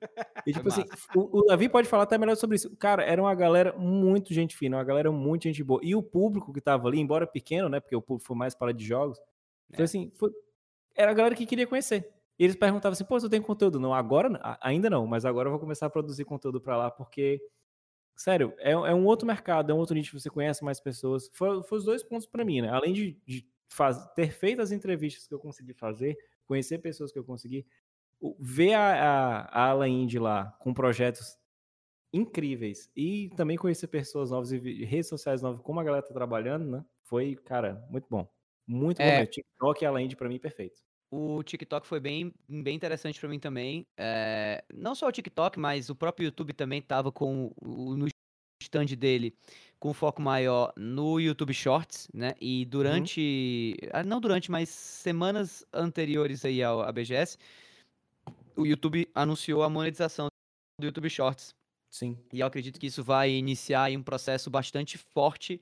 E 0.46 0.54
tipo 0.54 0.68
assim, 0.68 0.84
o, 1.16 1.40
o 1.40 1.44
Davi 1.46 1.68
pode 1.70 1.88
falar 1.88 2.04
até 2.04 2.18
melhor 2.18 2.36
sobre 2.36 2.56
isso. 2.56 2.76
Cara, 2.78 3.04
era 3.04 3.22
uma 3.22 3.34
galera 3.36 3.74
muito 3.78 4.34
gente 4.34 4.56
fina, 4.56 4.78
uma 4.78 4.84
galera 4.84 5.12
muito 5.12 5.44
gente 5.44 5.64
boa. 5.64 5.80
E 5.84 5.96
o 5.96 6.02
público 6.04 6.54
que 6.54 6.62
tava 6.62 6.88
ali, 6.88 7.00
embora 7.00 7.26
pequeno, 7.28 7.70
né? 7.70 7.80
Porque 7.80 7.96
o 7.96 8.02
público 8.02 8.26
foi 8.28 8.36
mais 8.36 8.56
para 8.56 8.74
de 8.74 8.86
jogos, 8.86 9.20
É. 9.72 9.76
foi 9.76 9.86
assim, 9.86 10.12
foi, 10.16 10.32
era 10.96 11.12
a 11.12 11.14
galera 11.14 11.36
que 11.36 11.46
queria 11.46 11.68
conhecer. 11.68 12.10
E 12.40 12.44
eles 12.44 12.56
perguntavam 12.56 12.94
assim, 12.94 13.06
pô, 13.06 13.20
você 13.20 13.30
tem 13.30 13.42
conteúdo? 13.42 13.80
Não, 13.80 13.94
agora, 13.94 14.40
ainda 14.62 14.90
não, 14.90 15.06
mas 15.06 15.24
agora 15.26 15.48
eu 15.48 15.52
vou 15.52 15.60
começar 15.60 15.86
a 15.86 15.90
produzir 15.90 16.26
conteúdo 16.26 16.60
pra 16.60 16.76
lá, 16.76 16.90
porque, 16.90 17.40
sério, 18.16 18.54
é, 18.58 18.72
é 18.72 18.94
um 18.94 19.06
outro 19.06 19.26
mercado, 19.28 19.72
é 19.72 19.76
um 19.76 19.78
outro 19.78 19.96
nicho, 19.96 20.20
você 20.20 20.30
conhece 20.30 20.64
mais 20.64 20.80
pessoas. 20.80 21.30
Foi, 21.34 21.62
foi 21.64 21.78
os 21.78 21.86
dois 21.86 22.04
pontos 22.04 22.26
pra 22.28 22.44
mim, 22.44 22.62
né? 22.62 22.70
Além 22.70 22.94
de, 22.94 23.18
de 23.26 23.46
faz- 23.68 24.04
ter 24.16 24.32
feito 24.32 24.62
as 24.62 24.72
entrevistas 24.72 25.28
que 25.28 25.34
eu 25.34 25.40
consegui 25.40 25.74
fazer, 25.74 26.18
conhecer 26.46 26.80
pessoas 26.80 27.12
que 27.12 27.20
eu 27.20 27.24
consegui, 27.24 27.66
ver 28.40 28.74
a, 28.74 29.42
a, 29.44 29.66
a 29.66 29.70
Ala 29.70 29.86
lá 30.20 30.52
com 30.60 30.74
projetos 30.74 31.38
incríveis 32.14 32.92
e 32.96 33.30
também 33.36 33.58
conhecer 33.58 33.88
pessoas 33.88 34.32
novas 34.32 34.52
e 34.52 34.86
redes 34.86 35.10
sociais 35.10 35.42
novas, 35.42 35.62
como 35.62 35.80
a 35.80 35.84
galera 35.84 36.06
tá 36.06 36.14
trabalhando, 36.14 36.66
né? 36.66 36.86
Foi, 37.04 37.36
cara, 37.36 37.86
muito 37.90 38.08
bom. 38.10 38.28
Muito 38.68 39.04
bom 39.04 39.12
É. 39.12 39.16
mesmo. 39.16 39.32
TikTok 39.32 39.84
e 39.84 39.88
Ala 39.88 40.02
Indy 40.02 40.16
pra 40.16 40.30
mim, 40.30 40.40
perfeito. 40.40 40.82
O 41.12 41.44
TikTok 41.44 41.86
foi 41.86 42.00
bem, 42.00 42.34
bem 42.50 42.76
interessante 42.76 43.20
pra 43.20 43.30
mim 43.30 43.40
também. 43.40 43.88
É, 43.98 44.64
não 44.74 44.96
só 44.96 45.08
o 45.08 45.12
TikTok, 45.12 45.60
mas 45.60 45.90
o 45.90 45.96
próprio 45.96 46.26
YouTube 46.26 46.54
também 46.54 46.82
tava 46.82 47.12
com 47.12 47.52
o, 47.62 47.96
no 47.96 48.08
stand 48.62 48.86
dele 48.98 49.38
com 49.80 49.94
foco 49.94 50.22
maior 50.22 50.74
no 50.76 51.20
YouTube 51.20 51.54
Shorts, 51.54 52.08
né? 52.14 52.34
E 52.42 52.66
durante, 52.66 53.76
ah, 53.92 54.04
não 54.04 54.20
durante, 54.20 54.50
mas 54.50 54.70
semanas 54.70 55.64
anteriores 55.72 56.44
aí 56.46 56.64
ao 56.64 56.82
à 56.82 56.92
BGS, 56.92 57.38
o 58.56 58.66
YouTube 58.66 59.10
anunciou 59.14 59.64
a 59.64 59.70
monetização 59.70 60.28
do 60.80 60.86
YouTube 60.86 61.10
Shorts. 61.10 61.56
Sim. 61.90 62.18
E 62.32 62.40
eu 62.40 62.48
acredito 62.48 62.80
que 62.80 62.88
isso 62.88 63.04
vai 63.04 63.32
iniciar 63.32 63.92
um 63.92 64.04
processo 64.04 64.50
bastante 64.50 64.98
forte 64.98 65.62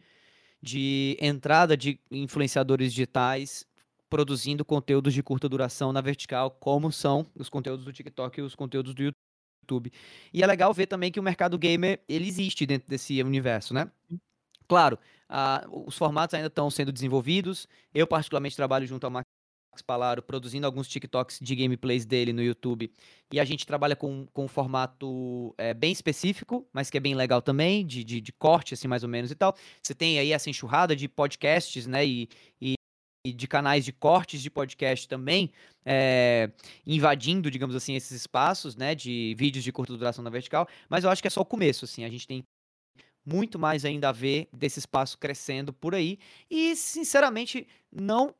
de 0.61 1.17
entrada 1.19 1.75
de 1.75 1.99
influenciadores 2.09 2.93
digitais 2.93 3.65
produzindo 4.09 4.65
conteúdos 4.65 5.13
de 5.13 5.23
curta 5.23 5.47
duração 5.47 5.93
na 5.93 6.01
vertical, 6.01 6.51
como 6.51 6.91
são 6.91 7.25
os 7.33 7.47
conteúdos 7.47 7.85
do 7.85 7.93
TikTok 7.93 8.39
e 8.39 8.43
os 8.43 8.53
conteúdos 8.53 8.93
do 8.93 9.03
YouTube. 9.03 9.91
E 10.33 10.43
é 10.43 10.47
legal 10.47 10.73
ver 10.73 10.87
também 10.87 11.09
que 11.09 11.19
o 11.19 11.23
mercado 11.23 11.57
gamer 11.57 12.01
ele 12.09 12.27
existe 12.27 12.65
dentro 12.65 12.89
desse 12.89 13.23
universo, 13.23 13.73
né? 13.73 13.89
Claro, 14.67 14.99
ah, 15.29 15.65
os 15.69 15.97
formatos 15.97 16.33
ainda 16.33 16.47
estão 16.47 16.69
sendo 16.69 16.91
desenvolvidos. 16.91 17.67
Eu 17.93 18.05
particularmente 18.05 18.55
trabalho 18.55 18.85
junto 18.85 19.05
ao 19.05 19.11
Max 19.11 19.25
Palaro 19.81 20.21
produzindo 20.21 20.65
alguns 20.65 20.87
TikToks 20.87 21.39
de 21.41 21.55
gameplays 21.55 22.05
dele 22.05 22.33
no 22.33 22.41
YouTube. 22.41 22.91
E 23.31 23.39
a 23.39 23.45
gente 23.45 23.65
trabalha 23.65 23.95
com, 23.95 24.25
com 24.33 24.45
um 24.45 24.47
formato 24.47 25.53
é, 25.57 25.73
bem 25.73 25.91
específico, 25.91 26.67
mas 26.73 26.89
que 26.89 26.97
é 26.97 26.99
bem 26.99 27.15
legal 27.15 27.41
também, 27.41 27.85
de, 27.85 28.03
de, 28.03 28.21
de 28.21 28.31
corte, 28.31 28.73
assim, 28.73 28.87
mais 28.87 29.03
ou 29.03 29.09
menos 29.09 29.31
e 29.31 29.35
tal. 29.35 29.55
Você 29.81 29.95
tem 29.95 30.19
aí 30.19 30.31
essa 30.31 30.49
enxurrada 30.49 30.95
de 30.95 31.07
podcasts, 31.07 31.87
né? 31.87 32.05
E, 32.05 32.29
e, 32.61 32.73
e 33.25 33.31
de 33.31 33.47
canais 33.47 33.85
de 33.85 33.91
cortes 33.91 34.41
de 34.41 34.49
podcast 34.49 35.07
também, 35.07 35.51
é, 35.85 36.51
invadindo, 36.85 37.51
digamos 37.51 37.75
assim, 37.75 37.95
esses 37.95 38.11
espaços, 38.11 38.75
né? 38.75 38.95
De 38.95 39.35
vídeos 39.37 39.63
de 39.63 39.71
curta 39.71 39.95
duração 39.95 40.23
na 40.23 40.29
vertical. 40.29 40.67
Mas 40.89 41.03
eu 41.03 41.09
acho 41.09 41.21
que 41.21 41.27
é 41.27 41.31
só 41.31 41.41
o 41.41 41.45
começo, 41.45 41.85
assim. 41.85 42.03
A 42.03 42.09
gente 42.09 42.27
tem 42.27 42.43
muito 43.25 43.59
mais 43.59 43.85
ainda 43.85 44.09
a 44.09 44.11
ver 44.11 44.49
desse 44.51 44.79
espaço 44.79 45.17
crescendo 45.17 45.71
por 45.71 45.93
aí. 45.95 46.17
E, 46.49 46.75
sinceramente, 46.75 47.67
não 47.91 48.33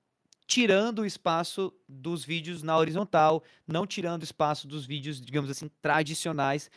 tirando 0.51 0.99
o 0.99 1.05
espaço 1.05 1.73
dos 1.87 2.25
vídeos 2.25 2.61
na 2.61 2.77
horizontal, 2.77 3.41
não 3.65 3.87
tirando 3.87 4.19
o 4.19 4.25
espaço 4.25 4.67
dos 4.67 4.85
vídeos, 4.85 5.21
digamos 5.21 5.49
assim, 5.49 5.71
tradicionais, 5.81 6.69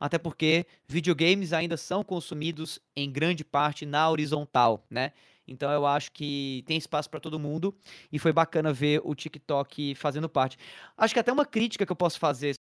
até 0.00 0.18
porque 0.18 0.66
videogames 0.88 1.52
ainda 1.52 1.76
são 1.76 2.02
consumidos 2.02 2.80
em 2.96 3.08
grande 3.08 3.44
parte 3.44 3.86
na 3.86 4.10
horizontal, 4.10 4.84
né? 4.90 5.12
Então 5.46 5.70
eu 5.70 5.86
acho 5.86 6.10
que 6.10 6.64
tem 6.66 6.76
espaço 6.76 7.08
para 7.08 7.20
todo 7.20 7.38
mundo 7.38 7.72
e 8.10 8.18
foi 8.18 8.32
bacana 8.32 8.72
ver 8.72 9.00
o 9.04 9.14
TikTok 9.14 9.94
fazendo 9.94 10.28
parte. 10.28 10.58
Acho 10.96 11.14
que 11.14 11.20
até 11.20 11.32
uma 11.32 11.46
crítica 11.46 11.86
que 11.86 11.92
eu 11.92 11.96
posso 11.96 12.18
fazer 12.18 12.54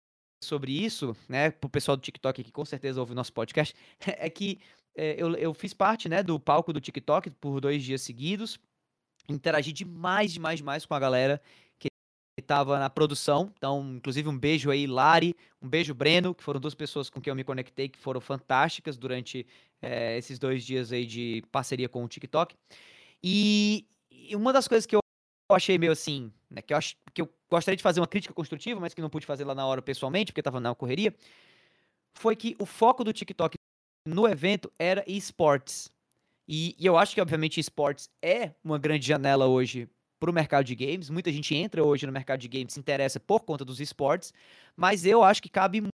sobre 0.42 0.72
isso, 0.72 1.16
né, 1.28 1.52
pro 1.52 1.70
pessoal 1.70 1.96
do 1.96 2.02
TikTok 2.02 2.42
que 2.42 2.50
com 2.50 2.64
certeza 2.64 2.98
ouve 2.98 3.12
o 3.12 3.14
nosso 3.14 3.32
podcast, 3.32 3.76
é 4.18 4.28
que 4.28 4.58
é, 4.96 5.14
eu, 5.16 5.36
eu 5.36 5.54
fiz 5.54 5.72
parte, 5.72 6.08
né, 6.08 6.20
do 6.20 6.40
palco 6.40 6.72
do 6.72 6.80
TikTok 6.80 7.30
por 7.30 7.60
dois 7.60 7.84
dias 7.84 8.02
seguidos, 8.02 8.58
interagi 9.28 9.72
demais, 9.72 10.32
demais, 10.32 10.58
demais 10.58 10.86
com 10.86 10.94
a 10.94 10.98
galera 10.98 11.40
que 11.78 11.88
estava 12.38 12.78
na 12.78 12.90
produção. 12.90 13.52
Então, 13.56 13.94
inclusive, 13.96 14.28
um 14.28 14.38
beijo 14.38 14.70
aí, 14.70 14.86
Lari, 14.86 15.34
um 15.60 15.68
beijo, 15.68 15.94
Breno, 15.94 16.34
que 16.34 16.42
foram 16.42 16.60
duas 16.60 16.74
pessoas 16.74 17.10
com 17.10 17.20
quem 17.20 17.30
eu 17.30 17.36
me 17.36 17.44
conectei, 17.44 17.88
que 17.88 17.98
foram 17.98 18.20
fantásticas 18.20 18.96
durante 18.96 19.46
eh, 19.80 20.18
esses 20.18 20.38
dois 20.38 20.64
dias 20.64 20.92
aí 20.92 21.06
de 21.06 21.42
parceria 21.52 21.88
com 21.88 22.04
o 22.04 22.08
TikTok. 22.08 22.54
E, 23.22 23.86
e 24.10 24.34
uma 24.34 24.52
das 24.52 24.66
coisas 24.66 24.86
que 24.86 24.96
eu 24.96 25.00
achei 25.50 25.78
meio 25.78 25.92
assim, 25.92 26.32
né, 26.50 26.62
que 26.62 26.72
eu, 26.72 26.78
acho, 26.78 26.96
que 27.12 27.20
eu 27.20 27.28
gostaria 27.50 27.76
de 27.76 27.82
fazer 27.82 28.00
uma 28.00 28.06
crítica 28.06 28.32
construtiva, 28.32 28.80
mas 28.80 28.94
que 28.94 29.02
não 29.02 29.10
pude 29.10 29.26
fazer 29.26 29.44
lá 29.44 29.54
na 29.54 29.66
hora 29.66 29.82
pessoalmente, 29.82 30.32
porque 30.32 30.40
estava 30.40 30.60
na 30.60 30.74
correria, 30.74 31.14
foi 32.14 32.34
que 32.34 32.56
o 32.58 32.66
foco 32.66 33.04
do 33.04 33.12
TikTok 33.12 33.56
no 34.06 34.26
evento 34.26 34.72
era 34.78 35.04
esportes. 35.06 35.91
E, 36.48 36.74
e 36.78 36.86
eu 36.86 36.96
acho 36.96 37.14
que, 37.14 37.20
obviamente, 37.20 37.60
esportes 37.60 38.10
é 38.22 38.52
uma 38.64 38.78
grande 38.78 39.06
janela 39.06 39.46
hoje 39.46 39.88
para 40.20 40.30
o 40.30 40.32
mercado 40.32 40.64
de 40.64 40.74
games. 40.74 41.10
Muita 41.10 41.32
gente 41.32 41.54
entra 41.54 41.84
hoje 41.84 42.06
no 42.06 42.12
mercado 42.12 42.40
de 42.40 42.48
games 42.48 42.74
se 42.74 42.80
interessa 42.80 43.18
por 43.20 43.40
conta 43.40 43.64
dos 43.64 43.80
esportes, 43.80 44.32
mas 44.76 45.04
eu 45.04 45.22
acho 45.22 45.42
que 45.42 45.48
cabe 45.48 45.80
mu- 45.80 45.88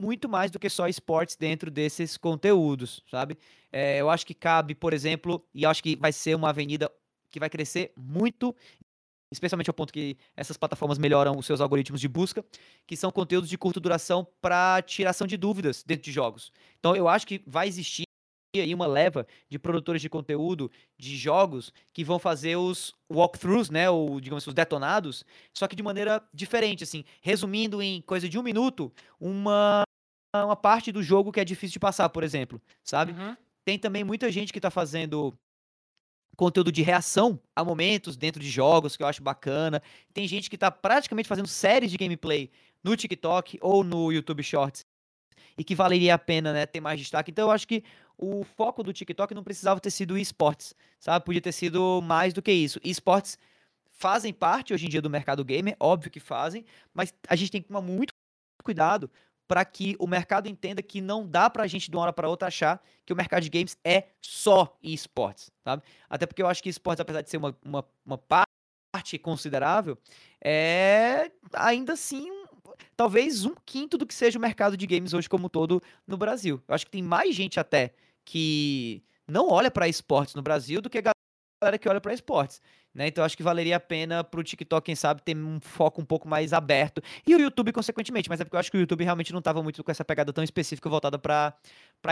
muito 0.00 0.28
mais 0.28 0.50
do 0.50 0.58
que 0.58 0.68
só 0.68 0.88
esportes 0.88 1.36
dentro 1.36 1.70
desses 1.70 2.16
conteúdos, 2.16 3.02
sabe? 3.10 3.36
É, 3.72 4.00
eu 4.00 4.10
acho 4.10 4.26
que 4.26 4.34
cabe, 4.34 4.74
por 4.74 4.92
exemplo, 4.92 5.44
e 5.54 5.64
acho 5.66 5.82
que 5.82 5.96
vai 5.96 6.12
ser 6.12 6.34
uma 6.34 6.50
avenida 6.50 6.90
que 7.30 7.40
vai 7.40 7.48
crescer 7.48 7.92
muito, 7.96 8.54
especialmente 9.32 9.70
ao 9.70 9.74
ponto 9.74 9.92
que 9.92 10.16
essas 10.36 10.56
plataformas 10.56 10.98
melhoram 10.98 11.38
os 11.38 11.46
seus 11.46 11.60
algoritmos 11.60 12.00
de 12.00 12.08
busca, 12.08 12.44
que 12.86 12.96
são 12.96 13.10
conteúdos 13.10 13.48
de 13.48 13.56
curta 13.58 13.80
duração 13.80 14.26
para 14.40 14.82
tiração 14.82 15.26
de 15.26 15.36
dúvidas 15.36 15.82
dentro 15.82 16.04
de 16.04 16.12
jogos. 16.12 16.52
Então 16.78 16.94
eu 16.94 17.08
acho 17.08 17.26
que 17.26 17.42
vai 17.46 17.66
existir 17.68 18.04
aí 18.60 18.74
uma 18.74 18.86
leva 18.86 19.26
de 19.48 19.58
produtores 19.58 20.02
de 20.02 20.10
conteúdo 20.10 20.70
de 20.98 21.16
jogos 21.16 21.72
que 21.92 22.04
vão 22.04 22.18
fazer 22.18 22.56
os 22.56 22.94
walkthroughs, 23.10 23.70
né, 23.70 23.88
ou 23.88 24.20
digamos 24.20 24.44
assim, 24.44 24.50
os 24.50 24.54
detonados, 24.54 25.24
só 25.54 25.66
que 25.66 25.76
de 25.76 25.82
maneira 25.82 26.22
diferente, 26.34 26.84
assim, 26.84 27.04
resumindo 27.22 27.82
em 27.82 28.02
coisa 28.02 28.28
de 28.28 28.38
um 28.38 28.42
minuto, 28.42 28.92
uma 29.18 29.84
uma 30.34 30.56
parte 30.56 30.90
do 30.90 31.02
jogo 31.02 31.30
que 31.30 31.40
é 31.40 31.44
difícil 31.44 31.74
de 31.74 31.78
passar, 31.78 32.08
por 32.08 32.24
exemplo, 32.24 32.60
sabe? 32.82 33.12
Uhum. 33.12 33.36
Tem 33.66 33.78
também 33.78 34.02
muita 34.02 34.32
gente 34.32 34.50
que 34.50 34.60
tá 34.60 34.70
fazendo 34.70 35.34
conteúdo 36.36 36.72
de 36.72 36.82
reação 36.82 37.38
a 37.54 37.62
momentos 37.62 38.16
dentro 38.16 38.40
de 38.40 38.48
jogos, 38.48 38.96
que 38.96 39.02
eu 39.02 39.06
acho 39.06 39.22
bacana. 39.22 39.82
Tem 40.14 40.26
gente 40.26 40.48
que 40.48 40.56
tá 40.56 40.70
praticamente 40.70 41.28
fazendo 41.28 41.46
séries 41.46 41.90
de 41.90 41.98
gameplay 41.98 42.50
no 42.82 42.96
TikTok 42.96 43.58
ou 43.60 43.84
no 43.84 44.10
YouTube 44.10 44.42
Shorts 44.42 44.86
e 45.56 45.62
que 45.62 45.74
valeria 45.74 46.14
a 46.14 46.18
pena, 46.18 46.52
né, 46.52 46.66
ter 46.66 46.80
mais 46.80 46.98
destaque. 46.98 47.30
Então 47.30 47.48
eu 47.48 47.50
acho 47.50 47.68
que 47.68 47.84
o 48.18 48.44
foco 48.44 48.82
do 48.82 48.92
TikTok 48.92 49.34
não 49.34 49.44
precisava 49.44 49.80
ter 49.80 49.90
sido 49.90 50.16
esportes, 50.18 50.74
sabe? 50.98 51.24
Podia 51.24 51.40
ter 51.40 51.52
sido 51.52 52.00
mais 52.02 52.32
do 52.32 52.42
que 52.42 52.52
isso. 52.52 52.80
Esportes 52.84 53.38
fazem 53.90 54.32
parte 54.32 54.72
hoje 54.72 54.86
em 54.86 54.88
dia 54.88 55.02
do 55.02 55.10
mercado 55.10 55.44
gamer, 55.44 55.76
óbvio 55.78 56.10
que 56.10 56.20
fazem, 56.20 56.64
mas 56.92 57.14
a 57.28 57.36
gente 57.36 57.50
tem 57.50 57.62
que 57.62 57.68
tomar 57.68 57.82
muito 57.82 58.12
cuidado 58.62 59.10
para 59.46 59.64
que 59.64 59.96
o 59.98 60.06
mercado 60.06 60.48
entenda 60.48 60.82
que 60.82 61.00
não 61.00 61.26
dá 61.26 61.50
pra 61.50 61.66
gente 61.66 61.90
de 61.90 61.96
uma 61.96 62.04
hora 62.04 62.12
para 62.12 62.28
outra 62.28 62.48
achar 62.48 62.82
que 63.04 63.12
o 63.12 63.16
mercado 63.16 63.42
de 63.42 63.50
games 63.50 63.76
é 63.84 64.08
só 64.20 64.76
esportes, 64.82 65.50
sabe? 65.62 65.82
Até 66.08 66.26
porque 66.26 66.42
eu 66.42 66.46
acho 66.46 66.62
que 66.62 66.68
esportes, 66.68 67.00
apesar 67.00 67.22
de 67.22 67.28
ser 67.28 67.36
uma, 67.36 67.56
uma, 67.64 67.84
uma 68.04 68.18
parte 68.18 69.18
considerável, 69.18 69.98
é 70.42 71.30
ainda 71.52 71.92
assim 71.92 72.30
talvez 72.96 73.44
um 73.44 73.54
quinto 73.64 73.96
do 73.96 74.06
que 74.06 74.14
seja 74.14 74.38
o 74.38 74.42
mercado 74.42 74.76
de 74.76 74.86
games 74.86 75.12
hoje 75.12 75.28
como 75.28 75.48
todo 75.48 75.82
no 76.06 76.16
Brasil. 76.16 76.62
Eu 76.66 76.74
acho 76.74 76.84
que 76.84 76.90
tem 76.90 77.02
mais 77.02 77.34
gente 77.34 77.58
até 77.58 77.94
que 78.24 79.02
não 79.26 79.48
olha 79.48 79.70
para 79.70 79.88
esportes 79.88 80.34
no 80.34 80.42
Brasil 80.42 80.80
do 80.80 80.90
que 80.90 80.98
a 80.98 81.12
galera 81.62 81.78
que 81.78 81.88
olha 81.88 82.00
para 82.00 82.14
esportes. 82.14 82.60
Né? 82.94 83.06
Então 83.06 83.24
acho 83.24 83.36
que 83.36 83.42
valeria 83.42 83.76
a 83.76 83.80
pena 83.80 84.22
pro 84.22 84.42
TikTok, 84.42 84.84
quem 84.84 84.94
sabe, 84.94 85.22
ter 85.22 85.36
um 85.36 85.60
foco 85.60 86.00
um 86.00 86.04
pouco 86.04 86.28
mais 86.28 86.52
aberto. 86.52 87.02
E 87.26 87.34
o 87.34 87.40
YouTube, 87.40 87.72
consequentemente, 87.72 88.28
mas 88.28 88.40
é 88.40 88.44
porque 88.44 88.56
eu 88.56 88.60
acho 88.60 88.70
que 88.70 88.76
o 88.76 88.80
YouTube 88.80 89.04
realmente 89.04 89.32
não 89.32 89.38
estava 89.38 89.62
muito 89.62 89.82
com 89.82 89.90
essa 89.90 90.04
pegada 90.04 90.32
tão 90.32 90.44
específica 90.44 90.88
voltada 90.88 91.18
para 91.18 91.56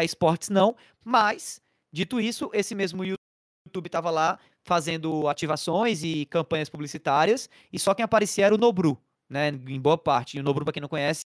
esportes, 0.03 0.49
não. 0.49 0.75
Mas, 1.05 1.61
dito 1.93 2.21
isso, 2.21 2.51
esse 2.55 2.75
mesmo 2.75 3.05
YouTube 3.05 3.87
estava 3.87 4.11
lá 4.11 4.39
fazendo 4.65 5.29
ativações 5.29 6.03
e 6.03 6.25
campanhas 6.27 6.69
publicitárias, 6.69 7.49
e 7.73 7.79
só 7.79 7.95
quem 7.95 8.05
aparecia 8.05 8.47
era 8.47 8.55
o 8.55 8.59
Nobru, 8.59 8.99
né? 9.31 9.49
Em 9.49 9.81
boa 9.81 9.97
parte. 9.97 10.37
E 10.37 10.41
o 10.41 10.43
Nobru, 10.43 10.65
para 10.65 10.73
quem 10.73 10.81
não 10.81 10.89
conhece, 10.89 11.25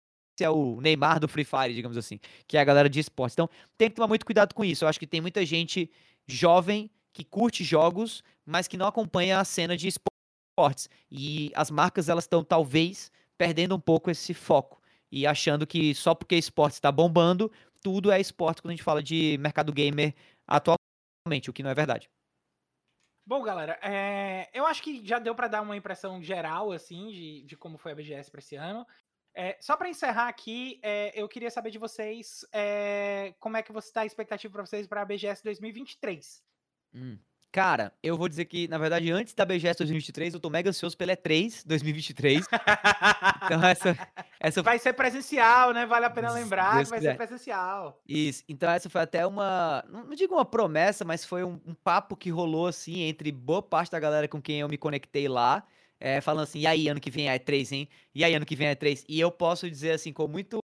é 0.40 0.51
o 0.51 0.80
Neymar 0.80 1.18
do 1.18 1.26
Free 1.26 1.44
Fire, 1.44 1.74
digamos 1.74 1.97
assim, 1.97 2.20
que 2.47 2.59
é 2.59 2.61
a 2.61 2.64
galera 2.64 2.90
de 2.90 3.01
esportes. 3.01 3.34
Então, 3.34 3.49
tem 3.78 3.88
que 3.88 3.97
tomar 3.97 4.09
muito 4.09 4.26
cuidado 4.26 4.55
com 4.55 4.64
isso. 4.64 4.84
Eu 4.84 4.88
acho 4.88 4.99
que 4.99 5.07
tem 5.07 5.20
muita 5.20 5.44
gente 5.47 5.90
jovem 6.26 6.90
que 7.12 7.24
curte 7.24 7.64
jogos, 7.64 8.22
mas 8.44 8.68
que 8.68 8.76
não 8.76 8.86
acompanha 8.86 9.40
a 9.40 9.44
cena 9.44 9.76
de 9.76 9.88
esportes. 9.88 10.88
E 11.11 11.51
as 11.55 11.70
marcas, 11.70 12.11
elas 12.11 12.24
estão 12.24 12.44
talvez 12.44 13.11
perdendo 13.38 13.74
um 13.74 13.80
pouco 13.80 14.11
esse 14.11 14.34
foco 14.34 14.82
e 15.11 15.26
achando 15.26 15.66
que 15.66 15.94
só 15.94 16.14
porque 16.14 16.36
esportes 16.36 16.76
está 16.76 16.92
bombando, 16.92 17.51
tudo 17.82 18.11
é 18.11 18.20
esporte 18.20 18.61
quando 18.61 18.70
a 18.70 18.74
gente 18.74 18.82
fala 18.82 19.03
de 19.03 19.38
mercado 19.38 19.72
gamer 19.72 20.14
atualmente, 20.47 21.49
o 21.49 21.53
que 21.53 21.62
não 21.62 21.70
é 21.70 21.74
verdade. 21.74 22.11
Bom, 23.27 23.43
galera, 23.43 23.77
é, 23.83 24.49
eu 24.55 24.64
acho 24.64 24.81
que 24.81 25.05
já 25.05 25.18
deu 25.18 25.35
para 25.35 25.49
dar 25.49 25.61
uma 25.61 25.77
impressão 25.77 26.22
geral, 26.22 26.70
assim, 26.70 27.11
de, 27.11 27.43
de 27.43 27.57
como 27.57 27.77
foi 27.77 27.91
a 27.91 27.95
BGS 27.97 28.31
para 28.31 28.39
esse 28.39 28.55
ano. 28.55 28.87
É, 29.35 29.59
só 29.61 29.77
para 29.77 29.89
encerrar 29.89 30.29
aqui, 30.29 30.79
é, 30.81 31.11
eu 31.20 31.29
queria 31.29 31.51
saber 31.51 31.72
de 31.72 31.79
vocês 31.79 32.47
é, 32.53 33.35
como 33.41 33.57
é 33.57 33.62
que 33.62 33.72
você 33.72 33.89
está 33.89 34.03
a 34.03 34.07
expectativa 34.07 34.53
para 34.53 34.64
vocês 34.64 34.87
para 34.87 35.03
a 35.03 35.05
BGS 35.05 35.43
2023. 35.43 36.41
Hum. 36.95 37.18
Cara, 37.53 37.92
eu 38.03 38.18
vou 38.18 38.28
dizer 38.28 38.44
que, 38.44 38.68
na 38.68 38.76
verdade, 38.76 39.11
antes 39.11 39.32
da 39.32 39.44
BGS 39.44 39.78
2023, 39.78 40.34
eu 40.34 40.40
tô 40.40 40.51
mega 40.51 40.68
ansioso 40.68 40.97
pela 40.97 41.16
E3 41.16 41.62
2023. 41.64 42.44
então, 43.44 43.62
essa, 43.64 43.97
essa. 44.38 44.62
Vai 44.62 44.78
ser 44.78 44.92
presencial, 44.92 45.72
né? 45.72 45.86
Vale 45.86 46.05
a 46.05 46.11
pena 46.11 46.30
lembrar 46.32 46.76
Deus 46.76 46.84
que 46.84 46.90
vai 46.90 46.99
quiser. 46.99 47.12
ser 47.12 47.16
presencial. 47.16 48.03
Isso. 48.07 48.44
Então, 48.49 48.70
essa 48.70 48.90
foi 48.90 49.01
até 49.01 49.26
uma. 49.26 49.82
Não 49.88 50.14
digo 50.14 50.34
uma 50.34 50.44
promessa, 50.44 51.05
mas 51.05 51.24
foi 51.24 51.44
um, 51.44 51.59
um 51.66 51.74
papo 51.74 52.16
que 52.16 52.28
rolou, 52.30 52.66
assim, 52.66 53.01
entre 53.03 53.32
boa 53.32 53.62
parte 53.62 53.90
da 53.90 53.99
galera 54.01 54.28
com 54.28 54.40
quem 54.40 54.61
eu 54.61 54.68
me 54.68 54.76
conectei 54.76 55.28
lá. 55.28 55.66
É, 55.99 56.20
falando 56.20 56.42
assim, 56.42 56.61
e 56.61 56.66
aí, 56.66 56.88
ano 56.88 57.01
que 57.01 57.11
vem 57.11 57.30
é 57.30 57.38
E3, 57.38 57.72
hein? 57.72 57.88
E 58.14 58.22
aí, 58.22 58.34
ano 58.34 58.44
que 58.44 58.55
vem 58.55 58.68
é 58.68 58.76
E3. 58.76 59.03
E 59.09 59.18
eu 59.18 59.30
posso 59.30 59.70
dizer, 59.70 59.92
assim, 59.92 60.12
com 60.12 60.28
muito. 60.28 60.59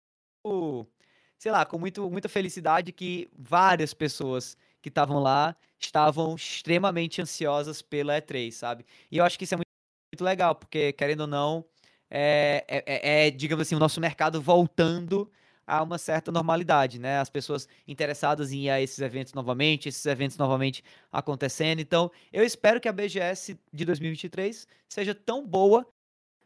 Sei 1.37 1.51
lá, 1.51 1.65
com 1.65 1.79
muito, 1.79 2.09
muita 2.09 2.29
felicidade 2.29 2.91
que 2.91 3.29
várias 3.37 3.93
pessoas 3.93 4.57
que 4.81 4.89
estavam 4.89 5.19
lá 5.19 5.55
estavam 5.79 6.35
extremamente 6.35 7.21
ansiosas 7.21 7.81
pela 7.81 8.17
E3, 8.21 8.51
sabe? 8.51 8.85
E 9.11 9.17
eu 9.17 9.25
acho 9.25 9.37
que 9.37 9.45
isso 9.45 9.53
é 9.55 9.57
muito, 9.57 9.67
muito 10.13 10.23
legal, 10.23 10.55
porque, 10.55 10.93
querendo 10.93 11.21
ou 11.21 11.27
não, 11.27 11.65
é, 12.09 12.65
é, 12.67 12.83
é, 12.85 13.27
é, 13.27 13.31
digamos 13.31 13.67
assim, 13.67 13.75
o 13.75 13.79
nosso 13.79 13.99
mercado 14.01 14.41
voltando 14.41 15.31
a 15.65 15.81
uma 15.81 15.97
certa 15.97 16.31
normalidade, 16.31 16.99
né? 16.99 17.19
As 17.19 17.29
pessoas 17.29 17.67
interessadas 17.87 18.51
em 18.51 18.65
ir 18.65 18.69
a 18.69 18.81
esses 18.81 18.99
eventos 18.99 19.33
novamente, 19.33 19.87
esses 19.89 20.05
eventos 20.05 20.37
novamente 20.37 20.83
acontecendo. 21.11 21.79
Então, 21.79 22.11
eu 22.33 22.43
espero 22.43 22.81
que 22.81 22.89
a 22.89 22.91
BGS 22.93 23.57
de 23.71 23.85
2023 23.85 24.67
seja 24.89 25.15
tão 25.15 25.47
boa 25.47 25.87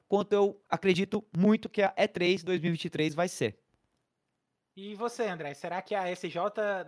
quanto 0.08 0.34
eu 0.34 0.62
acredito 0.70 1.26
muito 1.36 1.70
que 1.70 1.82
a 1.82 1.94
E3 1.98 2.44
2023 2.44 3.16
vai 3.16 3.28
ser. 3.28 3.58
E 4.76 4.94
você, 4.96 5.24
André, 5.24 5.54
será 5.54 5.82
que 5.82 5.96
a 5.96 6.12
SJ 6.12 6.36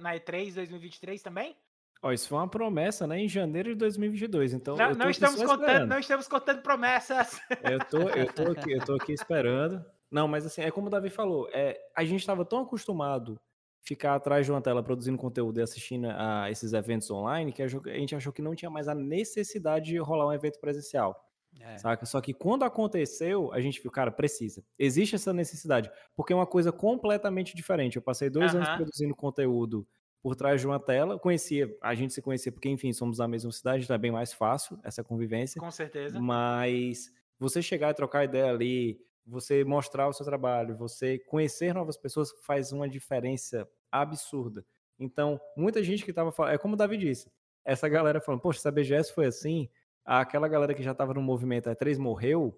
na 0.02 0.16
E3 0.16 0.56
2023 0.56 1.22
também? 1.22 1.56
Ó, 2.02 2.12
isso 2.12 2.28
foi 2.28 2.38
uma 2.38 2.48
promessa, 2.48 3.08
né, 3.08 3.20
em 3.20 3.30
janeiro 3.30 3.70
de 3.70 3.76
2022. 3.76 4.54
Então, 4.54 4.76
não, 4.76 4.92
não 4.92 5.10
estamos 5.10 5.42
contando, 5.42 5.88
não 5.88 6.00
estamos 6.00 6.28
contando 6.28 6.62
promessas. 6.62 7.40
Eu 7.64 7.80
tô, 7.80 8.10
eu 8.10 8.32
tô 8.32 8.44
aqui, 8.52 8.72
eu 8.72 8.86
tô 8.86 8.96
aqui 8.96 9.14
esperando. 9.14 9.84
Não, 10.12 10.28
mas 10.28 10.46
assim, 10.46 10.62
é 10.62 10.70
como 10.70 10.88
o 10.88 10.90
Davi 10.90 11.10
falou, 11.10 11.50
é, 11.52 11.80
a 11.96 12.04
gente 12.04 12.20
estava 12.20 12.46
tão 12.46 12.62
acostumado 12.62 13.40
ficar 13.84 14.16
atrás 14.16 14.46
de 14.46 14.52
uma 14.52 14.62
tela 14.62 14.84
produzindo 14.84 15.18
conteúdo 15.18 15.60
e 15.60 15.64
assistindo 15.64 16.08
a 16.10 16.52
esses 16.52 16.74
eventos 16.74 17.10
online 17.10 17.54
que 17.54 17.64
a 17.64 17.68
gente 17.68 18.16
achou 18.16 18.34
que 18.34 18.42
não 18.42 18.54
tinha 18.54 18.70
mais 18.70 18.90
a 18.90 18.94
necessidade 18.94 19.86
de 19.86 19.98
rolar 19.98 20.28
um 20.28 20.34
evento 20.34 20.60
presencial. 20.60 21.27
É. 21.62 21.78
Saca? 21.78 22.06
Só 22.06 22.22
que 22.22 22.34
quando 22.34 22.64
aconteceu, 22.64 23.52
a 23.54 23.60
gente 23.60 23.82
viu, 23.82 23.92
cara, 23.92 24.12
precisa. 24.12 24.64
Existe 24.78 25.16
essa 25.16 25.34
necessidade. 25.34 25.92
Porque 26.16 26.34
é 26.34 26.36
uma 26.36 26.48
coisa 26.48 26.72
completamente 26.72 27.56
diferente. 27.56 27.96
Eu 27.96 28.02
passei 28.02 28.30
dois 28.30 28.56
anos 28.56 28.70
produzindo 28.70 29.16
conteúdo 29.16 29.88
por 30.22 30.36
trás 30.36 30.60
de 30.60 30.68
uma 30.68 30.80
tela. 30.80 31.18
Conhecia, 31.18 31.76
a 31.82 31.96
gente 31.96 32.14
se 32.14 32.22
conhecia 32.22 32.52
porque, 32.52 32.70
enfim, 32.70 32.92
somos 32.92 33.18
da 33.18 33.28
mesma 33.28 33.52
cidade, 33.52 33.84
então 33.84 33.96
é 33.96 34.00
bem 34.00 34.12
mais 34.12 34.34
fácil 34.34 34.80
essa 34.84 35.04
convivência. 35.04 35.60
Com 35.60 35.72
certeza. 35.72 36.20
Mas 36.20 37.12
você 37.40 37.62
chegar 37.62 37.92
e 37.92 37.94
trocar 37.94 38.26
ideia 38.26 38.50
ali, 38.50 39.00
você 39.26 39.64
mostrar 39.64 40.08
o 40.08 40.14
seu 40.14 40.26
trabalho, 40.26 40.76
você 40.76 41.20
conhecer 41.20 41.74
novas 41.74 41.98
pessoas 41.98 42.32
faz 42.44 42.72
uma 42.72 42.90
diferença 42.90 43.68
absurda. 43.92 44.66
Então, 45.00 45.40
muita 45.56 45.84
gente 45.84 46.04
que 46.04 46.10
estava 46.10 46.32
falando, 46.32 46.54
é 46.54 46.58
como 46.58 46.74
o 46.74 46.78
Davi 46.78 46.98
disse, 46.98 47.32
essa 47.64 47.88
galera 47.88 48.20
falando, 48.20 48.42
poxa, 48.42 48.60
se 48.60 48.68
a 48.68 48.72
BGS 48.72 49.14
foi 49.14 49.28
assim, 49.28 49.70
aquela 50.08 50.48
galera 50.48 50.74
que 50.74 50.82
já 50.82 50.94
estava 50.94 51.14
no 51.14 51.22
movimento 51.22 51.70
E3 51.70 51.98
morreu, 51.98 52.58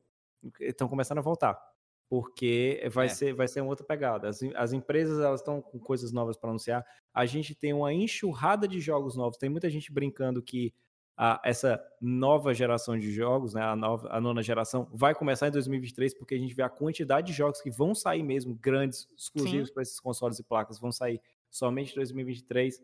estão 0.59 0.87
começando 0.87 1.17
a 1.17 1.21
voltar. 1.21 1.59
Porque 2.07 2.87
vai, 2.91 3.07
é. 3.07 3.09
ser, 3.09 3.33
vai 3.33 3.47
ser 3.47 3.61
uma 3.61 3.69
outra 3.69 3.85
pegada. 3.85 4.29
As, 4.29 4.39
as 4.55 4.73
empresas 4.73 5.19
elas 5.19 5.41
estão 5.41 5.61
com 5.61 5.79
coisas 5.79 6.11
novas 6.11 6.37
para 6.37 6.49
anunciar. 6.49 6.85
A 7.13 7.25
gente 7.25 7.53
tem 7.53 7.73
uma 7.73 7.93
enxurrada 7.93 8.67
de 8.67 8.79
jogos 8.79 9.15
novos. 9.15 9.37
Tem 9.37 9.49
muita 9.49 9.69
gente 9.69 9.91
brincando 9.91 10.41
que 10.41 10.73
a, 11.15 11.39
essa 11.43 11.83
nova 11.99 12.53
geração 12.53 12.97
de 12.97 13.11
jogos, 13.11 13.53
né, 13.53 13.61
a, 13.61 13.75
nova, 13.75 14.07
a 14.09 14.21
nona 14.21 14.41
geração, 14.41 14.87
vai 14.91 15.13
começar 15.13 15.49
em 15.49 15.51
2023, 15.51 16.13
porque 16.17 16.33
a 16.33 16.37
gente 16.37 16.55
vê 16.55 16.63
a 16.63 16.69
quantidade 16.69 17.27
de 17.27 17.33
jogos 17.33 17.61
que 17.61 17.69
vão 17.69 17.93
sair 17.93 18.23
mesmo, 18.23 18.55
grandes, 18.55 19.07
exclusivos 19.17 19.69
para 19.69 19.83
esses 19.83 19.99
consoles 19.99 20.39
e 20.39 20.43
placas, 20.43 20.79
vão 20.79 20.91
sair 20.91 21.21
somente 21.49 21.91
em 21.91 21.95
2023. 21.95 22.81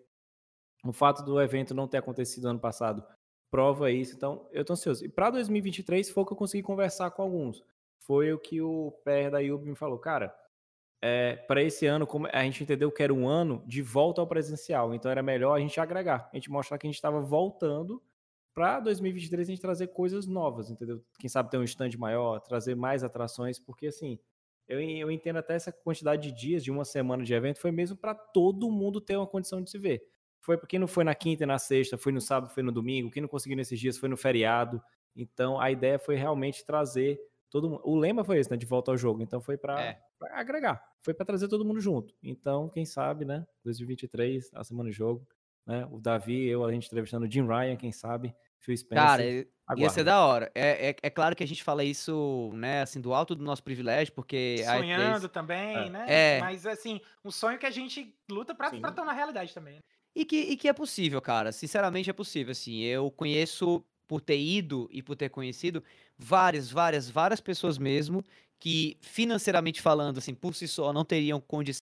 O 0.83 0.91
fato 0.91 1.23
do 1.23 1.41
evento 1.41 1.73
não 1.73 1.87
ter 1.87 1.97
acontecido 1.97 2.47
ano 2.47 2.59
passado 2.59 3.03
prova 3.49 3.91
isso. 3.91 4.15
Então, 4.15 4.47
eu 4.51 4.65
tô 4.65 4.73
ansioso. 4.73 5.05
E 5.05 5.09
para 5.09 5.29
2023 5.29 6.09
foi 6.09 6.23
o 6.23 6.25
que 6.25 6.33
eu 6.33 6.37
consegui 6.37 6.63
conversar 6.63 7.11
com 7.11 7.21
alguns. 7.21 7.63
Foi 7.99 8.31
o 8.33 8.39
que 8.39 8.61
o 8.61 8.91
pé 9.03 9.29
da 9.29 9.39
Yubi 9.39 9.69
me 9.69 9.75
falou, 9.75 9.97
cara. 9.97 10.35
É, 11.01 11.35
para 11.35 11.61
esse 11.61 11.85
ano, 11.85 12.07
como 12.07 12.27
a 12.31 12.43
gente 12.43 12.63
entendeu 12.63 12.91
que 12.91 13.03
era 13.03 13.13
um 13.13 13.27
ano 13.27 13.63
de 13.67 13.81
volta 13.81 14.21
ao 14.21 14.27
presencial, 14.27 14.93
então 14.93 15.11
era 15.11 15.21
melhor 15.21 15.53
a 15.53 15.59
gente 15.59 15.79
agregar, 15.79 16.29
a 16.33 16.35
gente 16.35 16.49
mostrar 16.49 16.79
que 16.79 16.87
a 16.87 16.89
gente 16.89 16.95
estava 16.95 17.21
voltando 17.21 18.01
para 18.55 18.79
2023 18.79 19.47
a 19.47 19.51
gente 19.51 19.61
trazer 19.61 19.87
coisas 19.87 20.25
novas, 20.25 20.71
entendeu? 20.71 21.03
Quem 21.19 21.29
sabe 21.29 21.51
ter 21.51 21.57
um 21.57 21.63
stand 21.63 21.91
maior, 21.97 22.39
trazer 22.39 22.73
mais 22.73 23.03
atrações, 23.03 23.59
porque 23.59 23.87
assim, 23.87 24.17
eu, 24.67 24.79
eu 24.79 25.11
entendo 25.11 25.37
até 25.37 25.53
essa 25.53 25.71
quantidade 25.71 26.31
de 26.31 26.35
dias, 26.35 26.63
de 26.63 26.71
uma 26.71 26.85
semana 26.85 27.23
de 27.23 27.33
evento, 27.33 27.59
foi 27.59 27.71
mesmo 27.71 27.97
para 27.97 28.15
todo 28.15 28.71
mundo 28.71 29.01
ter 29.01 29.17
uma 29.17 29.27
condição 29.27 29.61
de 29.61 29.69
se 29.69 29.77
ver. 29.77 30.07
Foi 30.45 30.57
porque 30.57 30.77
não 30.77 30.87
foi 30.87 31.03
na 31.03 31.15
quinta 31.15 31.43
e 31.43 31.47
na 31.47 31.57
sexta, 31.57 31.97
foi 31.97 32.11
no 32.11 32.21
sábado, 32.21 32.53
foi 32.53 32.61
no 32.61 32.71
domingo. 32.71 33.09
Quem 33.09 33.19
não 33.19 33.27
conseguiu 33.27 33.57
nesses 33.57 33.79
dias 33.79 33.97
foi 33.97 34.07
no 34.07 34.15
feriado. 34.15 34.79
Então 35.15 35.59
a 35.59 35.71
ideia 35.71 35.97
foi 35.97 36.15
realmente 36.15 36.63
trazer 36.63 37.19
todo 37.49 37.67
mundo. 37.67 37.81
O 37.83 37.97
lema 37.97 38.23
foi 38.23 38.37
esse, 38.37 38.51
né? 38.51 38.55
De 38.55 38.65
volta 38.65 38.91
ao 38.91 38.97
jogo. 38.97 39.23
Então 39.23 39.41
foi 39.41 39.57
para 39.57 39.81
é. 39.81 39.99
agregar, 40.33 40.83
foi 41.01 41.15
para 41.15 41.25
trazer 41.25 41.47
todo 41.47 41.65
mundo 41.65 41.79
junto. 41.79 42.13
Então, 42.21 42.69
quem 42.69 42.85
sabe, 42.85 43.25
né? 43.25 43.43
2023, 43.63 44.51
a 44.53 44.63
semana 44.63 44.91
de 44.91 44.95
jogo. 44.95 45.27
Né? 45.65 45.87
O 45.89 45.99
Davi, 45.99 46.45
eu, 46.45 46.63
a 46.63 46.71
gente 46.71 46.85
entrevistando 46.85 47.25
o 47.25 47.31
Jim 47.31 47.47
Ryan, 47.47 47.75
quem 47.75 47.91
sabe. 47.91 48.35
Phil 48.59 48.77
Spencer. 48.77 49.03
Cara, 49.03 49.23
aguarda. 49.65 49.81
ia 49.81 49.89
ser 49.89 50.03
da 50.03 50.25
hora. 50.25 50.51
É, 50.53 50.89
é, 50.89 50.95
é, 51.01 51.09
claro 51.09 51.35
que 51.35 51.43
a 51.43 51.47
gente 51.47 51.63
fala 51.63 51.83
isso, 51.83 52.51
né, 52.53 52.81
assim, 52.81 53.01
do 53.01 53.13
alto 53.13 53.33
do 53.35 53.43
nosso 53.43 53.63
privilégio, 53.63 54.13
porque. 54.13 54.57
Sonhando 54.63 55.27
também, 55.27 55.75
é. 55.75 55.89
né? 55.89 56.05
É. 56.07 56.39
Mas, 56.39 56.67
assim, 56.67 57.01
um 57.23 57.31
sonho 57.31 57.57
que 57.57 57.65
a 57.65 57.71
gente 57.71 58.15
luta 58.29 58.53
pra 58.53 58.69
tornar 58.91 59.13
realidade 59.13 59.53
também. 59.53 59.83
E 60.15 60.23
que, 60.25 60.37
e 60.37 60.55
que 60.57 60.67
é 60.67 60.73
possível, 60.73 61.21
cara. 61.21 61.51
Sinceramente 61.51 62.09
é 62.09 62.13
possível, 62.13 62.51
assim. 62.51 62.81
Eu 62.83 63.11
conheço, 63.11 63.83
por 64.07 64.21
ter 64.21 64.39
ido 64.39 64.87
e 64.91 65.01
por 65.03 65.15
ter 65.15 65.29
conhecido, 65.29 65.83
várias, 66.17 66.71
várias, 66.71 67.09
várias 67.09 67.41
pessoas 67.41 67.77
mesmo 67.77 68.23
que, 68.59 68.97
financeiramente 69.01 69.81
falando, 69.81 70.17
assim, 70.19 70.33
por 70.33 70.55
si 70.55 70.67
só, 70.67 70.93
não 70.93 71.03
teriam 71.03 71.41
condição 71.41 71.81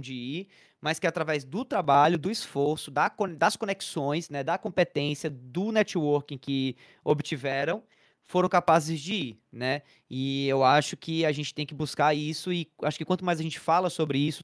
de 0.00 0.14
ir, 0.14 0.48
mas 0.80 0.98
que 0.98 1.06
através 1.06 1.44
do 1.44 1.64
trabalho, 1.64 2.18
do 2.18 2.30
esforço, 2.30 2.90
da, 2.90 3.12
das 3.36 3.56
conexões, 3.56 4.30
né, 4.30 4.42
da 4.42 4.56
competência, 4.56 5.28
do 5.28 5.70
networking 5.70 6.38
que 6.38 6.76
obtiveram, 7.04 7.82
foram 8.26 8.48
capazes 8.48 9.00
de 9.00 9.14
ir, 9.14 9.40
né? 9.50 9.82
E 10.10 10.46
eu 10.48 10.62
acho 10.64 10.96
que 10.96 11.24
a 11.24 11.32
gente 11.32 11.54
tem 11.54 11.64
que 11.66 11.74
buscar 11.74 12.14
isso 12.14 12.52
e 12.52 12.70
acho 12.82 12.98
que 12.98 13.04
quanto 13.04 13.24
mais 13.24 13.40
a 13.40 13.42
gente 13.42 13.58
fala 13.58 13.88
sobre 13.90 14.18
isso, 14.18 14.42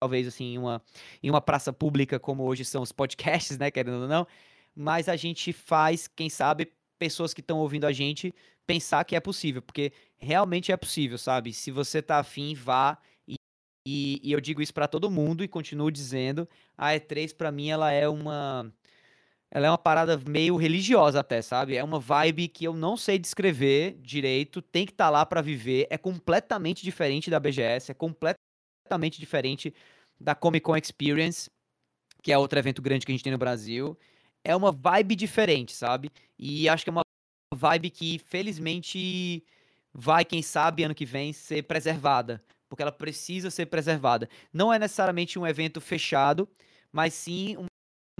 talvez 0.00 0.26
assim 0.26 0.54
em 0.54 0.58
uma, 0.58 0.82
em 1.22 1.30
uma 1.30 1.40
praça 1.40 1.72
pública 1.72 2.18
como 2.18 2.44
hoje 2.44 2.64
são 2.64 2.82
os 2.82 2.92
podcasts, 2.92 3.58
né, 3.58 3.70
querendo 3.70 4.02
ou 4.02 4.08
não, 4.08 4.26
mas 4.74 5.08
a 5.08 5.16
gente 5.16 5.52
faz, 5.52 6.06
quem 6.08 6.30
sabe, 6.30 6.72
pessoas 6.98 7.34
que 7.34 7.40
estão 7.40 7.58
ouvindo 7.58 7.86
a 7.86 7.92
gente 7.92 8.34
pensar 8.66 9.04
que 9.04 9.16
é 9.16 9.20
possível, 9.20 9.62
porque 9.62 9.92
realmente 10.16 10.70
é 10.70 10.76
possível, 10.76 11.16
sabe? 11.16 11.52
Se 11.52 11.70
você 11.70 12.02
tá 12.02 12.18
afim, 12.18 12.54
vá 12.54 12.98
e, 13.26 13.36
e, 13.86 14.20
e 14.22 14.32
eu 14.32 14.40
digo 14.40 14.60
isso 14.60 14.74
para 14.74 14.88
todo 14.88 15.10
mundo 15.10 15.42
e 15.42 15.48
continuo 15.48 15.90
dizendo, 15.90 16.48
a 16.76 16.90
E3 16.90 17.34
para 17.34 17.50
mim 17.50 17.70
ela 17.70 17.90
é 17.90 18.08
uma 18.08 18.72
ela 19.50 19.66
é 19.66 19.70
uma 19.70 19.78
parada 19.78 20.20
meio 20.28 20.56
religiosa 20.56 21.20
até, 21.20 21.40
sabe? 21.40 21.74
É 21.74 21.82
uma 21.82 21.98
vibe 21.98 22.48
que 22.48 22.64
eu 22.66 22.74
não 22.74 22.98
sei 22.98 23.18
descrever 23.18 23.96
direito, 24.02 24.60
tem 24.60 24.84
que 24.84 24.92
estar 24.92 25.06
tá 25.06 25.10
lá 25.10 25.24
para 25.24 25.40
viver, 25.40 25.86
é 25.88 25.96
completamente 25.96 26.82
diferente 26.82 27.30
da 27.30 27.40
BGS, 27.40 27.90
é 27.90 27.94
completamente 27.94 28.47
completamente 28.88 29.20
diferente 29.20 29.74
da 30.18 30.34
Comic 30.34 30.64
Con 30.64 30.76
Experience, 30.76 31.50
que 32.22 32.32
é 32.32 32.38
outro 32.38 32.58
evento 32.58 32.80
grande 32.80 33.04
que 33.04 33.12
a 33.12 33.14
gente 33.14 33.22
tem 33.22 33.32
no 33.32 33.38
Brasil. 33.38 33.96
É 34.42 34.56
uma 34.56 34.72
vibe 34.72 35.14
diferente, 35.14 35.72
sabe? 35.72 36.10
E 36.38 36.68
acho 36.68 36.84
que 36.84 36.90
é 36.90 36.92
uma 36.92 37.02
vibe 37.54 37.90
que, 37.90 38.18
felizmente, 38.18 39.44
vai, 39.92 40.24
quem 40.24 40.42
sabe, 40.42 40.84
ano 40.84 40.94
que 40.94 41.04
vem, 41.04 41.32
ser 41.32 41.62
preservada 41.62 42.42
porque 42.68 42.82
ela 42.82 42.92
precisa 42.92 43.50
ser 43.50 43.64
preservada. 43.64 44.28
Não 44.52 44.70
é 44.70 44.78
necessariamente 44.78 45.38
um 45.38 45.46
evento 45.46 45.80
fechado, 45.80 46.46
mas 46.92 47.14
sim 47.14 47.56
um, 47.56 47.64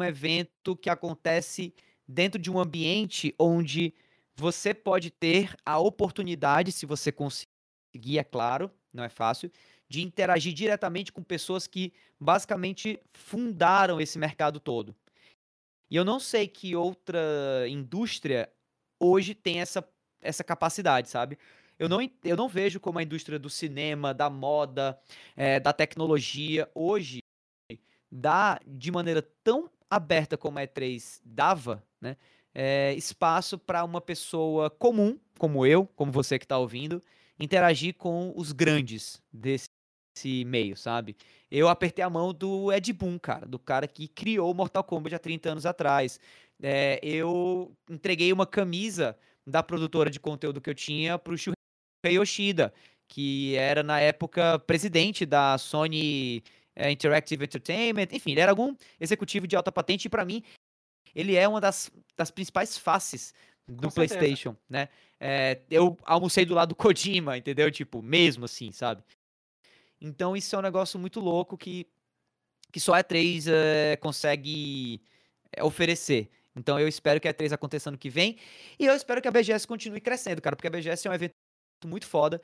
um 0.01 0.03
evento 0.03 0.75
que 0.75 0.89
acontece 0.89 1.75
dentro 2.09 2.41
de 2.41 2.51
um 2.51 2.59
ambiente 2.59 3.35
onde 3.39 3.93
você 4.35 4.73
pode 4.73 5.11
ter 5.11 5.55
a 5.67 5.79
oportunidade, 5.79 6.73
se 6.73 6.87
você 6.87 7.13
conseguir, 7.13 8.19
é 8.19 8.25
claro, 8.25 8.71
não 8.91 9.05
é 9.05 9.11
fácil, 9.11 9.51
de 9.89 10.03
interagir 10.03 10.53
diretamente 10.53 11.13
com 11.13 11.23
pessoas 11.23 11.67
que 11.67 11.93
basicamente 12.21 13.01
fundaram 13.13 14.01
esse 14.01 14.19
mercado 14.19 14.61
todo. 14.61 14.95
E 15.91 15.97
eu 15.97 16.05
não 16.05 16.21
sei 16.21 16.47
que 16.47 16.77
outra 16.77 17.67
indústria 17.69 18.51
hoje 19.01 19.35
tem 19.35 19.61
essa, 19.61 19.87
essa 20.21 20.45
capacidade, 20.45 21.09
sabe? 21.09 21.39
Eu 21.79 21.89
não, 21.89 21.99
eu 22.25 22.37
não 22.37 22.49
vejo 22.49 22.81
como 22.81 22.99
a 22.99 23.03
indústria 23.03 23.39
do 23.39 23.49
cinema, 23.49 24.13
da 24.13 24.29
moda, 24.29 24.99
é, 25.37 25.61
da 25.61 25.73
tecnologia 25.73 26.69
hoje 26.75 27.21
dá 28.11 28.61
de 28.67 28.91
maneira 28.91 29.23
tão 29.45 29.71
aberta 29.89 30.37
como 30.37 30.59
a 30.59 30.63
E3 30.63 31.21
dava, 31.25 31.83
né? 32.01 32.17
É, 32.55 32.93
espaço 32.95 33.57
para 33.57 33.85
uma 33.85 34.01
pessoa 34.01 34.69
comum, 34.69 35.19
como 35.39 35.65
eu, 35.65 35.87
como 35.95 36.11
você 36.11 36.39
que 36.39 36.45
está 36.45 36.59
ouvindo, 36.59 37.03
interagir 37.39 37.95
com 37.95 38.33
os 38.35 38.51
grandes 38.51 39.23
desse 39.33 39.69
meio, 40.47 40.77
sabe? 40.77 41.17
Eu 41.51 41.69
apertei 41.69 42.05
a 42.05 42.11
mão 42.11 42.33
do 42.33 42.73
Ed 42.73 42.93
Boon, 42.93 43.19
cara, 43.19 43.47
do 43.47 43.59
cara 43.59 43.87
que 43.87 44.09
criou 44.09 44.53
Mortal 44.55 44.83
Kombat 44.83 45.15
há 45.15 45.19
30 45.19 45.51
anos 45.51 45.67
atrás. 45.67 46.19
É, 46.63 46.99
eu 47.03 47.73
entreguei 47.89 48.33
uma 48.33 48.47
camisa 48.47 49.17
da 49.47 49.63
produtora 49.63 50.11
de 50.11 50.19
conteúdo 50.19 50.61
que 50.61 50.71
eu 50.71 50.75
tinha 50.75 51.19
pro 51.19 51.37
Shuhei 51.37 51.55
Yoshida, 52.07 52.73
que 53.07 53.55
era 53.57 53.83
na 53.83 54.01
época 54.01 54.59
presidente 54.59 55.25
da 55.25 55.57
Sony 55.57 56.43
é, 56.77 56.91
Interactive 56.91 57.45
Entertainment, 57.45 58.09
enfim, 58.13 58.33
ele 58.33 58.41
era 58.41 58.53
algum 58.53 58.75
executivo 59.01 59.47
de 59.47 59.57
alta 59.57 59.73
patente 59.73 60.07
e 60.07 60.09
para 60.09 60.25
mim 60.25 60.43
ele 61.15 61.35
é 61.35 61.49
uma 61.49 61.61
das, 61.61 61.91
das 62.17 62.31
principais 62.31 62.77
faces 62.77 63.33
do 63.67 63.91
PlayStation, 63.91 64.57
né? 64.69 64.89
É, 65.21 65.61
eu 65.71 65.97
almocei 66.05 66.45
do 66.45 66.55
lado 66.55 66.71
do 66.71 66.75
Kojima, 66.75 67.37
entendeu? 67.37 67.71
Tipo, 67.71 68.01
mesmo 68.01 68.45
assim, 68.45 68.71
sabe? 68.73 69.03
Então 70.01 70.37
isso 70.37 70.55
é 70.55 70.59
um 70.59 70.63
negócio 70.63 70.99
muito 70.99 71.21
louco 71.21 71.57
que, 71.57 71.87
que 72.73 72.81
só 72.81 72.95
a 72.95 73.03
E3 73.03 73.47
é, 73.51 73.97
consegue 73.97 75.03
é, 75.53 75.63
oferecer. 75.65 76.31
Então 76.57 76.79
eu 76.79 76.89
espero 76.89 77.21
que 77.21 77.29
a 77.29 77.35
E3 77.35 77.53
aconteça 77.53 77.91
ano 77.91 77.99
que 77.99 78.11
vem. 78.11 78.37
E 78.79 78.87
eu 78.87 78.95
espero 78.95 79.23
que 79.23 79.29
a 79.29 79.31
BGS 79.31 79.67
continue 79.67 80.01
crescendo, 80.01 80.43
cara, 80.43 80.57
porque 80.57 80.69
a 80.69 80.71
BGS 80.71 81.07
é 81.07 81.11
um 81.11 81.15
evento 81.15 81.35
muito 81.87 82.07
foda, 82.07 82.43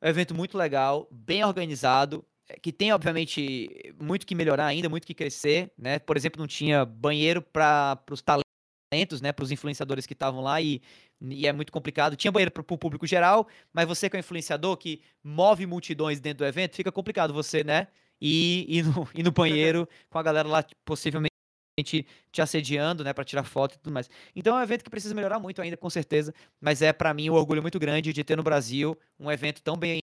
é 0.00 0.06
um 0.06 0.10
evento 0.10 0.34
muito 0.34 0.56
legal, 0.56 1.08
bem 1.10 1.44
organizado, 1.44 2.24
é, 2.48 2.58
que 2.58 2.72
tem, 2.72 2.92
obviamente, 2.92 3.94
muito 4.00 4.26
que 4.26 4.34
melhorar 4.34 4.66
ainda, 4.66 4.88
muito 4.88 5.06
que 5.06 5.14
crescer, 5.14 5.72
né? 5.76 5.98
Por 5.98 6.16
exemplo, 6.16 6.40
não 6.40 6.46
tinha 6.46 6.84
banheiro 6.84 7.42
para 7.42 8.00
os 8.10 8.22
talentos, 8.22 8.45
né? 9.20 9.32
Para 9.32 9.42
os 9.42 9.50
influenciadores 9.50 10.06
que 10.06 10.12
estavam 10.12 10.40
lá 10.40 10.60
e, 10.60 10.80
e 11.20 11.46
é 11.46 11.52
muito 11.52 11.72
complicado. 11.72 12.16
Tinha 12.16 12.30
banheiro 12.30 12.50
para 12.50 12.62
o 12.62 12.78
público 12.78 13.06
geral, 13.06 13.48
mas 13.72 13.86
você 13.86 14.08
que 14.08 14.16
é 14.16 14.18
um 14.18 14.20
influenciador 14.20 14.76
que 14.76 15.00
move 15.22 15.66
multidões 15.66 16.20
dentro 16.20 16.38
do 16.38 16.46
evento, 16.46 16.76
fica 16.76 16.92
complicado 16.92 17.32
você, 17.34 17.64
né? 17.64 17.88
Ir, 18.20 18.64
ir, 18.68 18.82
no, 18.84 19.08
ir 19.14 19.22
no 19.22 19.32
banheiro 19.32 19.88
com 20.08 20.18
a 20.18 20.22
galera 20.22 20.48
lá 20.48 20.64
possivelmente 20.84 21.36
te 22.32 22.40
assediando, 22.40 23.04
né, 23.04 23.12
para 23.12 23.22
tirar 23.24 23.44
foto 23.44 23.74
e 23.74 23.78
tudo 23.78 23.92
mais. 23.92 24.08
Então 24.34 24.56
é 24.56 24.60
um 24.60 24.62
evento 24.62 24.82
que 24.82 24.88
precisa 24.88 25.14
melhorar 25.14 25.38
muito 25.38 25.60
ainda, 25.60 25.76
com 25.76 25.90
certeza, 25.90 26.32
mas 26.58 26.80
é 26.80 26.90
para 26.90 27.12
mim 27.12 27.28
um 27.28 27.34
orgulho 27.34 27.60
muito 27.60 27.78
grande 27.78 28.14
de 28.14 28.24
ter 28.24 28.34
no 28.34 28.42
Brasil 28.42 28.98
um 29.18 29.30
evento 29.30 29.62
tão 29.62 29.76
bem 29.76 29.98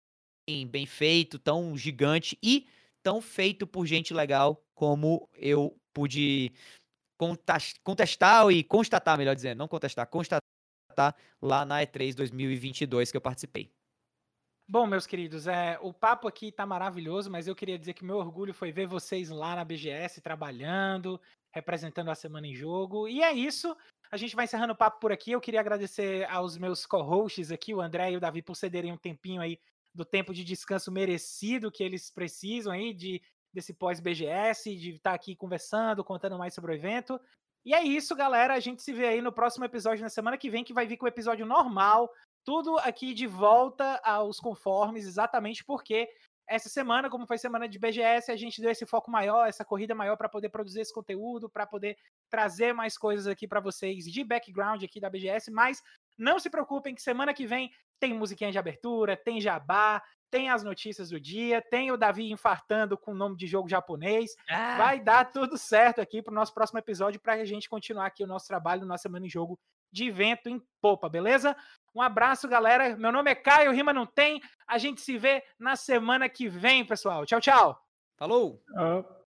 bem 0.68 0.86
feito, 0.86 1.38
tão 1.38 1.76
gigante 1.76 2.38
e 2.42 2.66
tão 3.02 3.20
feito 3.20 3.66
por 3.66 3.86
gente 3.86 4.12
legal 4.12 4.62
como 4.74 5.28
eu 5.34 5.74
pude 5.92 6.52
contestar 7.16 8.50
e 8.50 8.64
constatar, 8.64 9.16
melhor 9.16 9.34
dizendo, 9.34 9.58
não 9.58 9.68
contestar, 9.68 10.06
constatar 10.06 10.42
lá 11.40 11.64
na 11.64 11.80
E3 11.82 12.14
2022 12.14 13.10
que 13.10 13.16
eu 13.16 13.20
participei. 13.20 13.70
Bom, 14.66 14.86
meus 14.86 15.06
queridos, 15.06 15.46
é, 15.46 15.78
o 15.82 15.92
papo 15.92 16.26
aqui 16.26 16.50
tá 16.50 16.64
maravilhoso, 16.64 17.30
mas 17.30 17.46
eu 17.46 17.54
queria 17.54 17.78
dizer 17.78 17.92
que 17.92 18.04
meu 18.04 18.16
orgulho 18.16 18.54
foi 18.54 18.72
ver 18.72 18.86
vocês 18.86 19.28
lá 19.28 19.54
na 19.54 19.64
BGS 19.64 20.22
trabalhando, 20.22 21.20
representando 21.52 22.10
a 22.10 22.14
semana 22.14 22.46
em 22.46 22.54
jogo. 22.54 23.06
E 23.06 23.22
é 23.22 23.30
isso. 23.30 23.76
A 24.10 24.16
gente 24.16 24.34
vai 24.34 24.46
encerrando 24.46 24.72
o 24.72 24.76
papo 24.76 25.00
por 25.00 25.12
aqui. 25.12 25.32
Eu 25.32 25.40
queria 25.40 25.60
agradecer 25.60 26.24
aos 26.30 26.56
meus 26.56 26.86
co-hosts 26.86 27.52
aqui, 27.52 27.74
o 27.74 27.80
André 27.80 28.12
e 28.12 28.16
o 28.16 28.20
Davi, 28.20 28.40
por 28.40 28.56
cederem 28.56 28.90
um 28.90 28.96
tempinho 28.96 29.42
aí 29.42 29.58
do 29.94 30.04
tempo 30.04 30.32
de 30.32 30.42
descanso 30.42 30.90
merecido 30.90 31.70
que 31.70 31.84
eles 31.84 32.10
precisam 32.10 32.72
aí 32.72 32.94
de 32.94 33.20
desse 33.54 33.72
pós-BGS, 33.72 34.74
de 34.76 34.90
estar 34.90 35.10
tá 35.10 35.16
aqui 35.16 35.36
conversando, 35.36 36.04
contando 36.04 36.36
mais 36.36 36.52
sobre 36.52 36.72
o 36.72 36.74
evento. 36.74 37.20
E 37.64 37.72
é 37.72 37.82
isso, 37.82 38.14
galera. 38.14 38.54
A 38.54 38.60
gente 38.60 38.82
se 38.82 38.92
vê 38.92 39.06
aí 39.06 39.22
no 39.22 39.32
próximo 39.32 39.64
episódio 39.64 40.02
na 40.02 40.10
semana 40.10 40.36
que 40.36 40.50
vem, 40.50 40.64
que 40.64 40.74
vai 40.74 40.86
vir 40.86 40.96
com 40.96 41.06
o 41.06 41.08
episódio 41.08 41.46
normal. 41.46 42.10
Tudo 42.44 42.78
aqui 42.80 43.14
de 43.14 43.26
volta 43.26 44.00
aos 44.04 44.38
conformes, 44.38 45.06
exatamente 45.06 45.64
porque 45.64 46.08
essa 46.46 46.68
semana, 46.68 47.08
como 47.08 47.26
foi 47.26 47.38
semana 47.38 47.66
de 47.66 47.78
BGS, 47.78 48.30
a 48.30 48.36
gente 48.36 48.60
deu 48.60 48.70
esse 48.70 48.84
foco 48.84 49.10
maior, 49.10 49.48
essa 49.48 49.64
corrida 49.64 49.94
maior 49.94 50.16
para 50.16 50.28
poder 50.28 50.50
produzir 50.50 50.80
esse 50.80 50.92
conteúdo, 50.92 51.48
para 51.48 51.66
poder 51.66 51.96
trazer 52.28 52.74
mais 52.74 52.98
coisas 52.98 53.26
aqui 53.26 53.48
para 53.48 53.60
vocês 53.60 54.04
de 54.04 54.22
background 54.22 54.82
aqui 54.82 55.00
da 55.00 55.08
BGS, 55.08 55.50
mas 55.50 55.82
não 56.16 56.38
se 56.38 56.50
preocupem 56.50 56.94
que 56.94 57.02
semana 57.02 57.34
que 57.34 57.46
vem 57.46 57.70
tem 57.98 58.14
musiquinha 58.14 58.52
de 58.52 58.58
abertura, 58.58 59.16
tem 59.16 59.40
jabá, 59.40 60.02
tem 60.30 60.50
as 60.50 60.64
notícias 60.64 61.10
do 61.10 61.20
dia, 61.20 61.62
tem 61.62 61.92
o 61.92 61.96
Davi 61.96 62.30
infartando 62.30 62.98
com 62.98 63.12
o 63.12 63.14
nome 63.14 63.36
de 63.36 63.46
jogo 63.46 63.68
japonês. 63.68 64.34
Ah. 64.50 64.76
Vai 64.76 65.00
dar 65.00 65.30
tudo 65.30 65.56
certo 65.56 66.00
aqui 66.00 66.20
para 66.20 66.32
o 66.32 66.34
nosso 66.34 66.52
próximo 66.52 66.78
episódio 66.78 67.20
para 67.20 67.34
a 67.34 67.44
gente 67.44 67.68
continuar 67.68 68.06
aqui 68.06 68.24
o 68.24 68.26
nosso 68.26 68.46
trabalho 68.46 68.84
na 68.84 68.98
Semana 68.98 69.26
em 69.26 69.30
Jogo 69.30 69.58
de 69.92 70.08
evento 70.08 70.48
em 70.48 70.60
Popa, 70.80 71.08
beleza? 71.08 71.56
Um 71.94 72.02
abraço, 72.02 72.48
galera. 72.48 72.96
Meu 72.96 73.12
nome 73.12 73.30
é 73.30 73.34
Caio, 73.36 73.70
rima 73.70 73.92
não 73.92 74.04
tem. 74.04 74.42
A 74.66 74.76
gente 74.76 75.00
se 75.00 75.16
vê 75.16 75.40
na 75.56 75.76
semana 75.76 76.28
que 76.28 76.48
vem, 76.48 76.84
pessoal. 76.84 77.24
Tchau, 77.24 77.40
tchau. 77.40 77.80
Falou! 78.16 78.60
Uh. 78.70 79.23